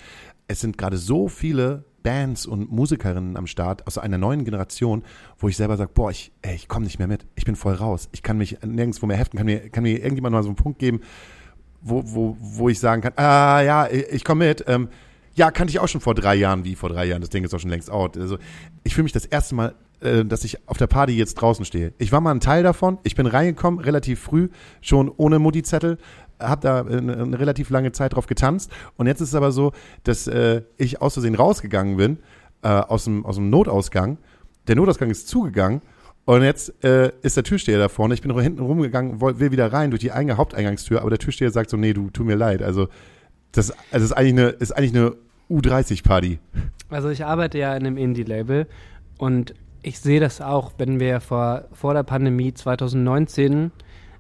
es 0.48 0.62
sind 0.62 0.78
gerade 0.78 0.98
so 0.98 1.28
viele 1.28 1.86
Bands 2.04 2.46
und 2.46 2.72
Musikerinnen 2.72 3.38
am 3.38 3.48
Start 3.48 3.88
aus 3.88 3.98
einer 3.98 4.18
neuen 4.18 4.44
Generation, 4.44 5.04
wo 5.38 5.48
ich 5.48 5.58
selber 5.58 5.78
sage, 5.78 5.92
boah, 5.94 6.12
ich, 6.12 6.32
ey, 6.42 6.56
ich 6.56 6.68
komme 6.68 6.86
nicht 6.86 7.00
mehr 7.00 7.08
mit, 7.08 7.26
ich 7.36 7.46
bin 7.46 7.56
voll 7.56 7.74
raus, 7.74 8.10
ich 8.12 8.24
kann 8.24 8.38
mich 8.38 8.58
nirgendwo 8.62 9.06
mehr 9.06 9.18
heften, 9.18 9.38
kann 9.38 9.46
mir, 9.46 9.70
kann 9.70 9.84
mir 9.84 10.00
irgendjemand 10.00 10.34
mal 10.34 10.44
so 10.44 10.50
einen 10.50 10.58
Punkt 10.58 10.80
geben, 10.80 11.00
wo, 11.82 12.04
wo, 12.06 12.38
wo 12.40 12.70
ich 12.70 12.80
sagen 12.80 13.02
kann, 13.02 13.14
ah 13.16 13.62
ja, 13.62 13.90
ich 13.90 14.26
komme 14.26 14.48
mit, 14.48 14.66
ähm, 14.68 14.90
ja, 15.36 15.52
kannte 15.52 15.72
ich 15.72 15.80
auch 15.80 15.88
schon 15.88 16.02
vor 16.02 16.16
drei 16.16 16.36
Jahren, 16.36 16.64
wie 16.64 16.76
vor 16.76 16.90
drei 16.90 17.06
Jahren, 17.06 17.22
das 17.22 17.30
Ding 17.30 17.44
ist 17.44 17.54
auch 17.54 17.60
schon 17.60 17.70
längst 17.70 17.90
out. 17.90 18.18
Also 18.18 18.38
ich 18.84 18.94
fühle 18.94 19.04
mich 19.04 19.14
das 19.14 19.26
erste 19.26 19.56
Mal, 19.56 19.76
äh, 20.02 20.26
dass 20.26 20.44
ich 20.44 20.68
auf 20.68 20.78
der 20.78 20.88
Party 20.88 21.14
jetzt 21.14 21.36
draußen 21.36 21.66
stehe. 21.66 21.94
Ich 21.98 22.12
war 22.12 22.22
mal 22.22 22.32
ein 22.32 22.40
Teil 22.40 22.64
davon, 22.64 22.98
ich 23.04 23.16
bin 23.16 23.26
reingekommen, 23.26 23.80
relativ 23.80 24.20
früh, 24.20 24.50
schon 24.82 25.12
ohne 25.16 25.40
Mutti-Zettel, 25.40 25.98
habe 26.40 26.62
da 26.62 26.82
eine, 26.82 27.14
eine 27.18 27.40
relativ 27.40 27.70
lange 27.70 27.92
Zeit 27.92 28.14
drauf 28.16 28.28
getanzt 28.28 28.72
und 28.98 29.08
jetzt 29.08 29.22
ist 29.22 29.30
es 29.30 29.36
aber 29.36 29.52
so, 29.52 29.72
dass 30.04 30.28
äh, 30.28 30.64
ich 30.78 31.02
aus 31.02 31.14
Versehen 31.14 31.36
rausgegangen 31.36 31.98
bin, 31.98 32.18
äh, 32.62 32.68
aus, 32.68 33.06
dem, 33.06 33.26
aus 33.26 33.36
dem 33.36 33.50
Notausgang, 33.50 34.18
der 34.68 34.76
Notausgang 34.76 35.10
ist 35.10 35.28
zugegangen 35.28 35.82
Und 36.26 36.44
jetzt 36.44 36.84
äh, 36.84 37.12
ist 37.22 37.36
der 37.36 37.44
Türsteher 37.44 37.80
da 37.80 37.90
vorne. 37.90 38.14
Ich 38.14 38.22
bin 38.22 38.38
hinten 38.40 38.62
rumgegangen, 38.62 39.20
will, 39.20 39.52
wieder 39.52 39.74
rein 39.74 39.92
durch 39.92 40.00
die 40.00 40.12
Einge 40.12 40.38
Haupteingangstür, 40.38 41.02
aber 41.02 41.10
der 41.10 41.20
Türsteher 41.20 41.52
sagt 41.52 41.70
so, 41.70 41.78
nee, 41.78 41.94
du, 41.94 42.10
tu 42.10 42.24
mir 42.24 42.36
leid. 42.36 42.62
Also 42.62 42.88
das, 43.54 43.74
also 43.92 44.04
ist 44.04 44.12
eigentlich 44.12 44.34
eine, 44.34 44.50
ist 44.50 44.72
eigentlich 44.72 44.96
eine 44.96 45.16
U30-Party. 45.50 46.40
Also 46.90 47.10
ich 47.10 47.26
arbeite 47.26 47.58
ja 47.58 47.76
in 47.76 47.86
einem 47.86 47.98
Indie-Label 47.98 48.68
und 49.18 49.54
ich 49.82 50.00
sehe 50.00 50.20
das 50.20 50.42
auch, 50.42 50.74
wenn 50.78 51.00
wir 51.00 51.20
vor, 51.22 51.66
vor 51.72 51.94
der 51.94 52.04
Pandemie 52.04 52.54
2019 52.54 53.72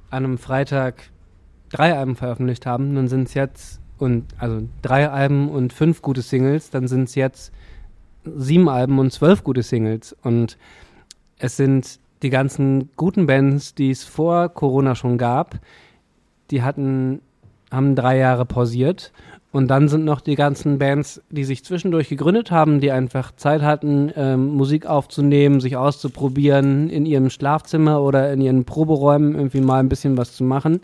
an 0.10 0.24
einem 0.24 0.38
Freitag 0.38 1.10
drei 1.70 1.98
Alben 1.98 2.16
veröffentlicht 2.16 2.66
haben, 2.66 2.96
dann 2.96 3.08
sind 3.08 3.28
es 3.28 3.34
jetzt, 3.34 3.82
und 3.98 4.26
also 4.38 4.62
drei 4.82 5.10
Alben 5.10 5.50
und 5.50 5.74
fünf 5.74 6.02
gute 6.02 6.22
Singles, 6.22 6.70
dann 6.70 6.88
sind 6.88 7.06
es 7.06 7.16
jetzt 7.16 7.52
sieben 8.24 8.70
Alben 8.70 9.00
und 9.00 9.12
zwölf 9.12 9.44
gute 9.44 9.64
Singles. 9.64 10.16
Und 10.22 10.58
es 11.40 11.58
sind 11.58 12.00
die 12.22 12.30
ganzen 12.30 12.90
guten 12.96 13.26
Bands, 13.26 13.74
die 13.76 13.90
es 13.90 14.04
vor 14.04 14.50
Corona 14.50 14.96
schon 14.96 15.18
gab, 15.18 15.60
die 16.52 16.62
hatten, 16.62 17.22
haben 17.74 17.96
drei 17.96 18.18
Jahre 18.18 18.46
pausiert. 18.46 19.12
Und 19.52 19.68
dann 19.68 19.88
sind 19.88 20.04
noch 20.04 20.22
die 20.22 20.36
ganzen 20.36 20.80
Bands, 20.80 21.22
die 21.30 21.44
sich 21.44 21.64
zwischendurch 21.64 22.10
gegründet 22.10 22.50
haben, 22.50 22.80
die 22.80 22.92
einfach 22.92 23.36
Zeit 23.36 23.62
hatten, 23.62 24.12
ähm, 24.16 24.48
Musik 24.56 24.88
aufzunehmen, 24.88 25.60
sich 25.60 25.78
auszuprobieren, 25.78 26.90
in 26.90 27.06
ihrem 27.06 27.30
Schlafzimmer 27.30 28.02
oder 28.02 28.34
in 28.34 28.42
ihren 28.42 28.66
Proberäumen 28.66 29.36
irgendwie 29.36 29.62
mal 29.62 29.80
ein 29.80 29.90
bisschen 29.90 30.18
was 30.18 30.34
zu 30.36 30.44
machen. 30.44 30.82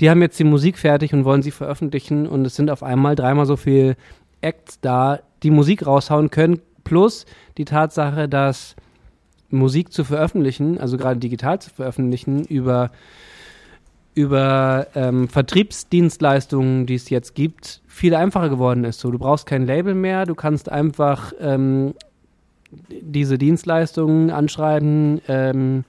Die 0.00 0.10
haben 0.10 0.20
jetzt 0.20 0.38
die 0.38 0.44
Musik 0.44 0.76
fertig 0.76 1.14
und 1.14 1.24
wollen 1.24 1.42
sie 1.42 1.50
veröffentlichen 1.50 2.26
und 2.26 2.44
es 2.44 2.56
sind 2.56 2.70
auf 2.70 2.82
einmal 2.82 3.14
dreimal 3.14 3.46
so 3.46 3.56
viele 3.56 3.96
Acts 4.42 4.80
da, 4.80 5.20
die 5.42 5.50
Musik 5.50 5.86
raushauen 5.86 6.30
können, 6.30 6.60
plus 6.82 7.24
die 7.56 7.64
Tatsache, 7.64 8.28
dass 8.28 8.76
Musik 9.48 9.92
zu 9.92 10.04
veröffentlichen, 10.04 10.78
also 10.78 10.98
gerade 10.98 11.20
digital 11.20 11.60
zu 11.60 11.70
veröffentlichen, 11.70 12.44
über, 12.44 12.90
über 14.14 14.86
ähm, 14.94 15.28
Vertriebsdienstleistungen, 15.28 16.86
die 16.86 16.94
es 16.94 17.10
jetzt 17.10 17.34
gibt, 17.34 17.82
viel 17.86 18.14
einfacher 18.14 18.48
geworden 18.48 18.84
ist. 18.84 19.00
So, 19.00 19.10
du 19.10 19.18
brauchst 19.18 19.46
kein 19.46 19.66
Label 19.66 19.94
mehr, 19.94 20.24
du 20.24 20.34
kannst 20.34 20.70
einfach 20.70 21.32
ähm, 21.40 21.94
diese 22.88 23.38
Dienstleistungen 23.38 24.30
anschreiben, 24.30 25.20
ähm, 25.28 25.84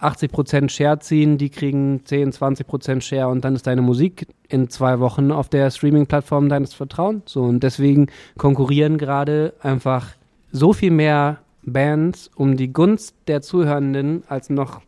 80% 0.00 0.70
Share 0.70 0.98
ziehen, 0.98 1.36
die 1.36 1.50
kriegen 1.50 2.02
10, 2.04 2.32
20% 2.32 3.02
Share 3.02 3.28
und 3.28 3.44
dann 3.44 3.54
ist 3.54 3.66
deine 3.66 3.82
Musik 3.82 4.26
in 4.48 4.70
zwei 4.70 4.98
Wochen 4.98 5.30
auf 5.30 5.48
der 5.48 5.70
Streaming-Plattform 5.70 6.48
deines 6.48 6.72
Vertrauens. 6.72 7.30
So, 7.30 7.42
und 7.42 7.62
deswegen 7.62 8.06
konkurrieren 8.38 8.96
gerade 8.96 9.52
einfach 9.60 10.08
so 10.52 10.72
viel 10.72 10.90
mehr 10.90 11.38
Bands 11.62 12.30
um 12.34 12.56
die 12.56 12.72
Gunst 12.72 13.14
der 13.28 13.42
Zuhörenden 13.42 14.24
als 14.28 14.48
noch 14.48 14.80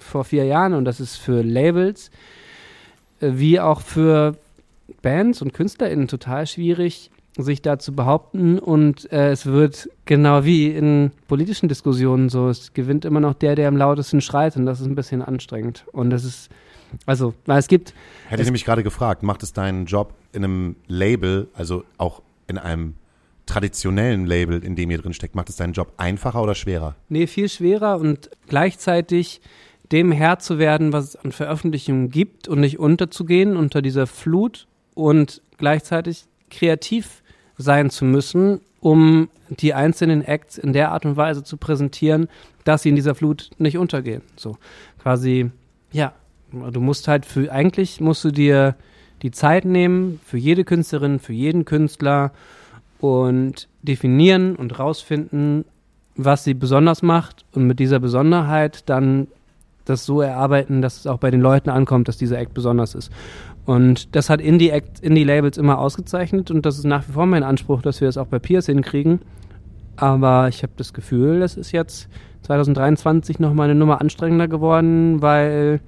vor 0.00 0.24
vier 0.24 0.44
Jahren 0.44 0.74
und 0.74 0.84
das 0.84 1.00
ist 1.00 1.16
für 1.16 1.42
Labels 1.42 2.10
äh, 3.20 3.32
wie 3.34 3.60
auch 3.60 3.80
für 3.80 4.36
Bands 5.02 5.42
und 5.42 5.52
KünstlerInnen 5.54 6.08
total 6.08 6.46
schwierig, 6.46 7.10
sich 7.36 7.62
da 7.62 7.78
zu 7.78 7.92
behaupten 7.92 8.58
und 8.58 9.10
äh, 9.12 9.30
es 9.30 9.46
wird 9.46 9.88
genau 10.04 10.44
wie 10.44 10.68
in 10.68 11.12
politischen 11.28 11.68
Diskussionen 11.68 12.28
so, 12.28 12.48
es 12.48 12.74
gewinnt 12.74 13.04
immer 13.04 13.20
noch 13.20 13.34
der, 13.34 13.54
der 13.54 13.68
am 13.68 13.76
lautesten 13.76 14.20
schreit 14.20 14.56
und 14.56 14.66
das 14.66 14.80
ist 14.80 14.86
ein 14.86 14.96
bisschen 14.96 15.22
anstrengend 15.22 15.84
und 15.92 16.10
das 16.10 16.24
ist, 16.24 16.50
also, 17.06 17.34
weil 17.46 17.58
es 17.58 17.68
gibt... 17.68 17.94
Hätte 18.28 18.42
ich 18.42 18.46
nämlich 18.46 18.64
gerade 18.64 18.82
gefragt, 18.82 19.22
macht 19.22 19.42
es 19.42 19.52
deinen 19.52 19.86
Job 19.86 20.12
in 20.32 20.44
einem 20.44 20.76
Label, 20.88 21.48
also 21.54 21.84
auch 21.98 22.20
in 22.48 22.58
einem 22.58 22.94
traditionellen 23.46 24.26
Label, 24.26 24.62
in 24.62 24.76
dem 24.76 24.90
ihr 24.90 24.98
drin 24.98 25.12
steckt, 25.12 25.34
macht 25.34 25.48
es 25.48 25.56
deinen 25.56 25.72
Job 25.72 25.92
einfacher 25.96 26.42
oder 26.42 26.54
schwerer? 26.54 26.96
Nee, 27.08 27.26
viel 27.26 27.48
schwerer 27.48 27.98
und 27.98 28.30
gleichzeitig 28.48 29.40
dem 29.92 30.12
Herr 30.12 30.38
zu 30.38 30.58
werden, 30.58 30.92
was 30.92 31.04
es 31.04 31.16
an 31.16 31.32
Veröffentlichungen 31.32 32.10
gibt 32.10 32.48
und 32.48 32.60
nicht 32.60 32.78
unterzugehen 32.78 33.56
unter 33.56 33.82
dieser 33.82 34.06
Flut 34.06 34.66
und 34.94 35.42
gleichzeitig 35.58 36.24
kreativ 36.50 37.22
sein 37.56 37.90
zu 37.90 38.04
müssen, 38.04 38.60
um 38.80 39.28
die 39.48 39.74
einzelnen 39.74 40.22
Acts 40.22 40.58
in 40.58 40.72
der 40.72 40.92
Art 40.92 41.04
und 41.04 41.16
Weise 41.16 41.42
zu 41.42 41.56
präsentieren, 41.56 42.28
dass 42.64 42.82
sie 42.82 42.90
in 42.90 42.96
dieser 42.96 43.14
Flut 43.14 43.50
nicht 43.58 43.78
untergehen. 43.78 44.22
So 44.36 44.56
quasi, 45.02 45.50
ja, 45.92 46.12
du 46.52 46.80
musst 46.80 47.08
halt 47.08 47.26
für, 47.26 47.52
eigentlich 47.52 48.00
musst 48.00 48.24
du 48.24 48.30
dir 48.30 48.76
die 49.22 49.30
Zeit 49.30 49.64
nehmen 49.64 50.20
für 50.24 50.38
jede 50.38 50.64
Künstlerin, 50.64 51.18
für 51.18 51.32
jeden 51.32 51.64
Künstler 51.64 52.32
und 53.00 53.68
definieren 53.82 54.56
und 54.56 54.78
rausfinden, 54.78 55.64
was 56.16 56.44
sie 56.44 56.54
besonders 56.54 57.02
macht 57.02 57.44
und 57.52 57.66
mit 57.66 57.78
dieser 57.78 57.98
Besonderheit 57.98 58.88
dann 58.88 59.28
das 59.90 60.06
so 60.06 60.20
erarbeiten, 60.20 60.80
dass 60.80 61.00
es 61.00 61.06
auch 61.06 61.18
bei 61.18 61.30
den 61.30 61.40
Leuten 61.40 61.68
ankommt, 61.68 62.08
dass 62.08 62.16
dieser 62.16 62.38
Act 62.38 62.54
besonders 62.54 62.94
ist. 62.94 63.12
Und 63.66 64.16
das 64.16 64.30
hat 64.30 64.40
Indie-Labels 64.40 65.00
Indie 65.02 65.60
immer 65.60 65.78
ausgezeichnet 65.78 66.50
und 66.50 66.64
das 66.64 66.78
ist 66.78 66.84
nach 66.84 67.06
wie 67.08 67.12
vor 67.12 67.26
mein 67.26 67.42
Anspruch, 67.42 67.82
dass 67.82 68.00
wir 68.00 68.08
das 68.08 68.16
auch 68.16 68.26
bei 68.26 68.38
Peers 68.38 68.66
hinkriegen. 68.66 69.20
Aber 69.96 70.48
ich 70.48 70.62
habe 70.62 70.72
das 70.76 70.94
Gefühl, 70.94 71.40
das 71.40 71.56
ist 71.56 71.72
jetzt 71.72 72.08
2023 72.42 73.38
nochmal 73.38 73.68
eine 73.68 73.78
Nummer 73.78 74.00
anstrengender 74.00 74.48
geworden, 74.48 75.20
weil 75.20 75.80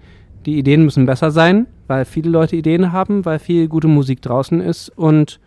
die 0.44 0.58
Ideen 0.58 0.84
müssen 0.84 1.06
besser 1.06 1.30
sein, 1.30 1.66
weil 1.86 2.04
viele 2.04 2.30
Leute 2.30 2.56
Ideen 2.56 2.92
haben, 2.92 3.24
weil 3.24 3.38
viel 3.38 3.68
gute 3.68 3.88
Musik 3.88 4.20
draußen 4.20 4.60
ist 4.60 4.90
und 4.90 5.40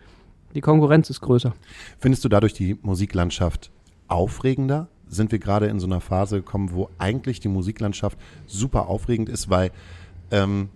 die 0.54 0.60
Konkurrenz 0.60 1.10
ist 1.10 1.20
größer. 1.20 1.54
Findest 1.98 2.24
du 2.24 2.28
dadurch 2.28 2.54
die 2.54 2.76
Musiklandschaft 2.82 3.70
aufregender? 4.08 4.88
Sind 5.08 5.32
wir 5.32 5.38
gerade 5.38 5.66
in 5.66 5.80
so 5.80 5.86
einer 5.86 6.00
Phase 6.00 6.36
gekommen, 6.36 6.72
wo 6.72 6.90
eigentlich 6.98 7.40
die 7.40 7.48
Musiklandschaft 7.48 8.18
super 8.46 8.88
aufregend 8.88 9.28
ist, 9.28 9.48
weil 9.50 9.70
ähm, 10.30 10.68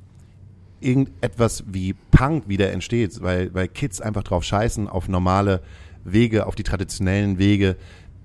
irgendetwas 0.81 1.64
wie 1.66 1.95
Punk 2.11 2.49
wieder 2.49 2.72
entsteht, 2.72 3.22
weil, 3.22 3.53
weil 3.55 3.68
Kids 3.68 4.01
einfach 4.01 4.22
drauf 4.22 4.45
scheißen 4.45 4.89
auf 4.89 5.09
normale 5.09 5.61
Wege, 6.05 6.47
auf 6.47 6.55
die 6.55 6.62
traditionellen 6.62 7.39
Wege, 7.39 7.76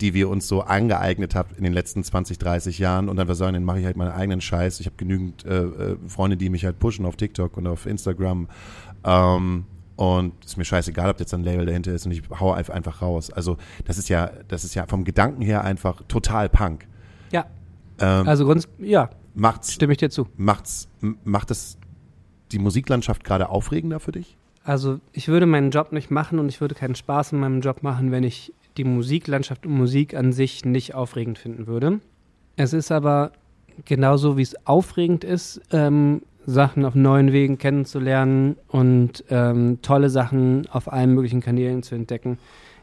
die 0.01 0.13
wir 0.13 0.29
uns 0.29 0.47
so 0.47 0.61
angeeignet 0.61 1.35
haben 1.35 1.49
in 1.57 1.63
den 1.63 1.73
letzten 1.73 2.03
20, 2.03 2.37
30 2.37 2.79
Jahren 2.79 3.07
und 3.07 3.15
dann 3.17 3.27
wir 3.27 3.35
sagen, 3.35 3.53
dann 3.53 3.63
mache 3.63 3.79
ich 3.79 3.85
halt 3.85 3.97
meinen 3.97 4.11
eigenen 4.11 4.41
Scheiß. 4.41 4.79
Ich 4.79 4.85
habe 4.87 4.97
genügend 4.97 5.45
äh, 5.45 5.63
äh, 5.63 5.97
Freunde, 6.07 6.37
die 6.37 6.49
mich 6.49 6.65
halt 6.65 6.79
pushen 6.79 7.05
auf 7.05 7.15
TikTok 7.15 7.55
und 7.57 7.67
auf 7.67 7.85
Instagram. 7.85 8.49
Ähm, 9.05 9.65
und 9.95 10.33
ist 10.43 10.57
mir 10.57 10.65
scheißegal, 10.65 11.09
ob 11.09 11.19
jetzt 11.19 11.33
ein 11.33 11.43
Label 11.43 11.65
dahinter 11.65 11.93
ist 11.93 12.05
und 12.05 12.11
ich 12.11 12.23
hau 12.39 12.51
einfach 12.51 13.01
raus. 13.01 13.31
Also 13.31 13.57
das 13.85 13.97
ist 13.97 14.09
ja, 14.09 14.31
das 14.47 14.63
ist 14.63 14.75
ja 14.75 14.85
vom 14.87 15.03
Gedanken 15.03 15.41
her 15.41 15.63
einfach 15.63 16.01
total 16.07 16.49
Punk. 16.49 16.87
Ja. 17.31 17.45
Ähm, 17.99 18.27
also 18.27 18.45
ganz, 18.47 18.67
ja. 18.79 19.09
Macht's, 19.33 19.73
stimme 19.73 19.93
ich 19.93 19.97
dir 19.97 20.09
zu. 20.09 20.27
Macht's, 20.37 20.87
macht 21.23 21.51
es 21.51 21.77
die 22.51 22.59
Musiklandschaft 22.59 23.23
gerade 23.23 23.49
aufregender 23.49 23.99
für 23.99 24.11
dich? 24.11 24.37
Also 24.63 24.99
ich 25.13 25.27
würde 25.27 25.45
meinen 25.45 25.71
Job 25.71 25.91
nicht 25.91 26.09
machen 26.09 26.39
und 26.39 26.49
ich 26.49 26.59
würde 26.59 26.75
keinen 26.75 26.95
Spaß 26.95 27.33
in 27.33 27.39
meinem 27.39 27.61
Job 27.61 27.83
machen, 27.83 28.11
wenn 28.11 28.23
ich 28.23 28.53
die 28.77 28.83
Musiklandschaft 28.83 29.65
und 29.65 29.73
Musik 29.73 30.15
an 30.15 30.33
sich 30.33 30.65
nicht 30.65 30.95
aufregend 30.95 31.37
finden 31.37 31.67
würde. 31.67 31.99
Es 32.55 32.73
ist 32.73 32.91
aber 32.91 33.31
genauso, 33.85 34.37
wie 34.37 34.41
es 34.41 34.55
aufregend 34.65 35.23
ist, 35.23 35.61
ähm, 35.71 36.21
Sachen 36.45 36.85
auf 36.85 36.95
neuen 36.95 37.31
Wegen 37.31 37.57
kennenzulernen 37.57 38.55
und 38.67 39.23
ähm, 39.29 39.79
tolle 39.81 40.09
Sachen 40.09 40.67
auf 40.69 40.91
allen 40.91 41.13
möglichen 41.13 41.41
Kanälen 41.41 41.83
zu 41.83 41.95
entdecken, 41.95 42.37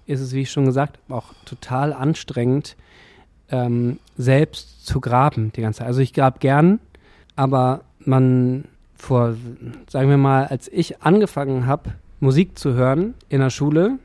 ist 0.07 0.21
es, 0.21 0.33
wie 0.33 0.43
ich 0.43 0.51
schon 0.51 0.65
gesagt 0.65 0.99
habe, 1.05 1.19
auch 1.19 1.33
total 1.45 1.93
anstrengend, 1.93 2.77
ähm, 3.51 3.99
selbst 4.17 4.85
zu 4.85 5.01
graben 5.01 5.53
die 5.53 5.61
ganze 5.61 5.79
Zeit. 5.79 5.87
Also 5.87 6.01
ich 6.01 6.13
grab 6.13 6.41
gern, 6.41 6.81
aber 7.37 7.83
man 8.01 8.65
vor, 8.97 9.35
sagen 9.89 10.09
wir 10.09 10.17
mal, 10.17 10.47
als 10.47 10.69
ich 10.69 11.03
angefangen 11.03 11.67
habe, 11.67 11.95
Musik 12.21 12.59
zu 12.59 12.75
hören 12.75 13.15
in 13.29 13.41
der 13.41 13.51
Schule, 13.51 13.99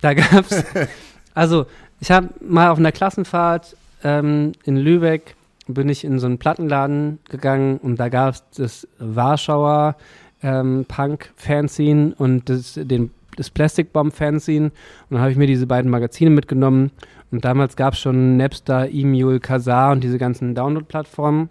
da 0.00 0.14
gab 0.14 0.50
es, 0.50 0.64
also 1.34 1.66
ich 2.00 2.10
habe 2.10 2.28
mal 2.40 2.70
auf 2.70 2.78
einer 2.78 2.92
Klassenfahrt 2.92 3.76
ähm, 4.04 4.52
in 4.64 4.76
Lübeck 4.76 5.36
bin 5.68 5.88
ich 5.88 6.04
in 6.04 6.18
so 6.18 6.26
einen 6.26 6.38
Plattenladen 6.38 7.18
gegangen 7.28 7.78
und 7.78 8.00
da 8.00 8.08
gab 8.08 8.34
es 8.34 8.44
das 8.56 8.88
Warschauer 8.98 9.96
ähm, 10.42 10.84
Punk-Fanzine 10.88 12.14
und 12.16 12.48
das, 12.48 12.74
den, 12.74 13.10
das 13.36 13.50
Plastic 13.50 13.92
Bomb-Fanzine. 13.92 14.66
Und 14.66 14.72
dann 15.10 15.20
habe 15.20 15.30
ich 15.30 15.36
mir 15.36 15.46
diese 15.46 15.66
beiden 15.66 15.90
Magazine 15.90 16.30
mitgenommen. 16.30 16.90
Und 17.30 17.44
damals 17.44 17.76
gab 17.76 17.94
es 17.94 18.00
schon 18.00 18.36
Napster, 18.36 18.88
E-Mule, 18.90 19.40
Kazaa 19.40 19.92
und 19.92 20.02
diese 20.02 20.18
ganzen 20.18 20.54
Download-Plattformen. 20.54 21.50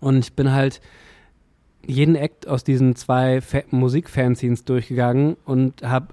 Und 0.00 0.18
ich 0.18 0.32
bin 0.32 0.52
halt 0.52 0.80
jeden 1.86 2.14
Act 2.14 2.48
aus 2.48 2.64
diesen 2.64 2.96
zwei 2.96 3.40
Musik-Fanzines 3.70 4.64
durchgegangen 4.64 5.36
und 5.44 5.82
habe 5.82 6.08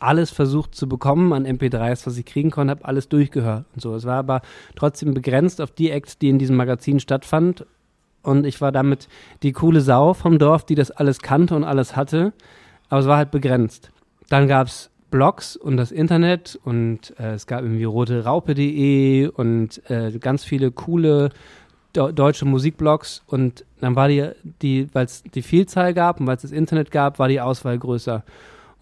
alles 0.00 0.30
versucht 0.30 0.74
zu 0.74 0.88
bekommen 0.88 1.32
an 1.32 1.46
MP3s, 1.46 2.06
was 2.06 2.16
ich 2.16 2.24
kriegen 2.24 2.50
konnte, 2.50 2.72
habe 2.72 2.84
alles 2.84 3.08
durchgehört 3.08 3.64
und 3.74 3.80
so. 3.80 3.94
Es 3.94 4.04
war 4.04 4.16
aber 4.16 4.42
trotzdem 4.76 5.14
begrenzt 5.14 5.60
auf 5.60 5.70
die 5.70 5.90
Acts, 5.90 6.18
die 6.18 6.28
in 6.28 6.38
diesem 6.38 6.56
Magazin 6.56 7.00
stattfand. 7.00 7.66
Und 8.22 8.44
ich 8.44 8.60
war 8.60 8.72
damit 8.72 9.08
die 9.42 9.52
coole 9.52 9.80
Sau 9.80 10.14
vom 10.14 10.38
Dorf, 10.38 10.64
die 10.64 10.74
das 10.74 10.90
alles 10.90 11.20
kannte 11.20 11.54
und 11.54 11.64
alles 11.64 11.96
hatte. 11.96 12.32
Aber 12.88 13.00
es 13.00 13.06
war 13.06 13.16
halt 13.16 13.30
begrenzt. 13.30 13.90
Dann 14.28 14.48
gab 14.48 14.66
es 14.66 14.90
Blogs 15.10 15.56
und 15.56 15.76
das 15.76 15.90
Internet 15.90 16.58
und 16.64 17.18
äh, 17.18 17.34
es 17.34 17.46
gab 17.46 17.62
irgendwie 17.62 17.84
roteraupe.de 17.84 19.26
und 19.28 19.90
äh, 19.90 20.12
ganz 20.18 20.44
viele 20.44 20.70
coole 20.70 21.30
do 21.92 22.12
deutsche 22.12 22.44
Musikblogs 22.44 23.22
und 23.26 23.64
dann 23.80 23.96
war 23.96 24.08
die, 24.08 24.30
die 24.62 24.88
weil 24.92 25.06
es 25.06 25.24
die 25.24 25.42
Vielzahl 25.42 25.94
gab 25.94 26.20
und 26.20 26.26
weil 26.26 26.36
es 26.36 26.42
das 26.42 26.52
Internet 26.52 26.90
gab, 26.90 27.18
war 27.18 27.28
die 27.28 27.40
Auswahl 27.40 27.78
größer. 27.78 28.22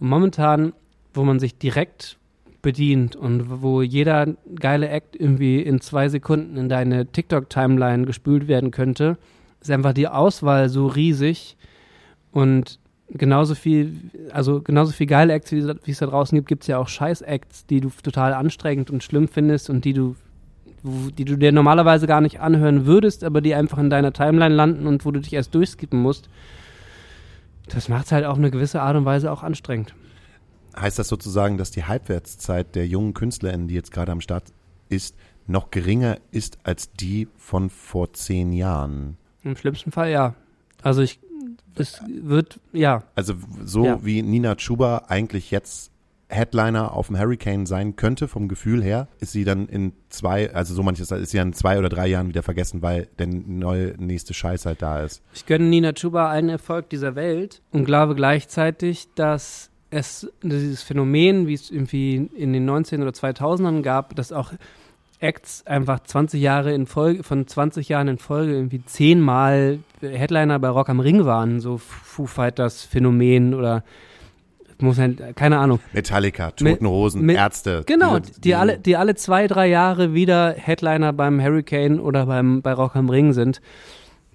Und 0.01 0.09
momentan, 0.09 0.73
wo 1.19 1.25
man 1.25 1.39
sich 1.39 1.59
direkt 1.59 2.17
bedient 2.63 3.15
und 3.15 3.63
wo 3.63 3.83
jeder 3.83 4.35
geile 4.59 4.89
Act 4.89 5.15
irgendwie 5.15 5.61
in 5.61 5.81
zwei 5.81 6.09
Sekunden 6.09 6.57
in 6.57 6.69
deine 6.69 7.07
TikTok-Timeline 7.07 8.07
gespült 8.07 8.49
werden 8.49 8.71
könnte, 8.71 9.19
ist 9.61 9.71
einfach 9.71 9.93
die 9.93 10.09
Auswahl 10.09 10.69
so 10.69 10.87
riesig 10.87 11.57
und 12.33 12.79
genauso 13.11 13.55
viel, 13.55 13.97
also 14.33 14.61
genauso 14.61 14.93
viel 14.93 15.07
geile 15.07 15.33
Acts, 15.33 15.53
wie, 15.53 15.67
wie 15.85 15.91
es 15.91 15.99
da 15.99 16.07
draußen 16.07 16.37
gibt, 16.37 16.49
gibt 16.49 16.63
es 16.63 16.69
ja 16.69 16.79
auch 16.79 16.89
Scheiß-Acts, 16.89 17.67
die 17.67 17.81
du 17.81 17.91
total 18.03 18.35
anstrengend 18.35 18.91
und 18.91 19.03
schlimm 19.03 19.29
findest 19.29 19.71
und 19.71 19.85
die 19.85 19.93
du 19.93 20.17
die 20.85 21.25
du 21.25 21.37
dir 21.37 21.51
normalerweise 21.51 22.07
gar 22.07 22.21
nicht 22.21 22.39
anhören 22.39 22.87
würdest, 22.87 23.25
aber 23.25 23.41
die 23.41 23.53
einfach 23.53 23.79
in 23.79 23.91
deiner 23.91 24.13
Timeline 24.13 24.55
landen 24.55 24.87
und 24.87 25.05
wo 25.05 25.11
du 25.11 25.21
dich 25.21 25.33
erst 25.33 25.53
durchskippen 25.53 26.01
musst. 26.01 26.29
Das 27.67 27.89
macht 27.89 28.07
es 28.07 28.13
halt 28.13 28.25
auf 28.25 28.39
eine 28.39 28.53
gewisse 28.53 28.81
Art 28.81 28.97
und 28.97 29.05
Weise 29.05 29.33
auch 29.33 29.43
anstrengend. 29.43 29.95
Heißt 30.79 30.99
das 30.99 31.09
sozusagen, 31.09 31.59
dass 31.59 31.71
die 31.71 31.85
Halbwertszeit 31.85 32.75
der 32.75 32.87
jungen 32.87 33.15
KünstlerInnen, 33.15 33.69
die 33.69 33.75
jetzt 33.75 33.91
gerade 33.93 34.13
am 34.13 34.21
Start 34.21 34.45
ist, 34.89 35.17
noch 35.47 35.71
geringer 35.71 36.19
ist 36.31 36.59
als 36.63 36.93
die 36.93 37.29
von 37.37 37.71
vor 37.71 38.13
zehn 38.13 38.53
Jahren? 38.53 39.17
Im 39.43 39.57
schlimmsten 39.57 39.91
Fall 39.93 40.11
ja. 40.11 40.35
Also 40.83 41.03
ich, 41.03 41.19
es 41.75 42.01
wird, 42.23 42.61
ja. 42.73 43.03
Also 43.15 43.35
so 43.65 43.85
Ja. 43.85 44.05
wie 44.05 44.23
Nina 44.23 44.55
Chuba 44.57 45.05
eigentlich 45.09 45.51
jetzt 45.51 45.91
Headliner 46.31 46.93
auf 46.93 47.07
dem 47.07 47.19
Hurricane 47.19 47.65
sein 47.65 47.97
könnte, 47.97 48.29
vom 48.29 48.49
Gefühl 48.49 48.83
her, 48.85 49.09
ist 49.19 49.33
sie 49.33 49.45
dann 49.45 49.67
in 49.67 49.95
zwei, 50.11 50.53
also 50.53 50.75
so 50.75 50.83
manches, 50.83 51.11
ist 51.11 51.31
sie 51.31 51.39
dann 51.39 51.49
in 51.49 51.53
zwei 51.55 51.79
oder 51.79 51.89
drei 51.89 52.07
Jahren 52.07 52.29
wieder 52.29 52.43
vergessen, 52.43 52.83
weil 52.83 53.09
der 53.19 53.29
neue 53.29 53.95
nächste 53.99 54.35
Scheiß 54.35 54.67
halt 54.67 54.83
da 54.83 55.01
ist. 55.03 55.23
Ich 55.33 55.47
gönne 55.47 55.65
Nina 55.65 55.93
Chuba 55.95 56.29
allen 56.29 56.51
Erfolg 56.51 56.91
dieser 56.91 57.15
Welt 57.15 57.63
und 57.73 57.87
glaube 57.87 58.15
gleichzeitig, 58.15 59.09
dass 59.15 59.68
es 59.91 60.31
dieses 60.43 60.83
Phänomen, 60.83 61.47
wie 61.47 61.55
es 61.55 61.71
irgendwie 61.71 62.29
in 62.37 62.53
den 62.53 62.65
19 62.65 63.01
oder 63.03 63.13
2000ern 63.13 63.83
gab, 63.83 64.15
dass 64.17 64.33
auch 64.33 64.53
Acts 65.21 65.67
einfach 65.67 66.01
20 66.01 66.41
Jahre 66.41 66.73
in 66.73 66.87
Folge, 66.87 67.23
von 67.25 67.47
20 67.47 67.89
Jahren 67.89 68.07
in 68.09 68.19
Folge 68.19 68.53
irgendwie 68.53 68.85
zehnmal 68.85 69.81
Headliner 70.01 70.59
bei 70.61 70.69
Rock 70.69 70.89
am 70.91 71.01
Ring 71.01 71.25
waren, 71.25 71.59
so 71.61 71.79
Foo 71.79 72.27
Fighters 72.27 72.85
Phänomen 72.85 73.55
oder 73.55 73.83
muss 74.81 74.99
halt, 74.99 75.35
keine 75.35 75.59
Ahnung. 75.59 75.81
Metallica, 75.93 76.53
Toten 76.53 76.87
Hosen, 76.87 77.23
mit- 77.23 77.37
Ärzte. 77.37 77.83
Genau, 77.87 78.21
diese- 78.21 78.41
die 78.41 78.55
alle, 78.55 78.79
die 78.79 78.97
alle 78.97 79.17
zwei, 79.17 79.49
drei 79.49 79.67
Jahre 79.67 80.15
wieder 80.15 80.53
Headliner 80.57 81.13
beim 81.13 81.41
Hurricane 81.43 81.99
oder 81.99 82.27
beim, 82.27 82.63
bei 82.63 82.73
Rock 82.75 82.95
am 82.95 83.11
Ring 83.11 83.33
sind. 83.33 83.61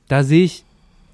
Da 0.09 0.23
sehe 0.23 0.43
ich 0.43 0.65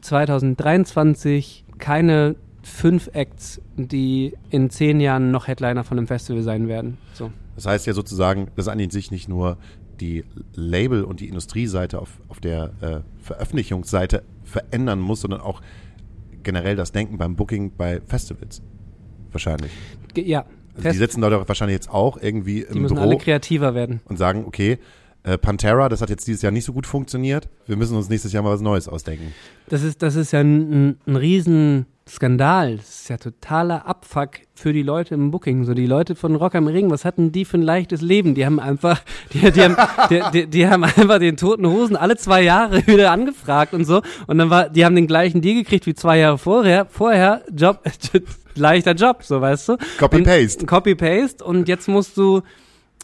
2023 0.02 1.64
keine 1.78 2.36
fünf 2.62 3.10
Acts, 3.14 3.62
die 3.76 4.34
in 4.50 4.70
zehn 4.70 5.00
Jahren 5.00 5.32
noch 5.32 5.48
Headliner 5.48 5.84
von 5.84 5.98
einem 5.98 6.08
Festival 6.08 6.44
sein 6.44 6.68
werden. 6.68 6.98
So. 7.14 7.32
Das 7.56 7.66
heißt 7.66 7.88
ja 7.88 7.94
sozusagen, 7.94 8.50
dass 8.56 8.68
an 8.68 8.90
sich 8.90 9.12
nicht 9.12 9.28
nur 9.28 9.58
die 10.00 10.24
Label- 10.56 11.04
und 11.04 11.20
die 11.20 11.28
Industrieseite 11.28 12.00
auf, 12.00 12.20
auf 12.30 12.40
der 12.40 12.72
äh, 12.82 13.00
Veröffentlichungsseite 13.22 14.24
verändern 14.44 15.00
muss, 15.00 15.22
sondern 15.22 15.42
auch 15.42 15.62
generell 16.44 16.76
das 16.76 16.92
Denken 16.92 17.18
beim 17.18 17.36
Booking 17.36 17.72
bei 17.78 18.02
Festivals. 18.08 18.62
Wahrscheinlich. 19.32 19.72
Ja, 20.16 20.46
Also 20.76 20.90
die 20.90 20.98
sitzen 20.98 21.22
da 21.22 21.30
doch 21.30 21.48
wahrscheinlich 21.48 21.76
jetzt 21.76 21.90
auch 21.90 22.18
irgendwie 22.22 22.62
die 22.62 22.76
im 22.76 22.82
müssen 22.82 22.96
Büro 22.96 23.08
alle 23.08 23.18
kreativer 23.18 23.76
werden. 23.76 24.00
und 24.06 24.18
sagen, 24.18 24.46
okay, 24.46 24.80
äh, 25.24 25.38
Pantera, 25.38 25.90
das 25.90 26.02
hat 26.02 26.10
jetzt 26.10 26.28
dieses 26.28 26.42
Jahr 26.42 26.52
nicht 26.52 26.64
so 26.66 26.74
gut 26.74 26.88
funktioniert. 26.88 27.50
Wir 27.68 27.76
müssen 27.76 27.96
uns 27.98 28.10
nächstes 28.10 28.32
Jahr 28.32 28.42
mal 28.42 28.54
was 28.54 28.62
Neues 28.62 28.88
ausdenken. 28.88 29.34
Das 29.68 29.84
ist, 29.84 30.02
das 30.02 30.16
ist 30.16 30.32
ja 30.32 30.40
ein, 30.40 30.90
ein, 30.90 30.98
ein 31.08 31.16
Riesenskandal. 32.10 32.78
Das 32.78 32.90
ist 33.02 33.10
ja 33.10 33.18
totaler 33.18 33.86
Abfuck 33.86 34.32
für 34.56 34.74
die 34.74 34.82
Leute 34.82 35.14
im 35.14 35.30
Booking. 35.32 35.64
So 35.66 35.74
die 35.74 35.86
Leute 35.86 36.16
von 36.16 36.36
Rock 36.36 36.56
am 36.56 36.68
Ring, 36.68 36.90
was 36.90 37.06
hatten 37.06 37.32
die 37.32 37.46
für 37.46 37.58
ein 37.58 37.62
leichtes 37.62 38.02
Leben? 38.02 38.34
Die 38.34 38.46
haben 38.46 38.60
einfach, 38.60 39.02
die, 39.32 39.52
die, 39.52 39.62
haben, 39.62 39.76
die, 40.34 40.48
die, 40.48 40.68
haben 40.68 40.84
einfach 40.84 41.20
den 41.20 41.38
toten 41.38 41.68
Hosen 41.68 41.96
alle 41.96 42.18
zwei 42.18 42.42
Jahre 42.42 42.78
wieder 42.88 43.12
angefragt 43.12 43.74
und 43.74 43.86
so. 43.86 44.02
Und 44.28 44.40
dann 44.40 44.50
war, 44.50 44.70
die 44.70 44.86
haben 44.86 44.96
den 44.96 45.08
gleichen 45.08 45.42
Deal 45.42 45.56
gekriegt 45.56 45.86
wie 45.86 45.94
zwei 45.94 46.18
Jahre 46.18 46.38
vorher. 46.38 46.88
Vorher 46.90 47.44
Job, 47.56 47.84
leichter 48.56 48.94
Job, 48.94 49.24
so 49.24 49.40
weißt 49.40 49.70
du. 49.70 49.78
Copy-Paste. 50.00 50.62
Und- 50.62 50.68
Copy-Paste. 50.68 51.44
Und 51.44 51.68
jetzt 51.68 51.88
musst 51.88 52.18
du 52.18 52.42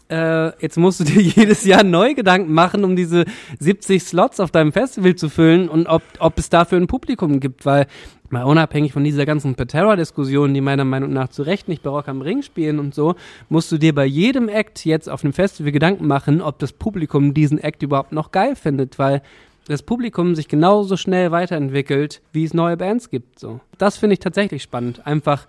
äh, 0.08 0.52
jetzt 0.60 0.76
musst 0.76 1.00
du 1.00 1.04
dir 1.04 1.20
jedes 1.36 1.64
Jahr 1.64 1.84
neu 1.84 2.14
Gedanken 2.14 2.52
machen, 2.52 2.84
um 2.84 2.96
diese 2.96 3.24
70 3.58 4.02
Slots 4.02 4.40
auf 4.40 4.50
deinem 4.50 4.72
Festival 4.72 5.16
zu 5.16 5.28
füllen 5.28 5.68
und 5.68 5.86
ob, 5.86 6.02
ob 6.18 6.38
es 6.38 6.48
dafür 6.48 6.78
ein 6.78 6.86
Publikum 6.86 7.40
gibt, 7.40 7.66
weil 7.66 7.86
mal 8.30 8.44
unabhängig 8.44 8.92
von 8.92 9.04
dieser 9.04 9.26
ganzen 9.26 9.54
Patera-Diskussion, 9.54 10.52
die 10.52 10.60
meiner 10.60 10.84
Meinung 10.84 11.12
nach 11.12 11.28
zu 11.28 11.42
Recht 11.42 11.68
nicht 11.68 11.82
bei 11.82 11.90
Rock 11.90 12.08
am 12.08 12.22
Ring 12.22 12.42
spielen 12.42 12.78
und 12.78 12.94
so, 12.94 13.14
musst 13.48 13.70
du 13.70 13.78
dir 13.78 13.94
bei 13.94 14.04
jedem 14.04 14.48
Act 14.48 14.84
jetzt 14.84 15.08
auf 15.08 15.24
einem 15.24 15.32
Festival 15.32 15.72
Gedanken 15.72 16.06
machen, 16.06 16.40
ob 16.40 16.58
das 16.58 16.72
Publikum 16.72 17.34
diesen 17.34 17.58
Act 17.58 17.82
überhaupt 17.82 18.12
noch 18.12 18.32
geil 18.32 18.56
findet, 18.56 18.98
weil 18.98 19.22
das 19.68 19.82
Publikum 19.82 20.34
sich 20.34 20.48
genauso 20.48 20.96
schnell 20.96 21.32
weiterentwickelt, 21.32 22.22
wie 22.32 22.44
es 22.44 22.54
neue 22.54 22.76
Bands 22.76 23.10
gibt. 23.10 23.38
So. 23.38 23.60
Das 23.78 23.96
finde 23.96 24.14
ich 24.14 24.20
tatsächlich 24.20 24.62
spannend, 24.62 25.06
einfach 25.06 25.46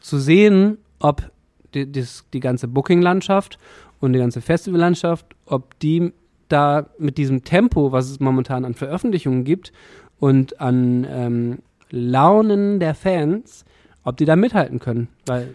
zu 0.00 0.18
sehen, 0.18 0.78
ob 1.00 1.30
die, 1.74 1.90
das, 1.90 2.24
die 2.32 2.40
ganze 2.40 2.68
Booking-Landschaft 2.68 3.58
und 4.00 4.12
die 4.12 4.18
ganze 4.18 4.40
Festivallandschaft, 4.40 5.26
ob 5.46 5.78
die 5.80 6.12
da 6.48 6.86
mit 6.98 7.18
diesem 7.18 7.44
Tempo, 7.44 7.92
was 7.92 8.10
es 8.10 8.20
momentan 8.20 8.64
an 8.64 8.74
Veröffentlichungen 8.74 9.44
gibt 9.44 9.72
und 10.18 10.60
an 10.60 11.06
ähm, 11.10 11.58
Launen 11.90 12.80
der 12.80 12.94
Fans, 12.94 13.64
ob 14.04 14.16
die 14.16 14.24
da 14.24 14.36
mithalten 14.36 14.78
können. 14.78 15.08
Weil 15.26 15.54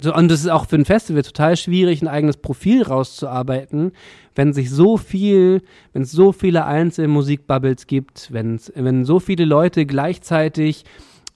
so, 0.00 0.14
und 0.14 0.30
es 0.30 0.40
ist 0.40 0.48
auch 0.48 0.66
für 0.66 0.76
ein 0.76 0.84
Festival 0.84 1.22
total 1.22 1.56
schwierig, 1.56 2.02
ein 2.02 2.08
eigenes 2.08 2.36
Profil 2.36 2.82
rauszuarbeiten, 2.82 3.92
wenn 4.36 4.52
sich 4.52 4.70
so 4.70 4.96
viel, 4.96 5.62
wenn 5.92 6.02
es 6.02 6.12
so 6.12 6.30
viele 6.30 6.66
Einzelmusikbubbles 6.66 7.88
gibt, 7.88 8.32
wenn's, 8.32 8.72
wenn 8.76 9.04
so 9.04 9.18
viele 9.18 9.44
Leute 9.44 9.86
gleichzeitig 9.86 10.84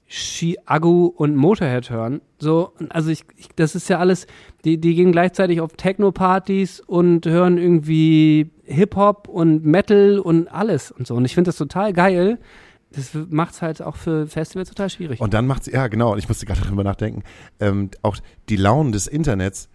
Chiago 0.07 1.07
und 1.07 1.35
Motorhead 1.35 1.91
hören. 1.91 2.21
So, 2.39 2.73
also 2.91 3.11
ich, 3.11 3.25
ich, 3.37 3.49
das 3.57 3.75
ist 3.75 3.89
ja 3.89 3.99
alles, 3.99 4.27
die, 4.65 4.81
die 4.81 4.95
gehen 4.95 5.13
gleichzeitig 5.13 5.61
auf 5.61 5.73
Techno-Partys 5.73 6.81
und 6.81 7.27
hören 7.27 7.59
irgendwie 7.59 8.51
Hip-Hop 8.65 9.29
und 9.29 9.65
Metal 9.65 10.19
und 10.19 10.49
alles 10.49 10.91
und 10.91 11.07
so. 11.07 11.15
Und 11.15 11.25
ich 11.25 11.35
finde 11.35 11.49
das 11.49 11.57
total 11.57 11.93
geil. 11.93 12.39
Das 12.91 13.11
macht 13.31 13.55
es 13.55 13.63
halt 13.63 13.83
auch 13.83 13.97
für 13.97 14.27
Festivals 14.27 14.69
total 14.69 14.91
schwierig. 14.91 15.21
Und 15.21 15.35
dann 15.35 15.47
macht 15.47 15.67
ja 15.67 15.89
genau, 15.89 16.13
und 16.13 16.19
ich 16.19 16.29
musste 16.29 16.47
gerade 16.47 16.61
darüber 16.65 16.85
nachdenken, 16.85 17.23
ähm, 17.59 17.91
auch 18.03 18.17
die 18.49 18.57
Launen 18.57 18.93
des 18.93 19.07
Internets, 19.07 19.69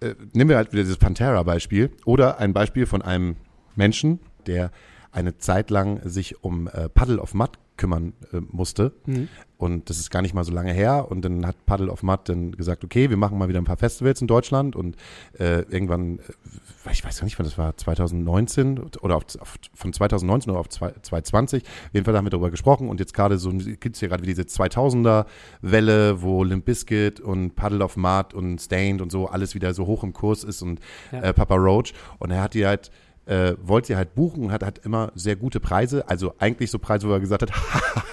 äh, 0.00 0.14
nehmen 0.32 0.50
wir 0.50 0.56
halt 0.56 0.72
wieder 0.72 0.82
dieses 0.82 0.98
Pantera-Beispiel 0.98 1.90
oder 2.04 2.38
ein 2.38 2.52
Beispiel 2.52 2.86
von 2.86 3.02
einem 3.02 3.36
Menschen, 3.76 4.20
der 4.46 4.70
eine 5.10 5.36
Zeit 5.36 5.70
lang 5.70 6.00
sich 6.08 6.42
um 6.42 6.68
äh, 6.68 6.88
Puddle 6.88 7.20
of 7.20 7.34
Mud 7.34 7.50
kümmern 7.76 8.12
äh, 8.32 8.40
musste. 8.50 8.92
Mhm. 9.06 9.28
Und 9.56 9.88
das 9.90 9.98
ist 9.98 10.10
gar 10.10 10.22
nicht 10.22 10.34
mal 10.34 10.42
so 10.44 10.52
lange 10.52 10.72
her. 10.72 11.06
Und 11.08 11.24
dann 11.24 11.46
hat 11.46 11.64
Puddle 11.66 11.88
of 11.90 12.02
Mud 12.02 12.20
dann 12.24 12.50
gesagt, 12.52 12.82
okay, 12.84 13.10
wir 13.10 13.16
machen 13.16 13.38
mal 13.38 13.48
wieder 13.48 13.60
ein 13.60 13.64
paar 13.64 13.76
Festivals 13.76 14.20
in 14.20 14.26
Deutschland. 14.26 14.74
Und 14.74 14.96
äh, 15.38 15.60
irgendwann, 15.70 16.18
äh, 16.18 16.90
ich 16.92 17.04
weiß 17.04 17.18
gar 17.18 17.24
nicht, 17.24 17.38
wann 17.38 17.44
das 17.46 17.58
war, 17.58 17.76
2019 17.76 18.80
oder 19.00 19.16
auf, 19.16 19.22
auf, 19.38 19.54
von 19.74 19.92
2019 19.92 20.50
oder 20.50 20.58
auf 20.60 20.68
zwei- 20.68 20.92
2020. 21.00 21.62
Auf 21.62 21.68
jeden 21.92 22.04
Fall 22.04 22.16
haben 22.16 22.26
wir 22.26 22.30
darüber 22.30 22.50
gesprochen. 22.50 22.88
Und 22.88 22.98
jetzt 22.98 23.14
gerade 23.14 23.38
so 23.38 23.50
gibt 23.52 23.94
es 23.94 24.00
hier 24.00 24.08
gerade 24.08 24.22
wieder 24.24 24.32
diese 24.34 24.48
2000er-Welle, 24.48 26.22
wo 26.22 26.44
Limp 26.44 26.64
Bizkit 26.64 27.20
und 27.20 27.54
Puddle 27.54 27.84
of 27.84 27.96
Mud 27.96 28.34
und 28.34 28.60
Stained 28.60 29.00
und 29.00 29.10
so 29.12 29.26
alles 29.28 29.54
wieder 29.54 29.74
so 29.74 29.86
hoch 29.86 30.02
im 30.02 30.12
Kurs 30.12 30.44
ist 30.44 30.62
und 30.62 30.80
Ja. 31.12 31.20
äh, 31.22 31.32
Papa 31.32 31.54
Roach. 31.54 31.92
Und 32.18 32.30
er 32.30 32.42
hat 32.42 32.54
die 32.54 32.66
halt 32.66 32.90
äh, 33.26 33.54
wollte 33.62 33.88
sie 33.88 33.96
halt 33.96 34.14
buchen 34.14 34.52
hat, 34.52 34.62
hat 34.64 34.78
immer 34.84 35.12
sehr 35.14 35.36
gute 35.36 35.60
Preise, 35.60 36.08
also 36.08 36.34
eigentlich 36.38 36.70
so 36.70 36.78
Preise, 36.78 37.08
wo 37.08 37.12
er 37.12 37.20
gesagt 37.20 37.42
hat, 37.42 37.52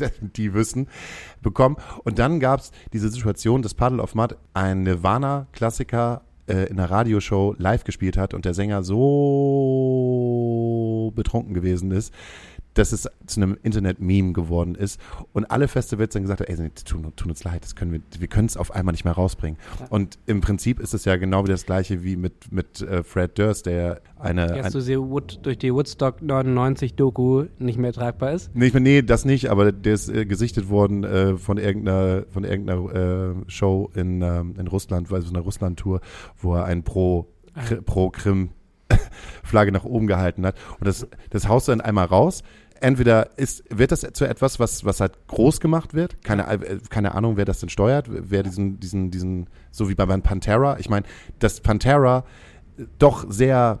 die 0.36 0.54
wissen, 0.54 0.88
bekommen. 1.42 1.76
Und 2.04 2.18
dann 2.18 2.40
gab 2.40 2.60
es 2.60 2.72
diese 2.92 3.08
Situation, 3.08 3.62
dass 3.62 3.74
Puddle 3.74 4.02
of 4.02 4.14
Mud 4.14 4.36
ein 4.52 4.82
Nirvana-Klassiker 4.82 6.22
äh, 6.46 6.64
in 6.64 6.78
einer 6.78 6.90
Radioshow 6.90 7.54
live 7.58 7.84
gespielt 7.84 8.16
hat 8.16 8.34
und 8.34 8.44
der 8.44 8.54
Sänger 8.54 8.82
so 8.82 9.00
betrunken 11.14 11.54
gewesen 11.54 11.92
ist, 11.92 12.12
dass 12.80 12.92
es 12.92 13.08
zu 13.26 13.40
einem 13.40 13.58
Internet-Meme 13.62 14.32
geworden 14.32 14.74
ist 14.74 14.98
und 15.32 15.50
alle 15.50 15.68
Festivals 15.68 16.14
dann 16.14 16.22
gesagt 16.22 16.40
haben, 16.40 16.48
ey, 16.60 16.70
tun, 16.84 17.12
tun 17.14 17.30
uns 17.30 17.44
leid, 17.44 17.62
das 17.62 17.76
können 17.76 17.92
wir, 17.92 18.00
wir 18.18 18.26
können 18.28 18.46
es 18.46 18.56
auf 18.56 18.70
einmal 18.74 18.92
nicht 18.92 19.04
mehr 19.04 19.12
rausbringen. 19.12 19.58
Ja. 19.78 19.86
Und 19.90 20.18
im 20.26 20.40
Prinzip 20.40 20.80
ist 20.80 20.94
es 20.94 21.04
ja 21.04 21.16
genau 21.16 21.44
wie 21.44 21.50
das 21.50 21.66
gleiche 21.66 22.02
wie 22.02 22.16
mit, 22.16 22.50
mit 22.50 22.80
äh, 22.80 23.02
Fred 23.04 23.38
Durst, 23.38 23.66
der 23.66 24.00
eine, 24.18 24.56
Jetzt 24.56 24.66
ein, 24.66 24.72
du 24.72 24.80
sie 24.80 24.98
Wood, 24.98 25.40
durch 25.42 25.58
die 25.58 25.72
Woodstock 25.72 26.22
99 26.22 26.94
Doku 26.94 27.44
nicht 27.58 27.78
mehr 27.78 27.92
tragbar 27.92 28.32
ist. 28.32 28.50
Nee, 28.54 28.66
ich 28.68 28.72
meine, 28.74 28.84
nee, 28.88 29.02
das 29.02 29.24
nicht, 29.24 29.50
aber 29.50 29.72
der 29.72 29.92
ist 29.94 30.08
äh, 30.08 30.24
gesichtet 30.24 30.68
worden 30.70 31.04
äh, 31.04 31.36
von 31.36 31.58
irgendeiner, 31.58 32.24
von 32.30 32.44
irgendeiner 32.44 32.94
äh, 32.94 33.34
Show 33.48 33.90
in, 33.94 34.22
ähm, 34.22 34.54
in 34.58 34.66
Russland, 34.66 35.10
weil 35.10 35.20
so 35.22 35.28
eine 35.30 35.40
Russland-Tour, 35.40 36.00
wo 36.38 36.54
er 36.54 36.64
ein 36.64 36.82
Pro, 36.82 37.26
Kri- 37.54 37.82
pro 37.82 38.08
Krim 38.10 38.50
Flagge 39.44 39.72
nach 39.72 39.84
oben 39.84 40.06
gehalten 40.06 40.44
hat. 40.46 40.56
Und 40.78 40.86
das, 40.86 41.06
das 41.30 41.48
haust 41.48 41.68
du 41.68 41.72
dann 41.72 41.80
einmal 41.80 42.06
raus. 42.06 42.42
Entweder 42.80 43.38
ist, 43.38 43.62
wird 43.68 43.92
das 43.92 44.00
zu 44.12 44.24
etwas, 44.24 44.58
was, 44.58 44.84
was 44.84 45.00
halt 45.00 45.12
groß 45.28 45.60
gemacht 45.60 45.94
wird. 45.94 46.22
Keine, 46.24 46.46
äh, 46.48 46.78
keine 46.88 47.14
Ahnung, 47.14 47.36
wer 47.36 47.44
das 47.44 47.60
denn 47.60 47.68
steuert, 47.68 48.06
wer 48.08 48.42
diesen, 48.42 48.80
diesen, 48.80 49.10
diesen, 49.10 49.48
so 49.70 49.88
wie 49.88 49.94
bei 49.94 50.06
Pantera. 50.06 50.78
Ich 50.78 50.88
meine, 50.88 51.06
dass 51.38 51.60
Pantera 51.60 52.24
doch 52.98 53.26
sehr 53.28 53.80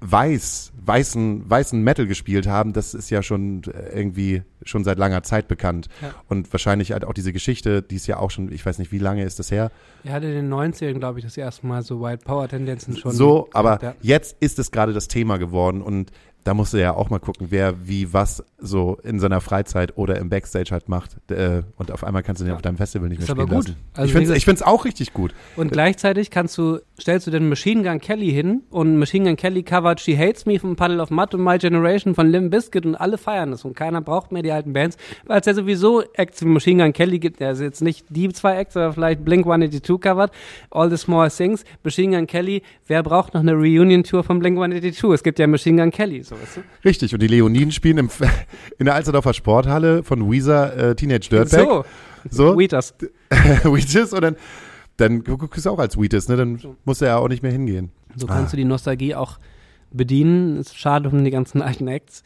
weiß, 0.00 0.72
weißen, 0.84 1.48
weißen 1.48 1.82
Metal 1.82 2.06
gespielt 2.06 2.46
haben, 2.46 2.72
das 2.72 2.94
ist 2.94 3.10
ja 3.10 3.22
schon 3.22 3.62
äh, 3.64 3.98
irgendwie 3.98 4.42
schon 4.62 4.84
seit 4.84 4.98
langer 4.98 5.22
Zeit 5.22 5.48
bekannt. 5.48 5.88
Ja. 6.02 6.14
Und 6.28 6.52
wahrscheinlich 6.52 6.92
halt 6.92 7.04
auch 7.04 7.14
diese 7.14 7.32
Geschichte, 7.32 7.82
die 7.82 7.96
ist 7.96 8.06
ja 8.06 8.18
auch 8.18 8.30
schon, 8.30 8.52
ich 8.52 8.64
weiß 8.64 8.78
nicht, 8.78 8.92
wie 8.92 8.98
lange 8.98 9.24
ist 9.24 9.38
das 9.38 9.50
her? 9.50 9.70
Er 10.04 10.12
hatte 10.12 10.26
in 10.26 10.34
den 10.34 10.52
90ern, 10.52 10.98
glaube 10.98 11.18
ich, 11.18 11.24
das 11.24 11.36
erste 11.36 11.66
Mal 11.66 11.82
so 11.82 12.00
White 12.02 12.24
Power 12.24 12.46
Tendenzen 12.48 12.96
schon. 12.96 13.12
so, 13.12 13.48
aber 13.52 13.78
Ja. 13.82 13.94
jetzt 14.02 14.36
ist 14.40 14.58
es 14.58 14.70
gerade 14.70 14.92
das 14.92 15.08
Thema 15.08 15.38
geworden 15.38 15.82
und 15.82 16.10
da 16.46 16.54
musst 16.54 16.72
du 16.72 16.78
ja 16.80 16.94
auch 16.94 17.10
mal 17.10 17.18
gucken, 17.18 17.48
wer 17.50 17.74
wie 17.88 18.12
was 18.12 18.44
so 18.58 18.98
in 19.02 19.18
seiner 19.20 19.40
Freizeit 19.40 19.96
oder 19.98 20.16
im 20.18 20.28
Backstage 20.28 20.70
halt 20.70 20.88
macht. 20.88 21.16
Äh, 21.30 21.62
und 21.76 21.90
auf 21.92 22.04
einmal 22.04 22.22
kannst 22.22 22.40
du 22.40 22.44
den 22.44 22.50
Ja. 22.50 22.54
auf 22.54 22.62
deinem 22.62 22.76
Festival 22.76 23.08
nicht 23.08 23.20
Ist 23.20 23.28
mehr 23.28 23.32
aber 23.36 23.42
spielen 23.42 23.60
gut. 23.60 23.68
lassen. 23.68 23.80
Also 23.94 24.06
ich 24.06 24.12
finde 24.12 24.22
gesagt- 24.24 24.38
ich 24.38 24.44
find's 24.44 24.62
auch 24.62 24.84
richtig 24.84 25.12
gut. 25.12 25.34
Und 25.56 25.72
gleichzeitig 25.72 26.30
kannst 26.30 26.56
du, 26.56 26.78
stellst 27.00 27.26
du 27.26 27.30
den 27.32 27.48
Machine 27.48 27.82
Gun 27.82 28.00
Kelly 28.00 28.30
hin 28.30 28.62
und 28.70 28.96
Machine 28.98 29.24
Gun 29.26 29.36
Kelly 29.36 29.64
covert 29.64 30.00
She 30.00 30.16
Hates 30.16 30.46
Me 30.46 30.58
von 30.60 30.76
Puddle 30.76 31.02
of 31.02 31.10
Mud 31.10 31.34
und 31.34 31.42
My 31.42 31.58
Generation 31.58 32.14
von 32.14 32.28
Limp 32.28 32.50
Bizkit 32.52 32.86
und 32.86 32.94
alle 32.94 33.18
feiern 33.18 33.50
das 33.50 33.64
und 33.64 33.74
keiner 33.74 34.00
braucht 34.00 34.30
mehr 34.30 34.42
die 34.42 34.52
alten 34.52 34.72
Bands, 34.72 34.96
weil 35.26 35.40
es 35.40 35.46
ja 35.46 35.52
sowieso 35.54 36.02
Acts 36.14 36.40
wie 36.42 36.46
Machine 36.46 36.82
Gun 36.84 36.92
Kelly 36.92 37.18
gibt, 37.18 37.40
der 37.40 37.50
ist 37.50 37.60
jetzt 37.60 37.82
nicht 37.82 38.06
die 38.08 38.28
zwei 38.32 38.56
Acts, 38.56 38.76
aber 38.76 38.92
vielleicht 38.92 39.24
Blink 39.24 39.44
182 39.46 40.00
covert, 40.00 40.30
All 40.70 40.88
the 40.90 40.96
Small 40.96 41.28
Things, 41.30 41.64
Machine 41.82 42.16
Gun 42.16 42.26
Kelly, 42.28 42.62
wer 42.86 43.02
braucht 43.02 43.34
noch 43.34 43.40
eine 43.40 43.52
Reunion-Tour 43.54 44.22
von 44.22 44.38
Blink 44.38 44.56
182? 44.56 45.10
Es 45.12 45.22
gibt 45.24 45.40
ja 45.40 45.46
Machine 45.48 45.82
Gun 45.82 45.90
Kelly, 45.90 46.22
so 46.22 46.35
weißt 46.40 46.56
du? 46.58 46.60
Richtig. 46.84 47.12
Und 47.14 47.22
die 47.22 47.26
Leoniden 47.28 47.72
spielen 47.72 47.98
im, 47.98 48.10
in 48.78 48.86
der 48.86 48.94
Alsterdorfer 48.94 49.34
Sporthalle 49.34 50.02
von 50.02 50.30
Weezer 50.30 50.76
äh, 50.90 50.94
Teenage 50.94 51.28
Dirtbag. 51.30 51.60
So, 51.60 51.84
So. 52.30 52.58
Weeters. 52.58 52.94
Und 54.12 54.22
dann, 54.22 54.36
dann 54.96 55.22
guckst 55.24 55.64
du 55.66 55.70
auch 55.70 55.78
als 55.78 55.96
Wheatus, 55.96 56.28
ne? 56.28 56.36
Dann 56.36 56.60
muss 56.84 57.00
er 57.00 57.08
ja 57.08 57.16
auch 57.18 57.28
nicht 57.28 57.42
mehr 57.42 57.52
hingehen. 57.52 57.90
So 58.16 58.26
Ah. 58.28 58.34
kannst 58.34 58.52
du 58.52 58.56
die 58.56 58.64
Nostalgie 58.64 59.14
auch 59.14 59.38
bedienen. 59.92 60.56
Ist 60.56 60.76
schade 60.78 61.08
um 61.08 61.22
die 61.24 61.30
ganzen 61.30 61.62
alten 61.68 61.86
Acts, 61.88 62.22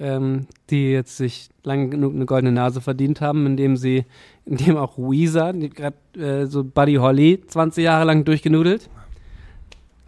ähm, 0.00 0.46
die 0.70 0.90
jetzt 0.90 1.16
sich 1.16 1.50
lang 1.62 1.90
genug 1.90 2.14
eine 2.14 2.26
goldene 2.26 2.52
Nase 2.52 2.80
verdient 2.80 3.20
haben, 3.20 3.46
indem 3.46 3.76
sie, 3.76 4.04
indem 4.44 4.76
auch 4.76 4.98
Weezer, 4.98 5.52
gerade 5.52 5.96
äh, 6.18 6.46
so 6.46 6.64
Buddy 6.64 6.94
Holly 6.96 7.40
20 7.46 7.84
Jahre 7.84 8.04
lang 8.04 8.24
durchgenudelt, 8.24 8.88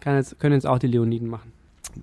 jetzt, 0.05 0.39
können 0.39 0.53
jetzt 0.55 0.67
auch 0.67 0.79
die 0.79 0.87
Leoniden 0.87 1.29
machen. 1.29 1.51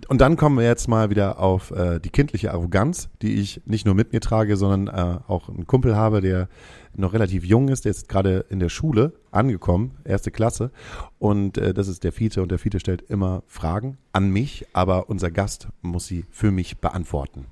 Und 0.09 0.21
dann 0.21 0.37
kommen 0.37 0.59
wir 0.59 0.65
jetzt 0.65 0.89
mal 0.89 1.11
wieder 1.11 1.39
auf 1.39 1.71
äh, 1.71 2.01
die 2.01 2.11
kindliche 2.11 2.53
Arroganz, 2.53 3.09
die 3.23 3.35
ich 3.41 3.61
nicht 3.67 3.87
nur 3.87 3.95
mit 3.95 4.13
mir 4.13 4.21
trage, 4.21 4.57
sondern 4.57 4.89
äh, 4.89 5.19
auch 5.29 5.49
einen 5.49 5.67
Kumpel 5.67 5.97
habe, 5.97 6.21
der 6.21 6.49
noch 6.97 7.13
relativ 7.13 7.45
jung 7.45 7.69
ist, 7.69 7.85
der 7.85 7.91
ist 7.91 8.09
gerade 8.09 8.45
in 8.51 8.61
der 8.61 8.69
Schule 8.69 9.13
angekommen, 9.31 9.97
erste 10.05 10.31
Klasse. 10.31 10.71
Und 11.19 11.59
äh, 11.59 11.75
das 11.75 11.89
ist 11.89 12.05
der 12.05 12.13
Fiete 12.13 12.43
und 12.43 12.51
der 12.51 12.59
Fiete 12.59 12.81
stellt 12.81 13.03
immer 13.03 13.43
Fragen 13.47 13.99
an 14.13 14.31
mich, 14.31 14.67
aber 14.73 15.09
unser 15.09 15.31
Gast 15.31 15.69
muss 15.83 16.07
sie 16.07 16.25
für 16.31 16.51
mich 16.51 16.79
beantworten. 16.79 17.47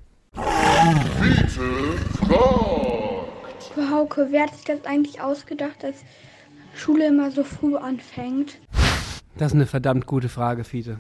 Frau 3.75 3.91
Hauke, 3.91 4.29
wer 4.31 4.43
hat 4.45 4.55
sich 4.55 4.65
das 4.65 4.85
eigentlich 4.85 5.21
ausgedacht, 5.21 5.83
dass 5.83 5.97
Schule 6.75 7.07
immer 7.07 7.31
so 7.31 7.45
früh 7.45 7.77
anfängt? 7.77 8.59
Das 9.37 9.49
ist 9.49 9.55
eine 9.55 9.67
verdammt 9.67 10.07
gute 10.07 10.29
Frage, 10.29 10.65
Fiete. 10.65 10.99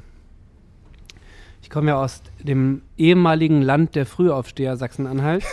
Ich 1.62 1.70
komme 1.70 1.90
ja 1.90 1.96
aus 1.96 2.22
dem 2.42 2.82
ehemaligen 2.98 3.62
Land 3.62 3.94
der 3.94 4.04
Frühaufsteher 4.04 4.76
Sachsen-Anhalt. 4.76 5.44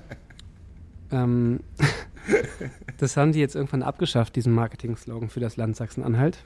ähm, 1.12 1.60
das 2.98 3.16
haben 3.16 3.32
die 3.32 3.40
jetzt 3.40 3.54
irgendwann 3.54 3.82
abgeschafft, 3.82 4.36
diesen 4.36 4.54
Marketing-Slogan 4.54 5.28
für 5.28 5.40
das 5.40 5.56
Land 5.56 5.76
Sachsen-Anhalt. 5.76 6.38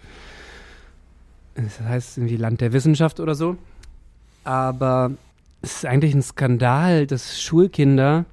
Das 1.54 1.80
heißt 1.80 2.18
irgendwie 2.18 2.36
Land 2.36 2.60
der 2.60 2.72
Wissenschaft 2.72 3.20
oder 3.20 3.34
so. 3.34 3.56
Aber 4.42 5.12
es 5.62 5.76
ist 5.76 5.86
eigentlich 5.86 6.14
ein 6.14 6.22
Skandal, 6.22 7.06
dass 7.06 7.40
Schulkinder 7.40 8.24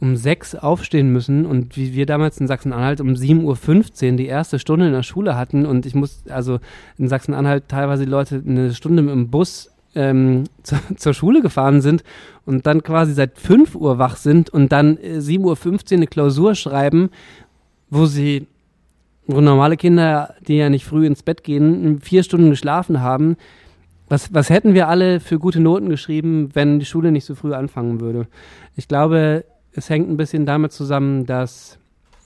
um 0.00 0.16
sechs 0.16 0.54
aufstehen 0.54 1.10
müssen 1.10 1.46
und 1.46 1.76
wie 1.76 1.94
wir 1.94 2.04
damals 2.04 2.38
in 2.38 2.46
Sachsen-Anhalt 2.46 3.00
um 3.00 3.08
7.15 3.14 4.10
Uhr 4.12 4.16
die 4.16 4.26
erste 4.26 4.58
Stunde 4.58 4.86
in 4.86 4.92
der 4.92 5.02
Schule 5.02 5.36
hatten 5.36 5.64
und 5.64 5.86
ich 5.86 5.94
muss, 5.94 6.22
also 6.28 6.58
in 6.98 7.08
Sachsen-Anhalt 7.08 7.68
teilweise 7.68 8.04
die 8.04 8.10
Leute 8.10 8.42
eine 8.46 8.74
Stunde 8.74 9.02
dem 9.02 9.30
Bus 9.30 9.70
ähm, 9.94 10.44
zur, 10.62 10.78
zur 10.96 11.14
Schule 11.14 11.40
gefahren 11.40 11.80
sind 11.80 12.04
und 12.44 12.66
dann 12.66 12.82
quasi 12.82 13.14
seit 13.14 13.38
5 13.38 13.74
Uhr 13.74 13.98
wach 13.98 14.16
sind 14.16 14.50
und 14.50 14.70
dann 14.70 14.98
äh, 14.98 15.18
7.15 15.18 15.40
Uhr 15.44 15.96
eine 15.96 16.06
Klausur 16.06 16.54
schreiben, 16.54 17.08
wo 17.88 18.04
sie, 18.04 18.46
wo 19.26 19.40
normale 19.40 19.78
Kinder, 19.78 20.34
die 20.46 20.56
ja 20.56 20.68
nicht 20.68 20.84
früh 20.84 21.06
ins 21.06 21.22
Bett 21.22 21.42
gehen, 21.42 22.00
vier 22.00 22.22
Stunden 22.22 22.50
geschlafen 22.50 23.00
haben. 23.00 23.36
Was, 24.08 24.32
was 24.32 24.50
hätten 24.50 24.74
wir 24.74 24.88
alle 24.88 25.18
für 25.20 25.38
gute 25.38 25.58
Noten 25.58 25.88
geschrieben, 25.88 26.50
wenn 26.52 26.78
die 26.78 26.84
Schule 26.84 27.10
nicht 27.10 27.24
so 27.24 27.34
früh 27.34 27.54
anfangen 27.54 28.00
würde? 28.00 28.28
Ich 28.76 28.86
glaube, 28.86 29.44
es 29.76 29.90
hängt 29.90 30.08
ein 30.08 30.16
bisschen 30.16 30.46
damit 30.46 30.72
zusammen, 30.72 31.26
dass 31.26 31.78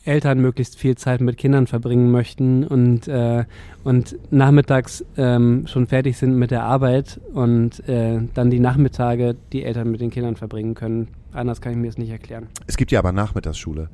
Eltern 0.05 0.41
möglichst 0.41 0.79
viel 0.79 0.97
Zeit 0.97 1.21
mit 1.21 1.37
Kindern 1.37 1.67
verbringen 1.67 2.11
möchten 2.11 2.65
und, 2.65 3.07
äh, 3.07 3.45
und 3.85 4.17
nachmittags 4.33 5.05
ähm, 5.19 5.67
schon 5.67 5.87
fertig 5.87 6.17
sind 6.17 6.37
mit 6.37 6.51
der 6.51 6.63
Arbeit 6.63 7.21
und 7.35 7.87
äh, 7.87 8.21
dann 8.33 8.51
die 8.51 8.61
Nachmittage 8.61 9.37
die 9.53 9.63
Eltern 9.63 9.91
mit 9.91 10.01
den 10.01 10.11
Kindern 10.11 10.37
verbringen 10.37 10.75
können. 10.75 11.09
Anders 11.33 11.61
kann 11.61 11.73
ich 11.73 11.79
mir 11.79 11.89
das 11.89 11.99
nicht 11.99 12.11
erklären. 12.11 12.49
Es 12.67 12.79
gibt 12.79 12.93
ja 12.93 12.99
aber 12.99 13.13
Nachmittagsschule. 13.13 13.91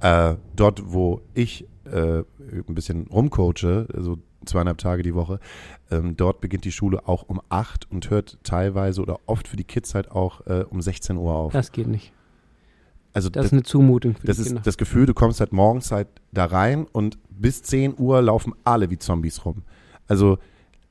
Äh, 0.00 0.34
dort, 0.56 0.92
wo 0.92 1.22
ich 1.32 1.66
äh, 1.90 2.18
ein 2.18 2.74
bisschen 2.74 3.06
rumcoache, 3.06 3.86
so 3.96 4.18
zweieinhalb 4.44 4.78
Tage 4.78 5.02
die 5.02 5.14
Woche, 5.14 5.40
ähm, 5.90 6.16
dort 6.18 6.42
beginnt 6.42 6.66
die 6.66 6.72
Schule 6.72 7.08
auch 7.08 7.22
um 7.28 7.40
acht 7.48 7.90
und 7.90 8.10
hört 8.10 8.38
teilweise 8.44 9.00
oder 9.00 9.20
oft 9.24 9.48
für 9.48 9.56
die 9.56 9.64
Kids 9.64 9.94
halt 9.94 10.10
auch 10.10 10.46
äh, 10.46 10.64
um 10.68 10.82
16 10.82 11.16
Uhr 11.16 11.34
auf. 11.34 11.52
Das 11.54 11.72
geht 11.72 11.86
nicht. 11.86 12.12
Also 13.16 13.30
Das 13.30 13.46
ist 13.46 13.52
eine 13.54 13.62
Zumutung 13.62 14.14
für 14.14 14.26
das 14.26 14.38
ist 14.38 14.48
Kinder. 14.48 14.60
das 14.62 14.76
Gefühl, 14.76 15.06
du 15.06 15.14
kommst 15.14 15.40
halt 15.40 15.50
morgens 15.50 15.90
halt 15.90 16.08
da 16.32 16.44
rein 16.44 16.86
und 16.92 17.16
bis 17.30 17.62
10 17.62 17.94
Uhr 17.98 18.20
laufen 18.20 18.52
alle 18.62 18.90
wie 18.90 18.98
Zombies 18.98 19.46
rum. 19.46 19.62
Also 20.06 20.36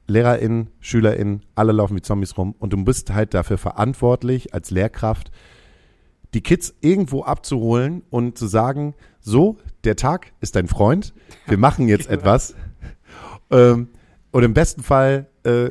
LehrerInnen, 0.08 0.70
SchülerInnen, 0.80 1.44
alle 1.54 1.72
laufen 1.72 1.96
wie 1.96 2.02
Zombies 2.02 2.36
rum 2.36 2.56
und 2.58 2.74
du 2.74 2.84
bist 2.84 3.14
halt 3.14 3.36
dafür 3.36 3.60
verantwortlich 3.60 4.56
als 4.56 4.72
Lehrkraft, 4.72 5.30
die 6.34 6.42
Kids 6.42 6.74
irgendwo 6.82 7.22
abzuholen 7.22 8.02
und 8.10 8.40
zu 8.40 8.48
sagen, 8.48 8.96
so, 9.20 9.58
der 9.84 9.96
Tag 9.96 10.34
ist 10.42 10.56
dein 10.56 10.68
Freund, 10.68 11.14
wir 11.46 11.60
machen 11.60 11.88
jetzt 11.88 12.08
genau. 12.10 12.22
etwas. 12.22 12.56
Ähm, 13.52 13.90
und 14.32 14.44
im 14.44 14.56
besten 14.56 14.82
Fall 14.82 15.28
äh, 15.44 15.70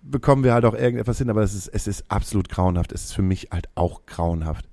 bekommen 0.00 0.42
wir 0.42 0.54
halt 0.54 0.64
auch 0.64 0.74
irgendetwas 0.74 1.18
hin, 1.18 1.28
aber 1.28 1.42
es 1.42 1.52
ist, 1.52 1.68
es 1.68 1.86
ist 1.86 2.10
absolut 2.10 2.48
grauenhaft. 2.48 2.92
Es 2.92 3.04
ist 3.04 3.12
für 3.12 3.20
mich 3.20 3.48
halt 3.52 3.68
auch 3.74 4.06
grauenhaft. 4.06 4.70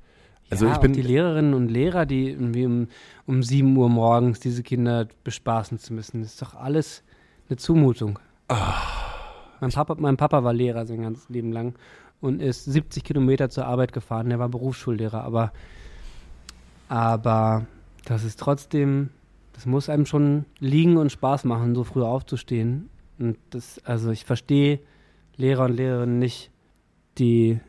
Also 0.49 0.65
ja, 0.65 0.71
ich 0.71 0.77
auch 0.77 0.81
bin 0.81 0.93
die 0.93 1.01
Lehrerinnen 1.01 1.53
und 1.53 1.69
Lehrer, 1.69 2.05
die 2.05 2.29
irgendwie 2.29 2.65
um, 2.65 2.87
um 3.27 3.43
7 3.43 3.75
Uhr 3.77 3.89
morgens 3.89 4.39
diese 4.39 4.63
Kinder 4.63 5.07
bespaßen 5.23 5.77
zu 5.77 5.93
müssen, 5.93 6.21
das 6.21 6.31
ist 6.31 6.41
doch 6.41 6.55
alles 6.55 7.03
eine 7.49 7.57
Zumutung. 7.57 8.19
Mein, 9.61 9.71
Papa, 9.71 9.95
mein 9.99 10.17
Papa 10.17 10.43
war 10.43 10.53
Lehrer 10.53 10.85
sein 10.85 11.01
ganzes 11.01 11.29
Leben 11.29 11.51
lang 11.51 11.75
und 12.21 12.41
ist 12.41 12.65
70 12.65 13.03
Kilometer 13.03 13.49
zur 13.49 13.65
Arbeit 13.65 13.93
gefahren. 13.93 14.29
Der 14.29 14.39
war 14.39 14.49
Berufsschullehrer, 14.49 15.23
aber, 15.23 15.51
aber 16.87 17.65
das 18.05 18.23
ist 18.23 18.39
trotzdem, 18.39 19.09
das 19.53 19.65
muss 19.65 19.89
einem 19.89 20.05
schon 20.05 20.45
liegen 20.59 20.97
und 20.97 21.11
Spaß 21.11 21.43
machen, 21.45 21.75
so 21.75 21.83
früh 21.83 22.01
aufzustehen. 22.03 22.89
Und 23.19 23.37
das, 23.51 23.79
also 23.85 24.11
ich 24.11 24.25
verstehe 24.25 24.79
Lehrer 25.37 25.65
und 25.65 25.75
Lehrerinnen 25.75 26.19
nicht, 26.19 26.51
die 27.17 27.59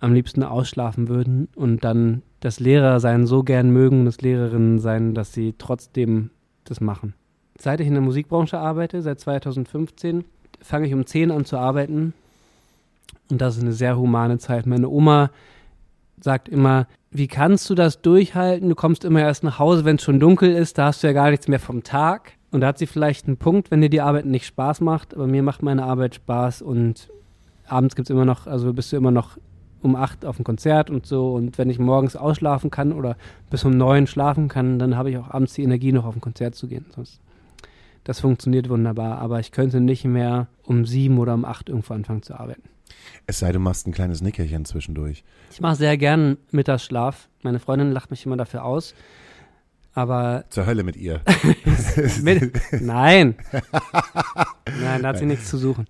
am 0.00 0.12
liebsten 0.12 0.42
ausschlafen 0.42 1.08
würden 1.08 1.48
und 1.56 1.82
dann 1.82 2.22
das 2.40 2.60
Lehrersein 2.60 3.26
so 3.26 3.42
gern 3.42 3.70
mögen, 3.70 4.04
das 4.04 4.20
Lehrerinnen 4.20 4.78
sein, 4.78 5.14
dass 5.14 5.32
sie 5.32 5.54
trotzdem 5.58 6.30
das 6.64 6.80
machen. 6.80 7.14
Seit 7.58 7.80
ich 7.80 7.88
in 7.88 7.94
der 7.94 8.02
Musikbranche 8.02 8.58
arbeite, 8.58 9.02
seit 9.02 9.20
2015, 9.20 10.24
fange 10.60 10.86
ich 10.86 10.94
um 10.94 11.06
10 11.06 11.30
an 11.30 11.44
zu 11.44 11.56
arbeiten 11.56 12.14
und 13.30 13.40
das 13.40 13.56
ist 13.56 13.62
eine 13.62 13.72
sehr 13.72 13.98
humane 13.98 14.38
Zeit. 14.38 14.66
Meine 14.66 14.88
Oma 14.88 15.30
sagt 16.20 16.48
immer, 16.48 16.86
wie 17.10 17.28
kannst 17.28 17.68
du 17.70 17.74
das 17.74 18.00
durchhalten? 18.02 18.68
Du 18.68 18.74
kommst 18.74 19.04
immer 19.04 19.20
erst 19.20 19.44
nach 19.44 19.58
Hause, 19.58 19.84
wenn 19.84 19.96
es 19.96 20.02
schon 20.02 20.20
dunkel 20.20 20.52
ist, 20.52 20.78
da 20.78 20.86
hast 20.86 21.02
du 21.02 21.06
ja 21.06 21.12
gar 21.12 21.30
nichts 21.30 21.48
mehr 21.48 21.60
vom 21.60 21.82
Tag. 21.82 22.32
Und 22.50 22.62
da 22.62 22.68
hat 22.68 22.78
sie 22.78 22.86
vielleicht 22.86 23.26
einen 23.26 23.36
Punkt, 23.36 23.70
wenn 23.70 23.82
dir 23.82 23.90
die 23.90 24.00
Arbeit 24.00 24.24
nicht 24.24 24.46
Spaß 24.46 24.80
macht, 24.80 25.14
aber 25.14 25.26
mir 25.26 25.42
macht 25.42 25.62
meine 25.62 25.84
Arbeit 25.84 26.14
Spaß 26.14 26.62
und 26.62 27.10
abends 27.66 27.94
gibt 27.94 28.08
es 28.08 28.10
immer 28.10 28.24
noch, 28.24 28.46
also 28.46 28.72
bist 28.72 28.90
du 28.92 28.96
immer 28.96 29.10
noch 29.10 29.36
um 29.82 29.96
acht 29.96 30.24
auf 30.24 30.36
dem 30.36 30.44
Konzert 30.44 30.90
und 30.90 31.06
so. 31.06 31.34
Und 31.34 31.58
wenn 31.58 31.70
ich 31.70 31.78
morgens 31.78 32.16
ausschlafen 32.16 32.70
kann 32.70 32.92
oder 32.92 33.16
bis 33.50 33.64
um 33.64 33.76
neun 33.76 34.06
schlafen 34.06 34.48
kann, 34.48 34.78
dann 34.78 34.96
habe 34.96 35.10
ich 35.10 35.18
auch 35.18 35.30
abends 35.30 35.54
die 35.54 35.62
Energie, 35.62 35.92
noch 35.92 36.04
auf 36.04 36.14
ein 36.14 36.20
Konzert 36.20 36.54
zu 36.54 36.66
gehen. 36.68 36.86
Sonst, 36.94 37.20
das 38.04 38.20
funktioniert 38.20 38.68
wunderbar. 38.68 39.18
Aber 39.18 39.40
ich 39.40 39.52
könnte 39.52 39.80
nicht 39.80 40.04
mehr 40.04 40.48
um 40.64 40.84
sieben 40.86 41.18
oder 41.18 41.34
um 41.34 41.44
acht 41.44 41.68
irgendwo 41.68 41.94
anfangen 41.94 42.22
zu 42.22 42.38
arbeiten. 42.38 42.68
Es 43.26 43.38
sei, 43.40 43.52
du 43.52 43.58
machst 43.58 43.86
ein 43.86 43.92
kleines 43.92 44.22
Nickerchen 44.22 44.64
zwischendurch. 44.64 45.24
Ich 45.50 45.60
mache 45.60 45.76
sehr 45.76 45.96
gern 45.96 46.38
Mittagsschlaf. 46.50 47.28
Meine 47.42 47.58
Freundin 47.58 47.92
lacht 47.92 48.10
mich 48.10 48.24
immer 48.24 48.36
dafür 48.36 48.64
aus. 48.64 48.94
Aber. 49.94 50.44
Zur 50.50 50.66
Hölle 50.66 50.84
mit 50.84 50.96
ihr. 50.96 51.20
mit, 52.22 52.52
nein. 52.80 53.34
nein, 54.80 55.02
da 55.02 55.08
hat 55.08 55.18
sie 55.18 55.26
nichts 55.26 55.48
zu 55.50 55.58
suchen. 55.58 55.86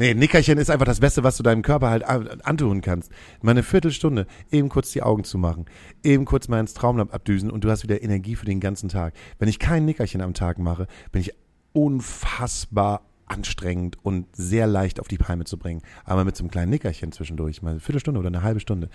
Nee, 0.00 0.14
Nickerchen 0.14 0.56
ist 0.56 0.70
einfach 0.70 0.86
das 0.86 1.00
Beste, 1.00 1.24
was 1.24 1.36
du 1.36 1.42
deinem 1.42 1.60
Körper 1.60 1.90
halt 1.90 2.06
antun 2.06 2.80
kannst. 2.80 3.12
Mal 3.42 3.50
eine 3.50 3.62
Viertelstunde, 3.62 4.26
eben 4.50 4.70
kurz 4.70 4.92
die 4.92 5.02
Augen 5.02 5.24
zu 5.24 5.36
machen, 5.36 5.66
eben 6.02 6.24
kurz 6.24 6.48
mal 6.48 6.58
ins 6.58 6.72
Traumland 6.72 7.12
abdüsen 7.12 7.50
und 7.50 7.64
du 7.64 7.70
hast 7.70 7.82
wieder 7.82 8.02
Energie 8.02 8.34
für 8.34 8.46
den 8.46 8.60
ganzen 8.60 8.88
Tag. 8.88 9.12
Wenn 9.38 9.50
ich 9.50 9.58
kein 9.58 9.84
Nickerchen 9.84 10.22
am 10.22 10.32
Tag 10.32 10.58
mache, 10.58 10.86
bin 11.12 11.20
ich 11.20 11.34
unfassbar 11.74 13.02
anstrengend 13.26 13.98
und 14.02 14.24
sehr 14.34 14.66
leicht 14.66 15.00
auf 15.00 15.08
die 15.08 15.18
Palme 15.18 15.44
zu 15.44 15.58
bringen. 15.58 15.82
Aber 16.06 16.24
mit 16.24 16.34
so 16.34 16.44
einem 16.44 16.50
kleinen 16.50 16.70
Nickerchen 16.70 17.12
zwischendurch, 17.12 17.60
mal 17.60 17.72
eine 17.72 17.80
Viertelstunde 17.80 18.20
oder 18.20 18.28
eine 18.28 18.42
halbe 18.42 18.60
Stunde. 18.60 18.88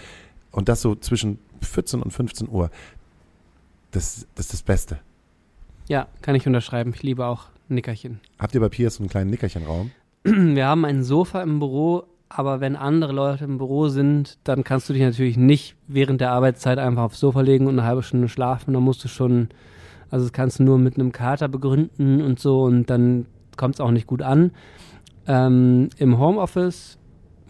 Und 0.49 0.70
das 0.70 0.82
so 0.82 0.95
zwischen 0.95 1.38
14 1.62 2.01
und 2.01 2.10
15 2.10 2.49
Uhr. 2.49 2.72
Das, 3.91 4.26
das 4.34 4.47
ist 4.47 4.53
das 4.53 4.64
Beste. 4.64 4.99
Ja, 5.88 6.08
kann 6.24 6.34
ich 6.34 6.47
unterschreiben. 6.47 6.93
Ich 6.95 7.03
liebe 7.03 7.28
auch 7.28 7.49
Nickerchen. 7.70 8.22
Habt 8.39 8.56
ihr 8.56 8.62
bei 8.62 8.70
Piers 8.70 8.95
so 8.95 9.03
einen 9.03 9.10
kleinen 9.10 9.30
Nickerchenraum? 9.30 9.91
wir 10.55 10.65
haben 10.65 10.86
ein 10.86 11.03
Sofa 11.03 11.43
im 11.43 11.59
Büro, 11.59 12.05
aber 12.30 12.59
wenn 12.59 12.76
andere 12.76 13.13
Leute 13.13 13.43
im 13.43 13.59
Büro 13.59 13.89
sind, 13.89 14.39
dann 14.43 14.63
kannst 14.63 14.89
du 14.89 14.93
dich 14.93 15.03
natürlich 15.03 15.38
nicht 15.38 15.76
während 15.88 16.19
der 16.19 16.32
Arbeitszeit 16.32 16.80
einfach 16.80 17.03
aufs 17.03 17.19
Sofa 17.19 17.41
legen 17.41 17.67
und 17.67 17.78
eine 17.78 17.88
halbe 17.88 18.01
Stunde 18.01 18.28
schlafen. 18.28 18.73
Dann 18.73 18.82
musst 18.82 19.03
du 19.03 19.07
schon, 19.07 19.49
also 20.09 20.26
das 20.26 20.34
kannst 20.34 20.57
du 20.57 20.63
nur 20.63 20.80
mit 20.80 20.95
einem 20.95 21.11
Kater 21.11 21.47
begründen 21.47 22.23
und 22.23 22.39
so 22.39 22.63
und 22.63 22.89
dann 22.89 23.28
kommt 23.55 23.76
es 23.76 23.82
auch 23.82 23.91
nicht 23.91 24.07
gut 24.07 24.23
an. 24.23 24.49
Ähm, 25.28 25.89
Im 25.97 26.17
Homeoffice, 26.17 26.97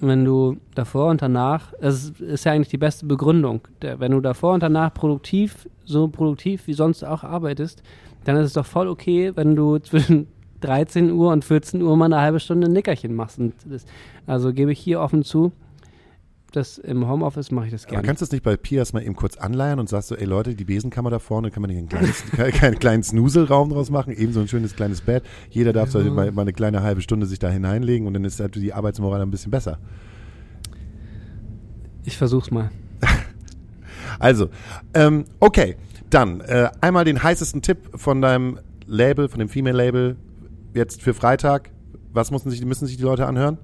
wenn 0.02 0.26
du 0.26 0.58
davor 0.74 1.12
und 1.12 1.22
danach, 1.22 1.72
das 1.80 2.10
ist 2.10 2.44
ja 2.44 2.52
eigentlich 2.52 2.68
die 2.68 2.78
beste 2.78 3.06
Begründung, 3.06 3.62
wenn 3.80 4.12
du 4.12 4.20
davor 4.20 4.54
und 4.54 4.64
danach 4.64 4.94
produktiv, 4.94 5.70
so 5.86 6.10
produktiv 6.10 6.68
wie 6.68 6.74
sonst 6.74 7.06
auch 7.06 7.24
arbeitest, 7.24 7.84
dann 8.26 8.36
ist 8.36 8.48
es 8.48 8.54
doch 8.54 8.66
voll 8.66 8.90
okay, 8.90 9.32
wenn 9.34 9.56
du 9.56 9.78
zwischen 9.80 10.28
13 10.66 11.12
Uhr 11.12 11.32
und 11.32 11.46
14 11.46 11.82
Uhr 11.82 11.96
mal 11.96 12.06
eine 12.06 12.20
halbe 12.20 12.40
Stunde 12.40 12.68
ein 12.68 12.74
Nickerchen 12.74 13.14
machst. 13.14 13.40
Das, 13.70 13.86
also 14.26 14.54
gebe 14.54 14.72
ich 14.72 14.80
hier 14.80 15.00
offen 15.00 15.24
zu, 15.24 15.52
das 16.56 16.78
im 16.78 17.08
Homeoffice 17.08 17.52
mache 17.52 17.66
ich 17.66 17.72
das 17.72 17.86
gerne. 17.86 18.00
Aber 18.00 18.08
kannst 18.08 18.22
du 18.22 18.26
das 18.26 18.32
nicht 18.32 18.44
bei 18.44 18.56
Pias 18.56 18.94
mal 18.94 19.04
eben 19.04 19.16
kurz 19.16 19.38
anleihen 19.38 19.80
und 19.80 19.90
sagst 19.90 20.08
so, 20.10 20.16
ey 20.16 20.26
Leute, 20.26 20.56
die 20.56 20.64
Besenkammer 20.64 21.10
da 21.10 21.20
vorne, 21.20 21.52
kann 21.52 21.62
man 21.62 21.70
nicht 21.70 21.80
einen 21.80 21.90
kleinen, 21.90 22.52
keinen 22.54 22.80
kleinen 22.80 23.04
Snuselraum 23.04 23.70
draus 23.70 23.90
machen, 23.90 24.14
eben 24.14 24.32
so 24.32 24.40
ein 24.40 24.48
schönes 24.48 24.76
kleines 24.76 25.02
Bett. 25.02 25.24
Jeder 25.50 25.74
darf 25.74 25.94
ja. 25.94 26.02
so 26.02 26.12
mal, 26.12 26.32
mal, 26.32 26.44
eine 26.44 26.54
kleine 26.54 26.82
halbe 26.82 27.02
Stunde 27.02 27.26
sich 27.26 27.40
da 27.40 27.50
hineinlegen 27.50 28.08
und 28.08 28.14
dann 28.14 28.24
ist 28.24 28.40
halt 28.40 28.56
die 28.56 28.74
Arbeitsmoral 28.74 29.22
ein 29.22 29.32
bisschen 29.32 29.52
besser. 29.52 29.80
Ich 32.06 32.18
versuch's 32.18 32.52
mal. 32.52 32.72
also, 34.20 34.50
ähm, 34.94 35.26
okay, 35.40 35.76
dann 36.10 36.40
äh, 36.42 36.70
einmal 36.82 37.04
den 37.04 37.22
heißesten 37.22 37.62
Tipp 37.62 37.78
von 37.96 38.22
deinem 38.22 38.60
Label, 38.86 39.28
von 39.28 39.40
dem 39.40 39.50
Female 39.50 39.76
Label, 39.76 40.16
jetzt 40.76 41.02
für 41.02 41.14
Freitag? 41.14 41.72
Was 42.12 42.32
müssen 42.32 42.50
sich, 42.50 42.64
müssen 42.64 42.86
sich 42.86 42.98
die 42.98 43.04
Leute 43.04 43.26
anhören? 43.26 43.58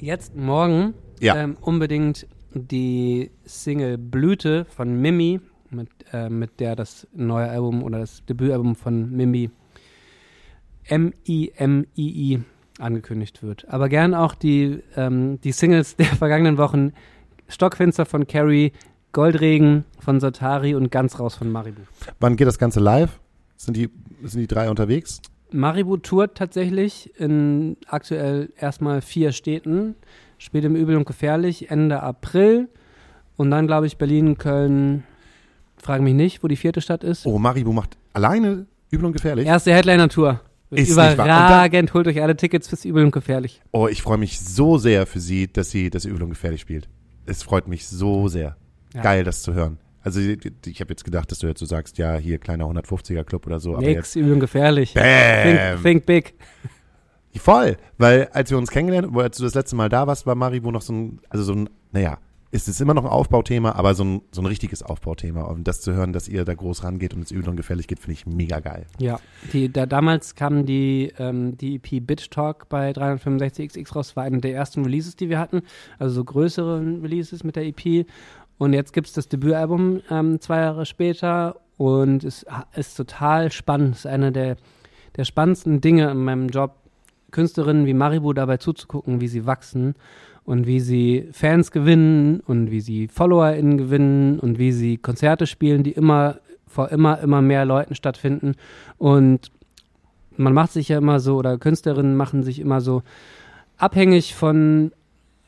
Jetzt 0.00 0.36
morgen 0.36 0.94
ja. 1.20 1.36
ähm, 1.36 1.56
unbedingt 1.60 2.26
die 2.54 3.30
Single 3.44 3.98
Blüte 3.98 4.64
von 4.64 5.00
Mimi, 5.00 5.40
mit, 5.70 5.88
äh, 6.12 6.30
mit 6.30 6.60
der 6.60 6.76
das 6.76 7.06
neue 7.12 7.48
Album 7.48 7.82
oder 7.82 7.98
das 7.98 8.24
Debütalbum 8.24 8.74
von 8.74 9.10
Mimi 9.10 9.50
M-I-M-I-I 10.84 12.40
angekündigt 12.78 13.42
wird. 13.42 13.68
Aber 13.68 13.88
gern 13.88 14.14
auch 14.14 14.34
die, 14.34 14.82
ähm, 14.96 15.40
die 15.42 15.52
Singles 15.52 15.96
der 15.96 16.06
vergangenen 16.06 16.58
Wochen 16.58 16.92
Stockfinster 17.48 18.06
von 18.06 18.26
Carrie, 18.26 18.72
Goldregen 19.12 19.84
von 19.98 20.20
Satari 20.20 20.74
und 20.74 20.90
Ganz 20.90 21.18
raus 21.18 21.34
von 21.34 21.50
Maribu. 21.50 21.82
Wann 22.20 22.36
geht 22.36 22.46
das 22.46 22.58
Ganze 22.58 22.80
live? 22.80 23.20
Sind 23.56 23.76
die, 23.76 23.90
sind 24.22 24.40
die 24.40 24.46
drei 24.46 24.70
unterwegs? 24.70 25.20
Maribu 25.52 25.96
tourt 25.96 26.36
tatsächlich 26.36 27.12
in 27.18 27.76
aktuell 27.86 28.50
erstmal 28.58 29.00
vier 29.00 29.32
Städten. 29.32 29.94
Spielt 30.38 30.64
im 30.64 30.76
Übel 30.76 30.96
und 30.96 31.06
Gefährlich 31.06 31.70
Ende 31.70 32.02
April. 32.02 32.68
Und 33.36 33.50
dann, 33.50 33.66
glaube 33.66 33.86
ich, 33.86 33.96
Berlin, 33.98 34.38
Köln. 34.38 35.04
Frage 35.76 36.02
mich 36.02 36.14
nicht, 36.14 36.42
wo 36.42 36.48
die 36.48 36.56
vierte 36.56 36.80
Stadt 36.80 37.04
ist. 37.04 37.26
Oh, 37.26 37.38
Maribu 37.38 37.72
macht 37.72 37.96
alleine 38.12 38.66
Übel 38.90 39.06
und 39.06 39.12
Gefährlich? 39.12 39.46
Erste 39.46 39.72
Headliner-Tour. 39.72 40.40
Ist 40.70 40.90
Überragend, 40.90 41.94
holt 41.94 42.06
euch 42.08 42.20
alle 42.20 42.36
Tickets 42.36 42.68
fürs 42.68 42.84
Übel 42.84 43.04
und 43.04 43.10
Gefährlich. 43.10 43.62
Oh, 43.72 43.88
ich 43.88 44.02
freue 44.02 44.18
mich 44.18 44.38
so 44.40 44.76
sehr 44.76 45.06
für 45.06 45.20
sie, 45.20 45.50
dass 45.50 45.70
sie 45.70 45.88
das 45.88 46.04
Übel 46.04 46.22
und 46.22 46.30
Gefährlich 46.30 46.60
spielt. 46.60 46.88
Es 47.24 47.42
freut 47.42 47.68
mich 47.68 47.86
so 47.86 48.28
sehr. 48.28 48.56
Ja. 48.94 49.02
Geil, 49.02 49.24
das 49.24 49.42
zu 49.42 49.54
hören. 49.54 49.78
Also 50.08 50.20
ich 50.20 50.80
habe 50.80 50.90
jetzt 50.90 51.04
gedacht, 51.04 51.30
dass 51.30 51.38
du 51.40 51.48
jetzt 51.48 51.60
so 51.60 51.66
sagst, 51.66 51.98
ja, 51.98 52.16
hier 52.16 52.38
kleiner 52.38 52.64
150er 52.64 53.24
Club 53.24 53.46
oder 53.46 53.60
so. 53.60 53.76
Nix, 53.76 54.16
übel 54.16 54.32
und 54.32 54.40
gefährlich. 54.40 54.94
Bam. 54.94 55.02
Think, 55.82 55.82
think 55.82 56.06
big. 56.06 56.34
Voll, 57.36 57.76
weil 57.98 58.28
als 58.32 58.50
wir 58.50 58.56
uns 58.56 58.70
kennengelernt, 58.70 59.14
als 59.14 59.36
du 59.36 59.44
das 59.44 59.54
letzte 59.54 59.76
Mal 59.76 59.90
da 59.90 60.06
warst, 60.06 60.26
war 60.26 60.34
Maribo 60.34 60.72
noch 60.72 60.80
so 60.80 60.94
ein, 60.94 61.20
also 61.28 61.44
so 61.44 61.52
ein, 61.52 61.68
naja, 61.92 62.16
ist 62.50 62.68
es 62.68 62.80
immer 62.80 62.94
noch 62.94 63.04
ein 63.04 63.10
Aufbauthema, 63.10 63.72
aber 63.72 63.94
so 63.94 64.02
ein, 64.02 64.22
so 64.32 64.40
ein 64.40 64.46
richtiges 64.46 64.82
Aufbauthema. 64.82 65.42
Und 65.42 65.68
das 65.68 65.82
zu 65.82 65.92
hören, 65.92 66.14
dass 66.14 66.26
ihr 66.26 66.46
da 66.46 66.54
groß 66.54 66.84
rangeht 66.84 67.12
und 67.12 67.20
es 67.20 67.30
übel 67.30 67.50
und 67.50 67.56
gefährlich 67.56 67.86
geht, 67.86 67.98
finde 67.98 68.14
ich 68.14 68.24
mega 68.24 68.60
geil. 68.60 68.86
Ja, 68.98 69.20
die, 69.52 69.70
da, 69.70 69.84
damals 69.84 70.34
kam 70.34 70.64
die, 70.64 71.12
ähm, 71.18 71.58
die 71.58 71.76
EP 71.76 72.06
Bitch 72.06 72.30
Talk 72.30 72.70
bei 72.70 72.92
365XX 72.92 73.92
raus, 73.92 74.16
war 74.16 74.24
eine 74.24 74.38
der 74.38 74.54
ersten 74.54 74.82
Releases, 74.82 75.14
die 75.14 75.28
wir 75.28 75.38
hatten, 75.38 75.60
also 75.98 76.14
so 76.14 76.24
größere 76.24 76.80
Releases 76.80 77.44
mit 77.44 77.56
der 77.56 77.66
EP. 77.66 78.06
Und 78.58 78.72
jetzt 78.72 78.92
gibt 78.92 79.06
es 79.06 79.12
das 79.12 79.28
Debütalbum 79.28 80.02
ähm, 80.10 80.40
zwei 80.40 80.58
Jahre 80.60 80.84
später 80.84 81.56
und 81.76 82.24
es 82.24 82.44
ist 82.74 82.96
total 82.96 83.52
spannend. 83.52 83.94
Es 83.94 84.00
ist 84.00 84.06
einer 84.06 84.32
der, 84.32 84.56
der 85.16 85.24
spannendsten 85.24 85.80
Dinge 85.80 86.10
in 86.10 86.24
meinem 86.24 86.48
Job, 86.48 86.74
Künstlerinnen 87.30 87.86
wie 87.86 87.94
Maribu 87.94 88.32
dabei 88.32 88.56
zuzugucken, 88.56 89.20
wie 89.20 89.28
sie 89.28 89.46
wachsen 89.46 89.94
und 90.44 90.66
wie 90.66 90.80
sie 90.80 91.28
Fans 91.32 91.70
gewinnen 91.70 92.40
und 92.40 92.70
wie 92.70 92.80
sie 92.80 93.06
FollowerInnen 93.06 93.78
gewinnen 93.78 94.40
und 94.40 94.58
wie 94.58 94.72
sie 94.72 94.96
Konzerte 94.96 95.46
spielen, 95.46 95.82
die 95.82 95.92
immer 95.92 96.40
vor 96.66 96.90
immer, 96.90 97.20
immer 97.20 97.42
mehr 97.42 97.64
Leuten 97.64 97.94
stattfinden. 97.94 98.54
Und 98.96 99.50
man 100.36 100.52
macht 100.52 100.72
sich 100.72 100.88
ja 100.88 100.98
immer 100.98 101.20
so, 101.20 101.36
oder 101.36 101.58
Künstlerinnen 101.58 102.16
machen 102.16 102.42
sich 102.42 102.60
immer 102.60 102.80
so 102.80 103.02
abhängig 103.76 104.34
von 104.34 104.92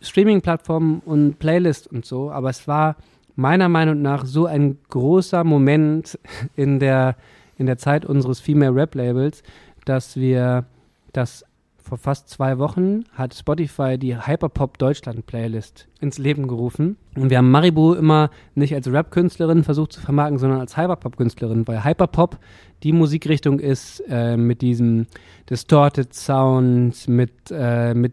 Streaming-Plattformen 0.01 1.01
und 1.05 1.39
Playlist 1.39 1.87
und 1.87 2.05
so, 2.05 2.31
aber 2.31 2.51
es 2.51 2.67
war 2.67 2.97
meiner 3.37 3.69
Meinung 3.69 4.03
nach 4.03 4.25
so 4.25 4.47
ein 4.47 4.79
großer 4.89 5.45
Moment 5.45 6.19
in 6.57 6.79
der, 6.79 7.17
in 7.57 7.67
der 7.67 7.79
Zeit 7.79 8.05
unseres 8.05 8.41
Female 8.41 8.75
Rap 8.75 8.95
Labels, 8.95 9.43
dass 9.85 10.17
wir 10.17 10.65
das 11.13 11.45
vor 11.91 11.99
fast 11.99 12.29
zwei 12.29 12.59
Wochen 12.59 13.03
hat 13.15 13.35
Spotify 13.35 13.99
die 13.99 14.17
Hyperpop 14.17 14.79
Deutschland 14.79 15.27
Playlist 15.27 15.89
ins 16.01 16.19
Leben 16.19 16.47
gerufen. 16.47 16.97
Und 17.17 17.31
wir 17.31 17.39
haben 17.39 17.51
Maribu 17.51 17.95
immer 17.95 18.31
nicht 18.55 18.73
als 18.77 18.87
Rap-Künstlerin 18.87 19.65
versucht 19.65 19.95
zu 19.95 20.01
vermarkten, 20.01 20.39
sondern 20.39 20.61
als 20.61 20.77
Hyperpop-Künstlerin, 20.77 21.67
weil 21.67 21.85
Hyperpop 21.85 22.39
die 22.85 22.93
Musikrichtung 22.93 23.59
ist 23.59 24.05
äh, 24.09 24.37
mit 24.37 24.63
diesem 24.63 25.09
Distorted 25.51 26.15
Sound, 26.15 27.09
mit, 27.09 27.33
äh, 27.51 27.93
mit 27.93 28.13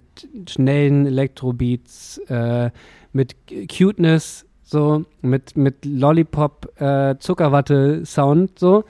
schnellen 0.50 1.06
Elektrobeats, 1.06 2.18
äh, 2.30 2.72
mit 3.14 3.36
Cuteness, 3.72 4.48
so 4.64 5.06
mit 5.22 5.56
mit 5.56 5.86
Lollipop 5.86 6.82
äh, 6.82 7.16
Zuckerwatte 7.20 8.06
Sound 8.06 8.60
so 8.60 8.84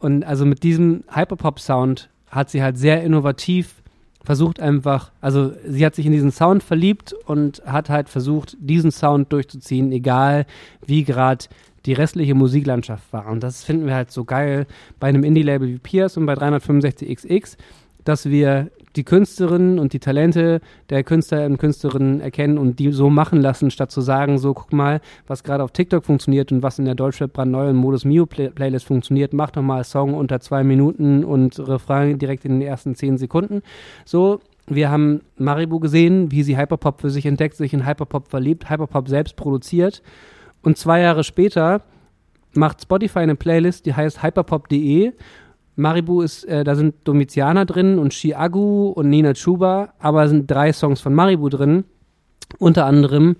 und 0.00 0.24
also 0.24 0.44
mit 0.46 0.64
diesem 0.64 1.04
Hyperpop 1.14 1.60
Sound 1.60 2.08
hat 2.28 2.50
sie 2.50 2.62
halt 2.62 2.76
sehr 2.76 3.04
innovativ 3.04 3.81
versucht 4.24 4.60
einfach, 4.60 5.10
also 5.20 5.52
sie 5.66 5.84
hat 5.84 5.94
sich 5.94 6.06
in 6.06 6.12
diesen 6.12 6.30
Sound 6.30 6.62
verliebt 6.62 7.14
und 7.26 7.62
hat 7.66 7.90
halt 7.90 8.08
versucht, 8.08 8.56
diesen 8.60 8.90
Sound 8.90 9.32
durchzuziehen, 9.32 9.92
egal 9.92 10.46
wie 10.86 11.04
gerade 11.04 11.46
die 11.86 11.92
restliche 11.92 12.34
Musiklandschaft 12.34 13.12
war. 13.12 13.26
Und 13.26 13.42
das 13.42 13.64
finden 13.64 13.86
wir 13.86 13.94
halt 13.94 14.10
so 14.12 14.24
geil 14.24 14.66
bei 15.00 15.08
einem 15.08 15.24
Indie-Label 15.24 15.68
wie 15.68 15.78
Pierce 15.78 16.16
und 16.16 16.26
bei 16.26 16.34
365XX, 16.34 17.56
dass 18.04 18.26
wir 18.26 18.70
die 18.96 19.04
Künstlerinnen 19.04 19.78
und 19.78 19.92
die 19.92 19.98
Talente 19.98 20.60
der 20.90 21.02
Künstler 21.02 21.46
und 21.46 21.58
Künstlerinnen 21.58 22.20
erkennen 22.20 22.58
und 22.58 22.78
die 22.78 22.92
so 22.92 23.08
machen 23.10 23.40
lassen, 23.40 23.70
statt 23.70 23.90
zu 23.90 24.00
sagen, 24.00 24.38
so 24.38 24.54
guck 24.54 24.72
mal, 24.72 25.00
was 25.26 25.44
gerade 25.44 25.64
auf 25.64 25.72
TikTok 25.72 26.04
funktioniert 26.04 26.52
und 26.52 26.62
was 26.62 26.78
in 26.78 26.84
der 26.84 26.94
Deutschrap 26.94 27.32
brandneuen 27.32 27.76
Modus 27.76 28.04
Mio 28.04 28.26
Play 28.26 28.50
Playlist 28.50 28.86
funktioniert, 28.86 29.32
mach 29.32 29.50
doch 29.50 29.62
mal 29.62 29.84
Song 29.84 30.14
unter 30.14 30.40
zwei 30.40 30.62
Minuten 30.62 31.24
und 31.24 31.58
Refrain 31.58 32.18
direkt 32.18 32.44
in 32.44 32.60
den 32.60 32.68
ersten 32.68 32.94
zehn 32.94 33.16
Sekunden. 33.16 33.62
So, 34.04 34.40
wir 34.66 34.90
haben 34.90 35.22
Maribu 35.38 35.80
gesehen, 35.80 36.30
wie 36.30 36.42
sie 36.42 36.56
Hyperpop 36.56 37.00
für 37.00 37.10
sich 37.10 37.26
entdeckt, 37.26 37.56
sich 37.56 37.72
in 37.72 37.86
Hyperpop 37.86 38.28
verliebt, 38.28 38.70
Hyperpop 38.70 39.08
selbst 39.08 39.36
produziert. 39.36 40.02
Und 40.62 40.78
zwei 40.78 41.00
Jahre 41.00 41.24
später 41.24 41.82
macht 42.54 42.82
Spotify 42.82 43.20
eine 43.20 43.34
Playlist, 43.34 43.86
die 43.86 43.94
heißt 43.94 44.22
hyperpop.de 44.22 45.12
Maribu 45.76 46.20
ist, 46.20 46.44
äh, 46.44 46.64
da 46.64 46.74
sind 46.74 46.94
Domitianer 47.04 47.64
drin 47.64 47.98
und 47.98 48.12
Chiagu 48.12 48.88
und 48.88 49.08
Nina 49.08 49.32
Chuba, 49.32 49.94
aber 49.98 50.28
sind 50.28 50.50
drei 50.50 50.72
Songs 50.72 51.00
von 51.00 51.14
Maribu 51.14 51.48
drin. 51.48 51.84
Unter 52.58 52.84
anderem 52.84 53.36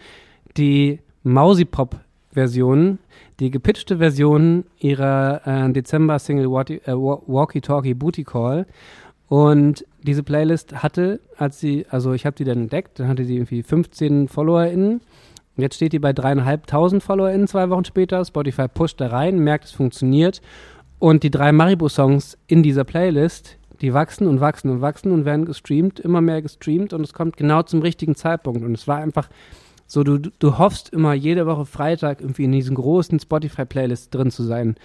die 0.56 1.00
Mausipop-Version, 1.24 2.98
die 3.40 3.50
gepitchte 3.50 3.98
Version 3.98 4.64
ihrer 4.78 5.42
äh, 5.46 5.72
Dezember-Single 5.72 6.46
äh, 6.46 6.92
Walkie 6.92 7.60
Talkie 7.60 7.94
Booty 7.94 8.24
Call. 8.24 8.66
Und 9.28 9.86
diese 10.02 10.22
Playlist 10.22 10.82
hatte, 10.82 11.20
als 11.36 11.60
sie, 11.60 11.86
also 11.90 12.12
ich 12.12 12.26
habe 12.26 12.36
die 12.36 12.44
dann 12.44 12.62
entdeckt, 12.62 12.98
dann 12.98 13.08
hatte 13.08 13.24
sie 13.24 13.36
irgendwie 13.36 13.62
15 13.62 14.28
FollowerInnen. 14.28 15.00
Jetzt 15.56 15.76
steht 15.76 15.92
die 15.92 15.98
bei 15.98 16.12
dreieinhalbtausend 16.12 17.02
FollowerInnen 17.02 17.46
zwei 17.46 17.68
Wochen 17.68 17.84
später. 17.84 18.24
Spotify 18.24 18.68
pusht 18.68 19.00
da 19.00 19.08
rein, 19.08 19.38
merkt, 19.38 19.66
es 19.66 19.72
funktioniert 19.72 20.40
und 21.02 21.24
die 21.24 21.32
drei 21.32 21.50
Maribu-Songs 21.50 22.38
in 22.46 22.62
dieser 22.62 22.84
Playlist, 22.84 23.58
die 23.80 23.92
wachsen 23.92 24.28
und 24.28 24.40
wachsen 24.40 24.70
und 24.70 24.82
wachsen 24.82 25.10
und 25.10 25.24
werden 25.24 25.46
gestreamt, 25.46 25.98
immer 25.98 26.20
mehr 26.20 26.42
gestreamt 26.42 26.92
und 26.92 27.00
es 27.00 27.12
kommt 27.12 27.36
genau 27.36 27.64
zum 27.64 27.82
richtigen 27.82 28.14
Zeitpunkt. 28.14 28.62
Und 28.62 28.72
es 28.74 28.86
war 28.86 28.98
einfach 28.98 29.28
so, 29.88 30.04
du, 30.04 30.18
du 30.18 30.58
hoffst 30.58 30.90
immer 30.90 31.12
jede 31.12 31.44
Woche 31.44 31.66
Freitag 31.66 32.20
irgendwie 32.20 32.44
in 32.44 32.52
diesen 32.52 32.76
großen 32.76 33.18
Spotify-Playlists 33.18 34.10
drin 34.10 34.30
zu 34.30 34.44
sein. 34.44 34.76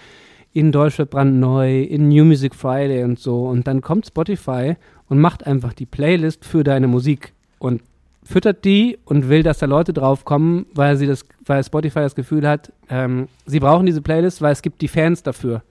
In 0.52 0.72
Deutschland 0.72 1.10
brandneu, 1.10 1.82
in 1.82 2.08
New 2.08 2.24
Music 2.24 2.56
Friday 2.56 3.04
und 3.04 3.20
so. 3.20 3.44
Und 3.44 3.68
dann 3.68 3.80
kommt 3.80 4.08
Spotify 4.08 4.74
und 5.08 5.20
macht 5.20 5.46
einfach 5.46 5.72
die 5.72 5.86
Playlist 5.86 6.44
für 6.44 6.64
deine 6.64 6.88
Musik 6.88 7.32
und 7.60 7.80
füttert 8.24 8.64
die 8.64 8.98
und 9.04 9.28
will, 9.28 9.44
dass 9.44 9.58
da 9.58 9.66
Leute 9.66 9.92
draufkommen, 9.92 10.66
weil 10.74 10.96
sie 10.96 11.06
das, 11.06 11.24
weil 11.46 11.62
Spotify 11.62 12.00
das 12.00 12.16
Gefühl 12.16 12.44
hat, 12.48 12.72
ähm, 12.88 13.28
sie 13.46 13.60
brauchen 13.60 13.86
diese 13.86 14.02
Playlist, 14.02 14.42
weil 14.42 14.50
es 14.50 14.62
gibt 14.62 14.82
die 14.82 14.88
Fans 14.88 15.22
dafür. 15.22 15.62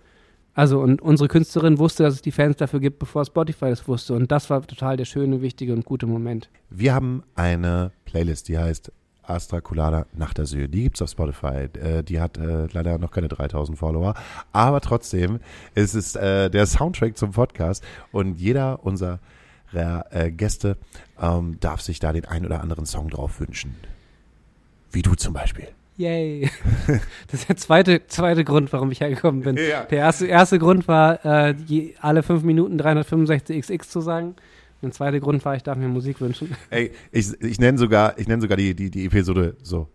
Also, 0.57 0.79
und 0.79 1.03
unsere 1.03 1.27
Künstlerin 1.27 1.77
wusste, 1.77 2.01
dass 2.01 2.15
es 2.15 2.23
die 2.23 2.31
Fans 2.31 2.57
dafür 2.57 2.79
gibt, 2.79 2.97
bevor 2.97 3.23
Spotify 3.23 3.69
das 3.69 3.87
wusste. 3.87 4.15
Und 4.15 4.31
das 4.31 4.49
war 4.49 4.65
total 4.65 4.97
der 4.97 5.05
schöne, 5.05 5.43
wichtige 5.43 5.71
und 5.71 5.85
gute 5.85 6.07
Moment. 6.07 6.49
Wir 6.71 6.95
haben 6.95 7.21
eine 7.35 7.91
Playlist, 8.05 8.47
die 8.47 8.57
heißt 8.57 8.91
Astra 9.21 9.61
Colada 9.61 10.07
nach 10.13 10.33
der 10.33 10.47
Süd. 10.47 10.73
Die 10.73 10.81
gibt 10.81 10.95
es 10.95 11.03
auf 11.03 11.11
Spotify. 11.11 11.69
Äh, 11.77 12.01
die 12.01 12.19
hat 12.19 12.39
äh, 12.39 12.65
leider 12.71 12.97
noch 12.97 13.11
keine 13.11 13.27
3000 13.27 13.77
Follower. 13.77 14.15
Aber 14.51 14.81
trotzdem 14.81 15.41
ist 15.75 15.93
es 15.93 16.15
äh, 16.15 16.49
der 16.49 16.65
Soundtrack 16.65 17.19
zum 17.19 17.33
Podcast. 17.33 17.83
Und 18.11 18.39
jeder 18.39 18.83
unserer 18.83 19.19
Gäste 20.29 20.77
ähm, 21.21 21.57
darf 21.59 21.81
sich 21.81 21.99
da 21.99 22.13
den 22.13 22.25
ein 22.25 22.45
oder 22.45 22.61
anderen 22.61 22.85
Song 22.85 23.09
drauf 23.09 23.41
wünschen. 23.41 23.75
Wie 24.91 25.01
du 25.03 25.13
zum 25.13 25.33
Beispiel. 25.33 25.67
Yay. 25.97 26.49
Das 27.29 27.41
ist 27.41 27.49
der 27.49 27.57
zweite, 27.57 28.07
zweite 28.07 28.45
Grund, 28.45 28.71
warum 28.71 28.89
ich 28.91 29.01
hergekommen 29.01 29.41
bin. 29.41 29.57
Ja. 29.57 29.83
Der 29.83 29.97
erste, 29.97 30.27
erste 30.27 30.59
Grund 30.59 30.87
war, 30.87 31.25
äh, 31.25 31.55
je, 31.65 31.95
alle 31.99 32.23
fünf 32.23 32.43
Minuten 32.43 32.79
365xx 32.79 33.89
zu 33.89 33.99
sagen. 33.99 34.35
Und 34.81 34.83
der 34.83 34.91
zweite 34.91 35.19
Grund 35.19 35.43
war, 35.43 35.55
ich 35.55 35.63
darf 35.63 35.77
mir 35.77 35.89
Musik 35.89 36.21
wünschen. 36.21 36.55
Ey, 36.69 36.91
ich, 37.11 37.33
ich 37.41 37.59
nenne 37.59 37.77
sogar, 37.77 38.17
ich 38.17 38.27
nenne 38.27 38.41
sogar 38.41 38.55
die, 38.55 38.75
die, 38.75 38.89
die 38.89 39.05
Episode 39.05 39.57
so. 39.61 39.89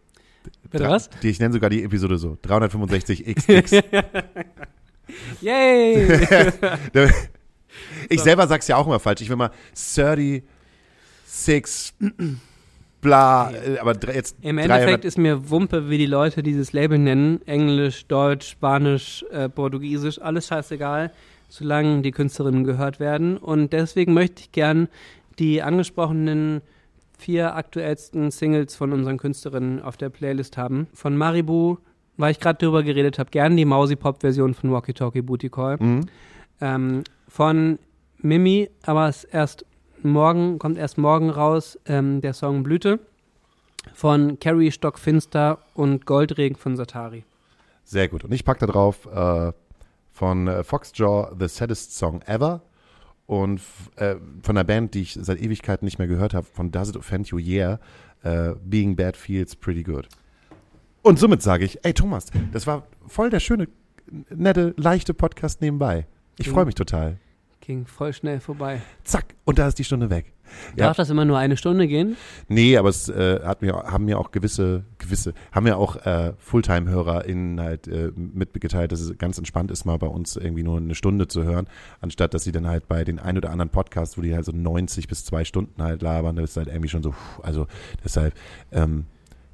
Bitte 0.70 0.88
was? 0.88 1.08
Die, 1.22 1.30
ich 1.30 1.38
nenne 1.38 1.54
sogar 1.54 1.70
die 1.70 1.84
Episode 1.84 2.18
so. 2.18 2.36
365xx. 2.44 3.80
Yay! 5.40 6.52
ich 8.08 8.18
so. 8.18 8.24
selber 8.24 8.46
sag's 8.46 8.68
ja 8.68 8.76
auch 8.76 8.86
immer 8.86 9.00
falsch. 9.00 9.22
Ich 9.22 9.28
will 9.28 9.36
mal 9.36 9.50
36 9.72 10.42
bla, 13.02 13.50
äh, 13.52 13.78
aber 13.78 13.94
jetzt. 14.14 14.36
Im 14.40 14.56
Endeffekt 14.56 15.04
ist 15.04 15.18
mir 15.18 15.50
Wumpe, 15.50 15.90
wie 15.90 15.98
die 15.98 16.06
Leute 16.06 16.42
dieses 16.42 16.72
Label 16.72 16.98
nennen. 16.98 17.42
Englisch, 17.46 18.06
Deutsch, 18.06 18.48
Spanisch, 18.48 19.22
äh, 19.30 19.50
Portugiesisch, 19.50 20.18
alles 20.22 20.46
scheißegal, 20.46 21.12
solange 21.50 22.00
die 22.00 22.12
Künstlerinnen 22.12 22.64
gehört 22.64 22.98
werden. 22.98 23.36
Und 23.36 23.74
deswegen 23.74 24.14
möchte 24.14 24.40
ich 24.40 24.52
gern 24.52 24.88
die 25.38 25.60
angesprochenen 25.62 26.62
vier 27.18 27.54
aktuellsten 27.54 28.30
Singles 28.30 28.74
von 28.74 28.92
unseren 28.92 29.18
Künstlerinnen 29.18 29.82
auf 29.82 29.96
der 29.96 30.08
Playlist 30.08 30.56
haben. 30.56 30.88
Von 30.94 31.16
Maribu, 31.16 31.76
weil 32.16 32.32
ich 32.32 32.40
gerade 32.40 32.58
drüber 32.58 32.82
geredet 32.82 33.18
habe, 33.18 33.30
gern 33.30 33.56
die 33.56 33.64
Mausi-Pop-Version 33.64 34.54
von 34.54 34.72
Walkie 34.72 34.94
Talkie 34.94 35.22
Booty 35.22 35.50
Call. 35.50 35.76
Mhm. 35.78 36.06
Ähm, 36.60 37.04
von 37.28 37.78
Mimi, 38.18 38.70
aber 38.84 39.08
es 39.08 39.24
ist 39.24 39.34
erst 39.34 39.66
morgen, 40.04 40.58
kommt 40.58 40.78
erst 40.78 40.98
morgen 40.98 41.30
raus, 41.30 41.78
ähm, 41.86 42.20
der 42.20 42.34
Song 42.34 42.62
Blüte 42.62 42.98
von 43.94 44.38
Carrie 44.38 44.70
Stockfinster 44.70 45.58
und 45.74 46.06
Goldregen 46.06 46.56
von 46.56 46.76
Satari. 46.76 47.24
Sehr 47.84 48.08
gut. 48.08 48.24
Und 48.24 48.32
ich 48.32 48.44
packe 48.44 48.66
da 48.66 48.72
drauf 48.72 49.06
äh, 49.06 49.52
von 50.10 50.46
äh, 50.46 50.62
Foxjaw 50.62 51.34
The 51.38 51.48
Saddest 51.48 51.96
Song 51.96 52.22
Ever 52.22 52.62
und 53.26 53.60
äh, 53.96 54.16
von 54.42 54.56
einer 54.56 54.64
Band, 54.64 54.94
die 54.94 55.02
ich 55.02 55.18
seit 55.20 55.40
Ewigkeiten 55.40 55.84
nicht 55.84 55.98
mehr 55.98 56.08
gehört 56.08 56.34
habe, 56.34 56.46
von 56.46 56.70
Does 56.70 56.90
It 56.90 56.96
Offend 56.96 57.28
You 57.28 57.38
Yeah, 57.38 57.80
äh, 58.22 58.54
Being 58.64 58.94
Bad 58.94 59.16
Feels 59.16 59.56
Pretty 59.56 59.82
Good. 59.82 60.08
Und 61.02 61.18
somit 61.18 61.42
sage 61.42 61.64
ich, 61.64 61.84
ey 61.84 61.92
Thomas, 61.92 62.26
das 62.52 62.66
war 62.66 62.84
voll 63.06 63.30
der 63.30 63.40
schöne, 63.40 63.68
nette, 64.30 64.74
leichte 64.76 65.14
Podcast 65.14 65.60
nebenbei. 65.60 66.06
Ich 66.38 66.48
freue 66.48 66.64
mich 66.64 66.76
total. 66.76 67.18
Ging 67.64 67.86
voll 67.86 68.12
schnell 68.12 68.40
vorbei. 68.40 68.82
Zack, 69.04 69.36
und 69.44 69.56
da 69.56 69.68
ist 69.68 69.78
die 69.78 69.84
Stunde 69.84 70.10
weg. 70.10 70.32
Ja. 70.76 70.86
Darf 70.86 70.96
das 70.96 71.10
immer 71.10 71.24
nur 71.24 71.38
eine 71.38 71.56
Stunde 71.56 71.86
gehen? 71.86 72.16
Nee, 72.48 72.76
aber 72.76 72.88
es 72.88 73.08
äh, 73.08 73.40
hat 73.44 73.62
mir, 73.62 73.74
haben 73.74 74.04
mir 74.04 74.18
auch 74.18 74.32
gewisse, 74.32 74.84
gewisse, 74.98 75.32
haben 75.52 75.62
mir 75.62 75.76
auch 75.76 75.94
äh, 76.04 76.32
Fulltime-HörerInnen 76.38 77.60
halt 77.60 77.86
äh, 77.86 78.10
mitgeteilt, 78.16 78.90
dass 78.90 79.00
es 79.00 79.16
ganz 79.16 79.38
entspannt 79.38 79.70
ist, 79.70 79.84
mal 79.84 79.96
bei 79.96 80.08
uns 80.08 80.34
irgendwie 80.34 80.64
nur 80.64 80.78
eine 80.78 80.96
Stunde 80.96 81.28
zu 81.28 81.44
hören, 81.44 81.68
anstatt 82.00 82.34
dass 82.34 82.42
sie 82.42 82.52
dann 82.52 82.66
halt 82.66 82.88
bei 82.88 83.04
den 83.04 83.20
ein 83.20 83.36
oder 83.36 83.50
anderen 83.50 83.70
Podcasts, 83.70 84.18
wo 84.18 84.22
die 84.22 84.34
halt 84.34 84.44
so 84.44 84.52
90 84.52 85.06
bis 85.06 85.24
zwei 85.24 85.44
Stunden 85.44 85.80
halt 85.80 86.02
labern, 86.02 86.34
das 86.34 86.50
ist 86.50 86.56
halt 86.56 86.66
irgendwie 86.66 86.88
schon 86.88 87.04
so, 87.04 87.14
also 87.42 87.68
deshalb, 88.04 88.34
ähm, 88.72 89.06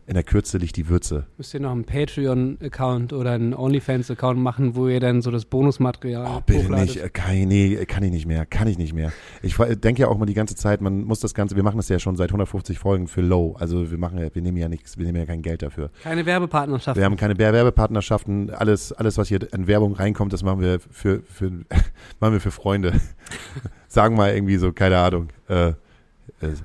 in 0.08 0.14
der 0.14 0.22
Kürze 0.22 0.56
liegt 0.56 0.76
die 0.76 0.88
Würze. 0.88 1.26
Müsst 1.36 1.52
ihr 1.52 1.60
noch 1.60 1.70
einen 1.70 1.84
Patreon-Account 1.84 3.12
oder 3.12 3.32
einen 3.32 3.52
OnlyFans-Account 3.52 4.40
machen, 4.40 4.74
wo 4.74 4.88
ihr 4.88 5.00
dann 5.00 5.20
so 5.20 5.30
das 5.30 5.44
Bonusmaterial 5.44 6.26
Oh, 6.26 6.40
bitte 6.40 6.64
hochladet? 6.64 6.96
nicht. 6.96 7.12
Kann 7.14 7.36
ich, 7.36 7.46
nee, 7.46 7.84
kann 7.84 8.02
ich 8.02 8.10
nicht 8.10 8.24
mehr. 8.24 8.46
Kann 8.46 8.68
ich 8.68 8.78
nicht 8.78 8.94
mehr. 8.94 9.12
Ich 9.42 9.56
denke 9.56 10.00
ja 10.00 10.08
auch 10.08 10.16
mal 10.16 10.24
die 10.24 10.32
ganze 10.32 10.56
Zeit, 10.56 10.80
man 10.80 11.04
muss 11.04 11.20
das 11.20 11.34
Ganze, 11.34 11.56
wir 11.56 11.62
machen 11.62 11.76
das 11.76 11.90
ja 11.90 11.98
schon 11.98 12.16
seit 12.16 12.30
150 12.30 12.78
Folgen 12.78 13.06
für 13.06 13.20
Low. 13.20 13.54
Also 13.58 13.90
wir 13.90 13.98
machen 13.98 14.18
ja, 14.18 14.34
wir 14.34 14.40
nehmen 14.40 14.56
ja 14.56 14.70
nichts, 14.70 14.96
wir 14.96 15.04
nehmen 15.04 15.18
ja 15.18 15.26
kein 15.26 15.42
Geld 15.42 15.60
dafür. 15.60 15.90
Keine 16.02 16.24
Werbepartnerschaften. 16.24 16.98
Wir 16.98 17.04
haben 17.04 17.16
keine 17.16 17.36
Werbepartnerschaften. 17.36 18.48
Alles, 18.48 18.94
alles, 18.94 19.18
was 19.18 19.28
hier 19.28 19.40
an 19.52 19.66
Werbung 19.66 19.92
reinkommt, 19.92 20.32
das 20.32 20.42
machen 20.42 20.62
wir 20.62 20.80
für, 20.80 21.20
für, 21.20 21.50
machen 22.18 22.32
wir 22.32 22.40
für 22.40 22.50
Freunde. 22.50 22.94
Sagen 23.88 24.16
mal 24.16 24.34
irgendwie 24.34 24.56
so, 24.56 24.72
keine 24.72 24.96
Ahnung, 24.96 25.28
äh, 25.50 25.68
äh 25.68 25.74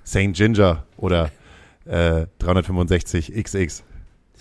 St. 0.06 0.32
Ginger 0.32 0.86
oder 0.96 1.30
äh, 1.86 2.28
365 2.40 3.34
XX. 3.34 3.84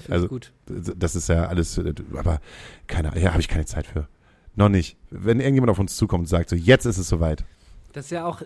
Also 0.08 0.28
gut. 0.28 0.52
das 0.66 1.14
ist 1.14 1.28
ja 1.28 1.46
alles, 1.46 1.78
aber 2.14 2.40
keine, 2.86 3.18
ja, 3.20 3.30
habe 3.30 3.40
ich 3.40 3.48
keine 3.48 3.66
Zeit 3.66 3.86
für. 3.86 4.08
Noch 4.54 4.68
nicht. 4.68 4.96
Wenn 5.10 5.40
irgendjemand 5.40 5.70
auf 5.70 5.78
uns 5.78 5.96
zukommt 5.96 6.22
und 6.22 6.26
sagt, 6.26 6.50
so 6.50 6.56
jetzt 6.56 6.86
ist 6.86 6.98
es 6.98 7.08
soweit. 7.08 7.44
Das 7.92 8.06
ist 8.06 8.10
ja 8.10 8.24
auch, 8.24 8.42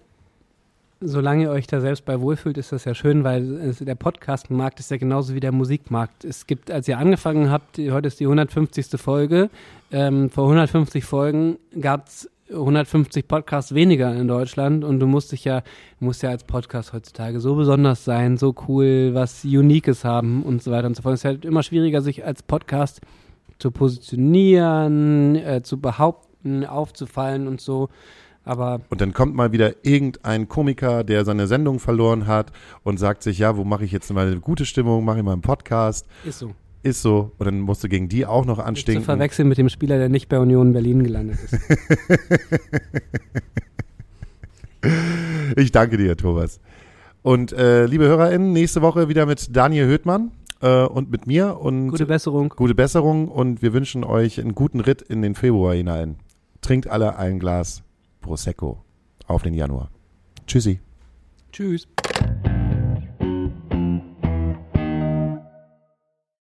solange 1.00 1.44
ihr 1.44 1.50
euch 1.50 1.66
da 1.66 1.80
selbst 1.80 2.04
bei 2.04 2.20
wohlfühlt, 2.20 2.58
ist 2.58 2.72
das 2.72 2.84
ja 2.84 2.94
schön, 2.94 3.24
weil 3.24 3.72
der 3.72 3.94
Podcast-Markt 3.94 4.80
ist 4.80 4.90
ja 4.90 4.96
genauso 4.96 5.34
wie 5.34 5.40
der 5.40 5.52
Musikmarkt. 5.52 6.24
Es 6.24 6.46
gibt, 6.46 6.70
als 6.70 6.88
ihr 6.88 6.98
angefangen 6.98 7.50
habt, 7.50 7.78
heute 7.78 8.08
ist 8.08 8.20
die 8.20 8.24
150. 8.24 9.00
Folge, 9.00 9.50
ähm, 9.90 10.30
vor 10.30 10.44
150 10.44 11.04
Folgen 11.04 11.58
gab 11.80 12.08
es 12.08 12.30
150 12.50 13.26
Podcasts 13.26 13.74
weniger 13.74 14.14
in 14.14 14.28
Deutschland 14.28 14.84
und 14.84 15.00
du 15.00 15.06
musst 15.06 15.32
dich 15.32 15.44
ja, 15.44 15.62
musst 15.98 16.22
ja 16.22 16.30
als 16.30 16.44
Podcast 16.44 16.92
heutzutage 16.92 17.40
so 17.40 17.56
besonders 17.56 18.04
sein, 18.04 18.36
so 18.36 18.54
cool, 18.68 19.10
was 19.14 19.44
Uniques 19.44 20.04
haben 20.04 20.42
und 20.42 20.62
so 20.62 20.70
weiter 20.70 20.86
und 20.86 20.96
so 20.96 21.02
fort. 21.02 21.14
Es 21.14 21.20
ist 21.20 21.24
halt 21.24 21.44
immer 21.44 21.62
schwieriger, 21.62 22.02
sich 22.02 22.24
als 22.24 22.42
Podcast 22.42 23.00
zu 23.58 23.70
positionieren, 23.70 25.36
äh, 25.36 25.62
zu 25.62 25.80
behaupten, 25.80 26.64
aufzufallen 26.64 27.48
und 27.48 27.60
so. 27.60 27.88
Aber 28.44 28.80
und 28.90 29.00
dann 29.00 29.12
kommt 29.12 29.34
mal 29.34 29.50
wieder 29.50 29.84
irgendein 29.84 30.48
Komiker, 30.48 31.02
der 31.02 31.24
seine 31.24 31.48
Sendung 31.48 31.80
verloren 31.80 32.28
hat 32.28 32.52
und 32.84 32.98
sagt 32.98 33.24
sich, 33.24 33.38
ja, 33.38 33.56
wo 33.56 33.64
mache 33.64 33.84
ich 33.84 33.90
jetzt 33.90 34.12
mal 34.12 34.28
eine 34.28 34.40
gute 34.40 34.66
Stimmung, 34.66 35.04
mache 35.04 35.18
ich 35.18 35.24
mal 35.24 35.32
einen 35.32 35.42
Podcast. 35.42 36.06
Ist 36.24 36.38
so. 36.38 36.54
Ist 36.86 37.02
so. 37.02 37.32
Und 37.38 37.46
dann 37.46 37.60
musst 37.60 37.82
du 37.82 37.88
gegen 37.88 38.08
die 38.08 38.26
auch 38.26 38.44
noch 38.44 38.60
anstinken. 38.60 39.02
Zu 39.02 39.06
verwechseln 39.06 39.48
mit 39.48 39.58
dem 39.58 39.68
Spieler, 39.68 39.98
der 39.98 40.08
nicht 40.08 40.28
bei 40.28 40.38
Union 40.38 40.72
Berlin 40.72 41.02
gelandet 41.02 41.38
ist. 41.42 41.58
Ich 45.56 45.72
danke 45.72 45.96
dir, 45.96 46.16
Thomas. 46.16 46.60
Und 47.22 47.52
äh, 47.52 47.86
liebe 47.86 48.04
HörerInnen, 48.04 48.52
nächste 48.52 48.82
Woche 48.82 49.08
wieder 49.08 49.26
mit 49.26 49.56
Daniel 49.56 49.86
Höhtmann 49.86 50.30
äh, 50.60 50.84
und 50.84 51.10
mit 51.10 51.26
mir. 51.26 51.58
Und 51.58 51.88
Gute 51.88 52.06
Besserung. 52.06 52.50
Gute 52.50 52.76
Besserung 52.76 53.26
und 53.26 53.62
wir 53.62 53.72
wünschen 53.72 54.04
euch 54.04 54.40
einen 54.40 54.54
guten 54.54 54.78
Ritt 54.78 55.02
in 55.02 55.22
den 55.22 55.34
Februar 55.34 55.74
hinein. 55.74 56.16
Trinkt 56.60 56.86
alle 56.86 57.16
ein 57.16 57.40
Glas 57.40 57.82
Prosecco 58.20 58.84
auf 59.26 59.42
den 59.42 59.54
Januar. 59.54 59.90
Tschüssi. 60.46 60.78
Tschüss. 61.50 61.88